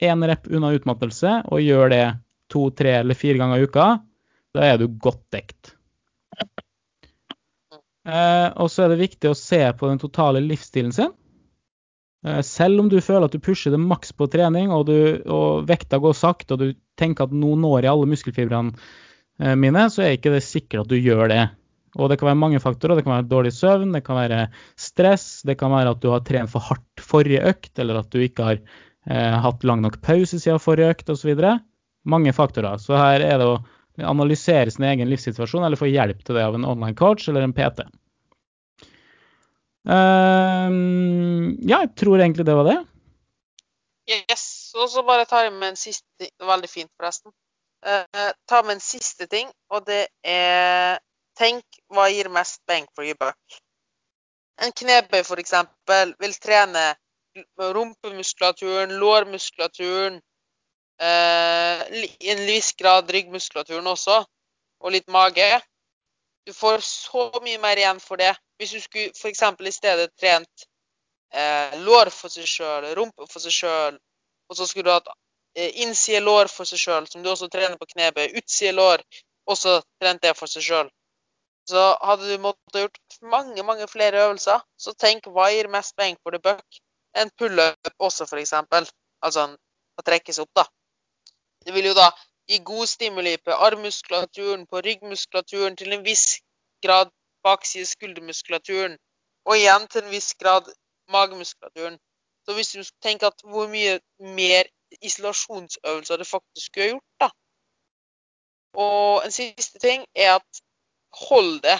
én 0.00 0.24
rep 0.26 0.46
unna 0.50 0.72
utmattelse, 0.76 1.42
og 1.50 1.64
gjør 1.64 1.92
det 1.92 2.04
to, 2.52 2.68
tre 2.72 3.00
eller 3.02 3.18
fire 3.18 3.40
ganger 3.40 3.60
i 3.60 3.68
uka, 3.68 3.88
da 4.56 4.64
er 4.64 4.80
du 4.80 4.88
godt 4.88 5.24
dekt. 5.34 5.74
Eh, 8.08 8.48
og 8.56 8.70
så 8.72 8.86
er 8.86 8.94
det 8.94 9.02
viktig 9.02 9.28
å 9.28 9.36
se 9.36 9.60
på 9.76 9.88
den 9.90 10.00
totale 10.00 10.40
livsstilen 10.40 10.94
sin. 10.96 11.10
Eh, 12.26 12.40
selv 12.46 12.80
om 12.80 12.88
du 12.88 13.02
føler 13.04 13.28
at 13.28 13.34
du 13.36 13.42
pusher 13.42 13.74
det 13.74 13.82
maks 13.82 14.14
på 14.16 14.30
trening, 14.32 14.72
og, 14.72 14.86
du, 14.88 15.20
og, 15.28 15.68
vekta 15.68 16.00
går 16.02 16.16
sakte, 16.16 16.56
og 16.56 16.62
du 16.62 16.78
tenker 16.98 17.28
at 17.28 17.36
nå 17.36 17.52
når 17.60 17.84
jeg 17.84 17.92
alle 17.92 18.10
muskelfibrene 18.14 18.72
eh, 19.42 19.54
mine, 19.60 19.86
så 19.92 20.06
er 20.06 20.16
ikke 20.16 20.32
det 20.34 20.44
sikkert 20.46 20.86
at 20.86 20.92
du 20.94 20.96
gjør 20.96 21.28
det. 21.34 21.44
Og 21.98 22.10
det 22.10 22.18
kan 22.20 22.30
være 22.30 22.38
mange 22.38 22.60
faktorer. 22.62 22.98
Det 22.98 23.04
kan 23.06 23.16
være 23.16 23.30
dårlig 23.30 23.52
søvn, 23.56 23.94
det 23.96 24.04
kan 24.06 24.18
være 24.20 24.42
stress, 24.78 25.42
det 25.46 25.58
kan 25.58 25.72
være 25.74 25.96
at 25.96 26.02
du 26.02 26.12
har 26.12 26.22
trent 26.26 26.52
for 26.52 26.62
hardt 26.62 27.02
forrige 27.02 27.42
økt, 27.50 27.72
eller 27.78 28.00
at 28.02 28.12
du 28.14 28.22
ikke 28.22 28.46
har 28.46 28.60
eh, 28.60 29.38
hatt 29.44 29.66
lang 29.66 29.82
nok 29.82 29.98
pause 30.04 30.38
siden 30.38 30.62
forrige 30.62 30.94
økt 30.94 31.10
osv. 31.14 31.34
Mange 32.08 32.34
faktorer. 32.36 32.78
Så 32.82 32.94
her 32.98 33.24
er 33.26 33.42
det 33.42 33.48
å 33.50 33.58
analysere 34.06 34.70
sin 34.70 34.86
egen 34.86 35.10
livssituasjon, 35.10 35.64
eller 35.66 35.80
få 35.80 35.90
hjelp 35.90 36.22
til 36.22 36.38
det 36.38 36.46
av 36.46 36.54
en 36.54 36.68
online 36.68 36.96
coach 36.98 37.26
eller 37.28 37.46
en 37.46 37.56
PT. 37.56 37.88
Uh, 39.88 40.70
ja, 41.64 41.80
jeg 41.80 41.92
tror 41.98 42.20
egentlig 42.20 42.46
det 42.46 42.56
var 42.58 42.68
det. 42.68 42.78
Yes. 44.08 44.46
Og 44.78 44.88
så 44.92 45.02
bare 45.02 45.26
tar 45.28 45.48
jeg 45.48 45.54
med 45.56 45.72
en 45.72 45.80
siste 45.80 46.06
ting. 46.20 46.30
Veldig 46.46 46.70
fint, 46.70 46.90
forresten. 47.00 47.32
Uh, 47.86 48.30
ta 48.48 48.62
med 48.62 48.76
en 48.76 48.84
siste 48.84 49.28
ting, 49.30 49.50
og 49.70 49.86
det 49.86 50.06
er 50.26 50.98
Tenk 51.38 51.80
hva 51.94 52.08
gir 52.10 52.28
mest 52.34 52.60
bang 52.66 52.86
for 52.94 53.06
your 53.06 53.18
buck? 53.20 53.58
En 54.58 54.72
knebøy, 54.74 55.20
f.eks., 55.22 55.52
vil 56.18 56.34
trene 56.42 56.86
rumpemuskulaturen, 57.76 58.96
lårmuskulaturen, 58.98 60.18
eh, 61.08 61.84
i 62.26 62.32
en 62.34 62.42
viss 62.48 62.72
grad 62.80 63.10
ryggmuskulaturen 63.14 63.86
også, 63.86 64.18
og 64.82 64.94
litt 64.94 65.06
mage. 65.14 65.50
Du 66.46 66.52
får 66.56 66.82
så 66.82 67.28
mye 67.44 67.62
mer 67.62 67.78
igjen 67.78 68.02
for 68.02 68.18
det 68.18 68.34
hvis 68.58 68.74
du 68.74 68.80
skulle 68.80 69.14
f.eks. 69.14 69.42
i 69.70 69.72
stedet 69.72 70.10
trent 70.18 70.66
eh, 71.32 71.78
lår 71.86 72.10
for 72.10 72.34
seg 72.34 72.46
sjøl, 72.50 72.90
rumpe 72.98 73.26
for 73.30 73.44
seg 73.44 73.54
sjøl, 73.54 73.98
og 74.50 74.58
så 74.58 74.66
skulle 74.66 74.88
du 74.88 74.94
hatt 74.96 75.10
eh, 75.54 75.70
innside 75.84 76.24
lår 76.24 76.50
for 76.50 76.66
seg 76.66 76.82
sjøl, 76.82 77.06
som 77.06 77.22
du 77.22 77.30
også 77.30 77.46
trener 77.52 77.78
på 77.78 77.86
knebøy, 77.92 78.32
utside 78.40 78.74
lår, 78.74 79.04
også 79.46 79.78
trent 80.02 80.24
det 80.26 80.34
for 80.36 80.50
seg 80.50 80.66
sjøl, 80.66 80.90
så 81.68 81.82
hadde 82.00 82.28
du 82.30 82.40
måttet 82.40 82.80
gjort 82.82 83.18
mange, 83.22 83.62
mange 83.62 83.88
flere 83.88 84.24
øvelser. 84.26 84.62
Så 84.80 84.94
tenk 85.04 85.28
hva 85.34 85.50
gir 85.52 85.68
mest 85.68 85.96
bang 85.96 86.16
for 86.22 86.32
the 86.32 86.40
buck? 86.40 86.80
En 87.16 87.30
pullup 87.38 87.90
også, 87.98 88.24
f.eks. 88.24 88.54
Altså 89.22 89.44
å 89.98 90.04
trekkes 90.06 90.38
opp, 90.44 90.50
da. 90.56 90.64
Det 91.66 91.74
vil 91.74 91.90
jo 91.90 91.94
da 91.98 92.08
gi 92.48 92.60
god 92.64 92.86
stimuli 92.86 93.34
på 93.44 93.56
armmuskulaturen, 93.66 94.66
på 94.70 94.80
ryggmuskulaturen, 94.86 95.76
til 95.76 95.92
en 95.92 96.04
viss 96.06 96.38
grad 96.84 97.10
bakside 97.44 97.86
skuldermuskulaturen, 97.90 98.96
og 99.48 99.56
igjen 99.56 99.88
til 99.92 100.04
en 100.04 100.12
viss 100.12 100.30
grad 100.40 100.70
magemuskulaturen. 101.12 101.98
Så 102.46 102.54
hvis 102.56 102.72
du 102.72 102.84
tenker 103.04 103.28
at 103.28 103.44
hvor 103.44 103.68
mye 103.68 103.98
mer 104.38 104.70
isolasjonsøvelser 105.02 106.16
det 106.16 106.26
faktisk 106.30 106.70
skulle 106.70 106.88
gjort, 106.94 107.08
da. 107.20 107.28
Og 108.78 109.26
en 109.26 109.34
siste 109.34 109.78
ting 109.82 110.06
er 110.14 110.38
at 110.38 110.62
hold 111.28 111.62
det. 111.62 111.78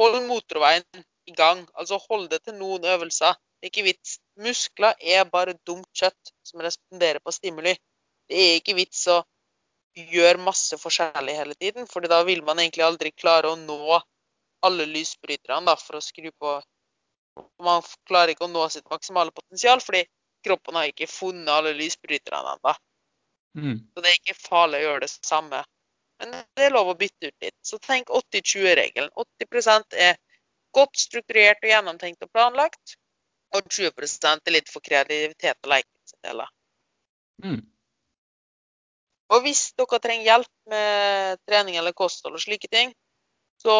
Hold 0.00 0.22
motorveien 0.26 1.04
i 1.26 1.34
gang. 1.36 1.66
Altså 1.74 2.00
hold 2.08 2.28
det 2.32 2.42
til 2.44 2.56
noen 2.58 2.84
øvelser. 2.84 3.36
Det 3.60 3.68
er 3.68 3.72
ikke 3.74 3.88
vits. 3.90 4.18
Muskler 4.40 4.94
er 5.00 5.28
bare 5.28 5.58
dumt 5.68 5.88
kjøtt 5.96 6.32
som 6.46 6.62
responderer 6.64 7.20
på 7.20 7.34
stimuli. 7.34 7.74
Det 8.30 8.40
er 8.40 8.60
ikke 8.60 8.78
vits 8.78 9.02
å 9.12 9.20
gjøre 9.98 10.40
masse 10.40 10.78
forskjellig 10.78 11.34
hele 11.34 11.56
tiden, 11.58 11.86
for 11.90 12.06
da 12.08 12.22
vil 12.24 12.44
man 12.46 12.60
egentlig 12.62 12.86
aldri 12.86 13.10
klare 13.12 13.50
å 13.50 13.58
nå 13.58 13.98
alle 14.66 14.86
lysbryterne 14.86 15.66
da, 15.66 15.74
for 15.76 15.98
å 15.98 16.04
skru 16.04 16.30
på 16.30 16.60
Man 17.62 17.80
klarer 18.08 18.34
ikke 18.34 18.44
å 18.44 18.50
nå 18.52 18.64
sitt 18.68 18.88
maksimale 18.90 19.32
potensial, 19.32 19.80
fordi 19.80 20.02
kroppen 20.44 20.76
har 20.76 20.88
ikke 20.90 21.06
funnet 21.08 21.48
alle 21.52 21.72
lysbryterne 21.78 22.56
ennå. 22.56 22.72
Mm. 23.56 23.76
Så 23.94 24.02
det 24.02 24.10
er 24.10 24.18
ikke 24.18 24.36
farlig 24.36 24.80
å 24.80 24.82
gjøre 24.88 25.04
det 25.04 25.10
samme. 25.14 25.60
Men 26.20 26.34
det 26.56 26.66
er 26.66 26.74
lov 26.74 26.92
å 26.92 26.98
bytte 27.00 27.30
ut 27.30 27.46
litt. 27.46 27.56
Så 27.64 27.78
tenk 27.80 28.10
80-20-regelen. 28.12 29.10
80% 29.16 29.96
er 29.96 30.18
godt 30.76 31.00
strukturert 31.00 31.64
og 31.64 31.72
gjennomtenkt 31.72 32.22
og 32.26 32.30
planlagt, 32.34 32.96
og 33.56 33.66
20 33.66 33.90
er 33.90 34.54
litt 34.54 34.70
for 34.70 34.84
kreativitet 34.84 35.56
og 35.64 35.72
leken. 35.72 35.96
Mm. 37.40 37.60
Og 39.30 39.44
hvis 39.46 39.70
dere 39.78 40.00
trenger 40.02 40.26
hjelp 40.26 40.50
med 40.70 41.40
trening 41.48 41.78
eller 41.78 41.96
kosthold 41.96 42.36
og 42.36 42.42
slike 42.42 42.68
ting, 42.70 42.92
så 43.62 43.74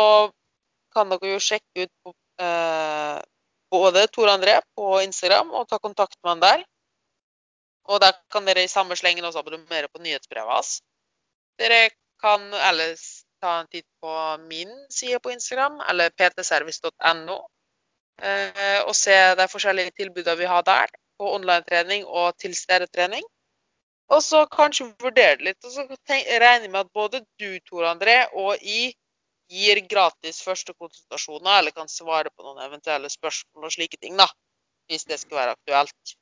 kan 0.95 1.11
dere 1.11 1.34
jo 1.34 1.43
sjekke 1.43 1.86
ut 1.86 1.93
på, 2.05 2.14
eh, 2.43 3.18
både 3.70 4.07
Tor 4.14 4.30
André 4.32 4.59
på 4.74 5.01
Instagram 5.05 5.53
og 5.55 5.68
ta 5.68 5.78
kontakt 5.78 6.16
med 6.22 6.30
han 6.30 6.45
der. 6.45 6.64
Og 7.91 8.01
der 8.01 8.14
kan 8.30 8.47
dere 8.47 8.64
i 8.64 8.70
samme 8.70 8.97
slengen 8.97 9.24
også 9.24 9.43
abonnere 9.43 9.88
på 9.88 10.03
nyhetsbrevet 10.03 10.55
hans. 10.55 10.80
Dere 11.59 11.91
kan 12.23 12.47
ellers 12.55 13.25
ta 13.41 13.61
en 13.61 13.68
titt 13.73 13.89
på 14.03 14.14
min 14.45 14.73
side 14.93 15.21
på 15.25 15.33
Instagram, 15.33 15.81
eller 15.91 16.12
ptservice.no, 16.16 17.39
eh, 18.23 18.81
og 18.85 18.95
se 18.97 19.16
de 19.41 19.49
forskjellige 19.49 19.97
tilbudene 20.03 20.39
vi 20.41 20.49
har 20.51 20.64
der 20.66 20.93
på 21.21 21.35
online-trening 21.35 22.07
og 22.07 22.37
tilstedetrening. 22.41 23.25
Og 24.11 24.23
så 24.27 24.43
kanskje 24.51 24.89
vurdere 25.03 25.37
det 25.39 25.47
litt. 25.51 25.64
Og 25.64 25.73
så 25.75 25.85
regner 25.87 26.66
jeg 26.66 26.73
med 26.73 26.81
at 26.81 26.93
både 26.97 27.23
du, 27.39 27.51
Tor 27.68 27.87
André, 27.93 28.16
og 28.35 28.57
jeg 28.59 28.95
gir 29.51 29.83
gratis 29.91 30.41
første 30.47 30.75
konsultasjoner, 30.75 31.59
eller 31.59 31.75
kan 31.77 31.91
svare 31.91 32.33
på 32.35 32.47
noen 32.47 32.62
eventuelle 32.66 33.11
spørsmål 33.11 33.68
og 33.68 33.77
slike 33.77 34.01
ting, 34.03 34.16
da. 34.18 34.27
Hvis 34.91 35.07
det 35.07 35.21
skal 35.23 35.43
være 35.43 35.55
aktuelt. 35.59 36.16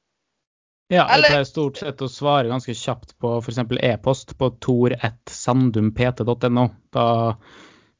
Ja, 0.88 1.02
jeg 1.12 1.28
pleier 1.28 1.44
stort 1.44 1.76
sett 1.82 2.00
å 2.00 2.06
svare 2.08 2.48
ganske 2.48 2.72
kjapt 2.72 3.10
på 3.20 3.34
f.eks. 3.42 3.58
e-post 3.84 4.32
på 4.40 4.48
tor1sandumpt.no. 4.64 6.64
Da 6.96 7.04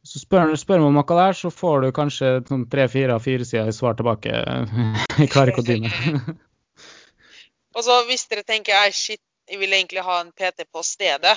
så 0.09 0.17
spør, 0.23 0.55
spør 0.57 0.81
man 0.81 0.89
om 0.89 0.97
noe 0.97 1.17
der, 1.19 1.35
så 1.37 1.51
får 1.53 1.85
du 1.85 1.89
kanskje 1.93 2.41
sånn 2.49 2.65
tre-fire 2.73 3.13
av 3.19 3.25
fire 3.25 3.45
sider 3.45 3.73
svar 3.77 3.95
tilbake. 3.99 4.33
Jeg 5.19 5.29
klarer 5.35 5.53
ikke 5.53 5.61
å. 5.61 5.65
Og 7.77 7.81
så 7.85 7.95
hvis 8.09 8.25
dere 8.31 8.45
tenker 8.49 8.73
ei, 8.79 8.91
shit, 8.97 9.21
jeg 9.49 9.59
vil 9.61 9.73
egentlig 9.77 10.03
ha 10.07 10.21
en 10.23 10.33
PT 10.33 10.65
på 10.73 10.81
stedet, 10.87 11.37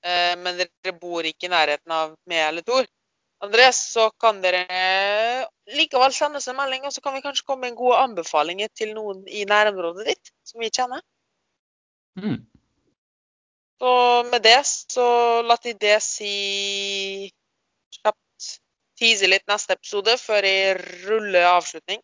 eh, 0.00 0.34
men 0.40 0.56
dere 0.62 0.92
bor 0.96 1.24
ikke 1.28 1.46
i 1.50 1.52
nærheten 1.52 1.92
av 1.92 2.16
meg 2.30 2.40
eller 2.48 2.62
Tor, 2.66 2.84
Andres, 3.46 3.78
så 3.94 4.08
kan 4.20 4.40
dere 4.42 4.66
likevel 5.76 6.12
sende 6.14 6.40
oss 6.40 6.48
en 6.50 6.58
melding, 6.58 6.84
og 6.86 6.94
så 6.94 7.02
kan 7.04 7.14
vi 7.16 7.22
kanskje 7.24 7.46
komme 7.46 7.68
med 7.68 7.78
gode 7.78 8.00
anbefalinger 8.02 8.70
til 8.74 8.92
noen 8.96 9.22
i 9.26 9.44
nærområdet 9.48 10.06
ditt 10.10 10.32
som 10.46 10.62
vi 10.62 10.70
kjenner. 10.70 11.02
Mm. 12.18 12.40
Så 13.76 13.92
med 14.30 14.42
det 14.42 14.60
så 14.66 15.06
la 15.44 15.56
de 15.62 15.74
det 15.76 15.98
si 16.04 17.30
kjapt 17.98 18.52
tease 18.96 19.28
litt 19.28 19.44
neste 19.50 19.76
episode 19.76 20.16
før 20.20 20.48
jeg 20.48 20.78
ruller 21.06 21.48
avslutning. 21.50 22.00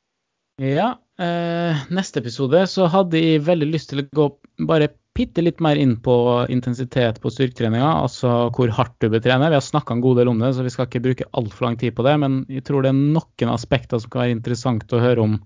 Ja, 0.60 0.92
eh, 1.16 1.86
neste 1.90 2.20
episode 2.20 2.66
så 2.68 2.86
hadde 2.92 3.22
jeg 3.22 3.46
veldig 3.46 3.70
lyst 3.72 3.90
til 3.90 4.02
å 4.02 4.08
gå 4.12 4.28
bare 4.68 4.90
bitte 5.16 5.42
litt 5.44 5.60
mer 5.60 5.76
inn 5.76 5.96
på 6.00 6.14
intensitet 6.52 7.20
på 7.20 7.30
styrketreninga, 7.32 7.88
altså 8.04 8.48
hvor 8.56 8.72
hardt 8.72 8.94
du 9.02 9.10
bør 9.12 9.22
trene. 9.24 9.50
Vi 9.52 9.58
har 9.58 9.64
snakka 9.64 9.96
en 9.96 10.04
god 10.04 10.20
del 10.22 10.30
om 10.32 10.40
det, 10.40 10.54
så 10.56 10.64
vi 10.64 10.72
skal 10.72 10.88
ikke 10.88 11.02
bruke 11.04 11.28
altfor 11.36 11.68
lang 11.68 11.78
tid 11.80 11.96
på 11.96 12.06
det. 12.06 12.14
Men 12.22 12.38
jeg 12.52 12.64
tror 12.68 12.84
det 12.84 12.92
er 12.92 13.00
noen 13.00 13.52
aspekter 13.52 14.00
som 14.00 14.12
kan 14.12 14.24
være 14.24 14.36
interessant 14.38 14.96
å 14.96 15.02
høre 15.02 15.26
om, 15.26 15.36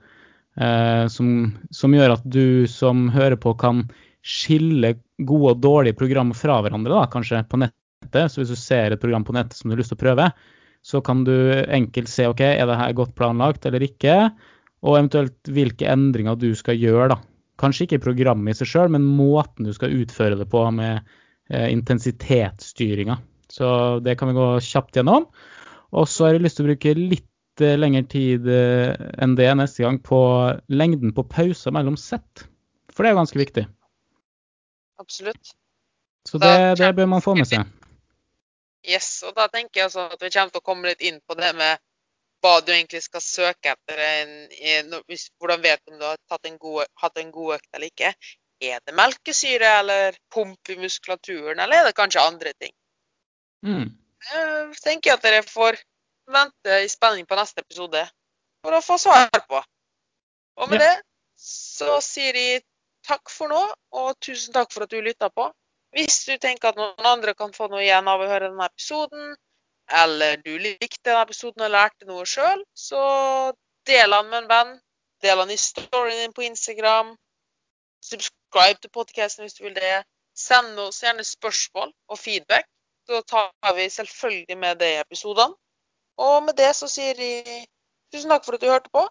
eh, 0.61 1.05
som, 1.13 1.33
som, 1.75 1.99
gjør 1.99 2.17
at 2.19 2.29
du 2.31 2.67
som 2.71 3.09
hører 3.15 3.39
på, 3.43 3.57
kan 3.59 3.87
skille 4.27 4.97
gode 5.27 5.57
og 5.57 5.63
dårlige 5.65 5.99
program 5.99 6.33
fra 6.35 6.61
hverandre, 6.63 6.95
da, 6.95 7.11
kanskje 7.11 7.43
på 7.51 7.63
nettet. 7.63 8.27
Så 8.31 8.43
hvis 8.43 8.55
du 8.55 8.61
ser 8.61 8.95
et 8.95 9.03
program 9.03 9.27
på 9.27 9.35
nettet 9.35 9.59
som 9.59 9.71
du 9.71 9.75
har 9.75 9.83
lyst 9.83 9.95
til 9.95 9.99
å 9.99 10.05
prøve, 10.05 10.31
så 10.87 11.03
kan 11.03 11.25
du 11.27 11.35
enkelt 11.67 12.11
se 12.11 12.29
ok, 12.31 12.45
er 12.55 12.69
det 12.69 12.79
her 12.79 12.95
godt 12.95 13.17
planlagt 13.19 13.67
eller 13.67 13.83
ikke, 13.83 14.29
og 14.87 15.01
eventuelt 15.01 15.51
hvilke 15.51 15.89
endringer 15.91 16.39
du 16.39 16.53
skal 16.55 16.79
gjøre. 16.79 17.17
da 17.17 17.36
Kanskje 17.61 17.87
ikke 17.87 18.03
programmet 18.05 18.53
i 18.53 18.59
seg 18.59 18.71
sjøl, 18.71 18.91
men 18.93 19.07
måten 19.17 19.69
du 19.69 19.73
skal 19.77 19.95
utføre 19.97 20.37
det 20.39 20.49
på 20.53 20.63
med 20.77 20.99
eh, 21.49 21.71
intensitetsstyringa. 21.73 23.17
Så 23.49 23.69
det 24.05 24.19
kan 24.19 24.29
vi 24.29 24.37
gå 24.37 24.49
kjapt 24.65 24.99
gjennom. 24.99 25.29
Og 25.97 26.09
så 26.11 26.27
har 26.27 26.37
jeg 26.37 26.45
lyst 26.45 26.59
til 26.59 26.67
å 26.67 26.71
bruke 26.73 26.95
litt 26.99 27.65
eh, 27.65 27.79
lengre 27.79 28.05
tid 28.13 28.49
eh, 28.51 28.93
enn 29.23 29.39
det 29.39 29.49
neste 29.57 29.87
gang 29.87 30.01
på 30.05 30.21
lengden 30.69 31.15
på 31.17 31.25
pauser 31.31 31.73
mellom 31.73 31.97
sett. 32.01 32.45
For 32.93 33.05
det 33.05 33.13
er 33.13 33.21
ganske 33.21 33.41
viktig. 33.41 33.67
Absolutt. 35.01 35.57
Så 36.27 36.41
det, 36.43 36.53
det 36.81 36.93
bør 36.97 37.09
man 37.09 37.23
få 37.23 37.37
med 37.39 37.49
seg. 37.49 37.69
Yes, 38.87 39.23
og 39.27 39.35
da 39.37 39.49
tenker 39.51 39.81
jeg 39.81 39.89
altså 39.89 40.07
at 40.13 40.21
vi 40.23 40.31
kommer 40.31 40.53
til 40.53 40.63
å 40.63 40.67
komme 40.67 40.91
litt 40.91 41.03
inn 41.07 41.19
på 41.27 41.37
det 41.39 41.53
med 41.59 41.81
hva 42.47 42.61
du 42.63 42.73
egentlig 42.73 43.03
skal 43.05 43.23
søke 43.25 43.75
etter. 43.75 44.03
En, 44.07 44.97
hvordan 45.41 45.63
vet 45.65 45.83
du 45.83 45.95
om 45.95 46.01
du 46.01 46.07
har 46.07 46.51
en 46.51 46.59
god, 46.63 46.91
hatt 47.03 47.23
en 47.23 47.33
god 47.35 47.57
økt 47.59 47.69
eller 47.73 47.91
ikke? 47.91 48.13
Er 48.63 48.81
det 48.87 48.95
melkesyre 48.97 49.73
eller 49.83 50.17
pump 50.33 50.71
i 50.73 50.79
muskulaturen, 50.81 51.59
eller 51.61 51.83
er 51.83 51.89
det 51.91 51.97
kanskje 51.99 52.25
andre 52.25 52.55
ting? 52.57 52.73
Mm. 53.67 53.91
Jeg 54.31 54.79
tenker 54.81 55.17
at 55.17 55.27
dere 55.27 55.43
får 55.45 55.77
vente 56.33 56.79
i 56.83 56.89
spenning 56.91 57.27
på 57.29 57.37
neste 57.39 57.63
episode 57.63 58.01
for 58.65 58.77
å 58.77 58.83
få 58.85 58.97
svar 58.99 59.29
på. 59.51 59.61
Og 60.57 60.73
med 60.73 60.81
ja. 60.81 60.89
det 60.89 60.95
så 61.37 61.99
sier 62.01 62.33
de 62.33 62.47
takk 63.07 63.31
for 63.31 63.53
nå, 63.53 63.61
og 64.01 64.17
tusen 64.25 64.55
takk 64.57 64.73
for 64.73 64.87
at 64.87 64.95
du 64.95 65.03
lytta 65.05 65.29
på. 65.31 65.51
Hvis 65.97 66.25
du 66.27 66.35
tenker 66.41 66.73
at 66.73 66.81
noen 66.81 67.07
andre 67.09 67.37
kan 67.37 67.53
få 67.55 67.69
noe 67.73 67.85
igjen 67.85 68.09
av 68.11 68.23
å 68.23 68.29
høre 68.29 68.49
denne 68.49 68.67
episoden, 68.67 69.37
eller 70.03 70.37
du 70.43 70.57
likte 70.59 71.05
denne 71.05 71.23
episoden 71.23 71.63
og 71.67 71.71
lærte 71.71 72.09
noe 72.09 72.27
sjøl, 72.27 72.65
så 72.75 73.03
del 73.87 74.11
den 74.17 74.31
med 74.31 74.39
en 74.43 74.49
venn. 74.51 74.73
Del 75.23 75.39
den 75.39 75.55
i 75.55 75.57
storyen 75.61 76.19
din 76.21 76.33
på 76.37 76.43
Instagram. 76.43 77.15
Subscribe 78.03 78.79
til 78.83 78.91
podkasten 78.91 79.43
hvis 79.45 79.55
du 79.59 79.65
vil 79.65 79.77
det. 79.77 80.03
Send 80.37 80.79
oss 80.81 81.01
gjerne 81.05 81.25
spørsmål 81.25 81.93
og 82.09 82.19
feedback. 82.19 82.67
Så 83.07 83.23
tar 83.31 83.75
vi 83.75 83.89
selvfølgelig 83.89 84.59
med 84.59 84.77
det 84.83 84.91
i 84.93 85.01
episodene. 85.01 85.55
Og 86.17 86.43
med 86.43 86.55
det 86.59 86.77
så 86.77 86.89
sier 86.89 87.15
de 87.15 87.31
tusen 88.13 88.31
takk 88.31 88.45
for 88.45 88.57
at 88.57 88.63
du 88.63 88.71
hørte 88.71 88.91
på, 88.93 89.03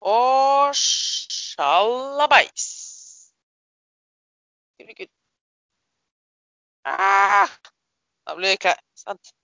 og 0.00 0.74
sjalabais. 0.78 2.66
Ah, 6.84 7.48
da 8.26 8.34
blir 8.36 8.54
det 8.54 8.60
kleint. 8.60 9.34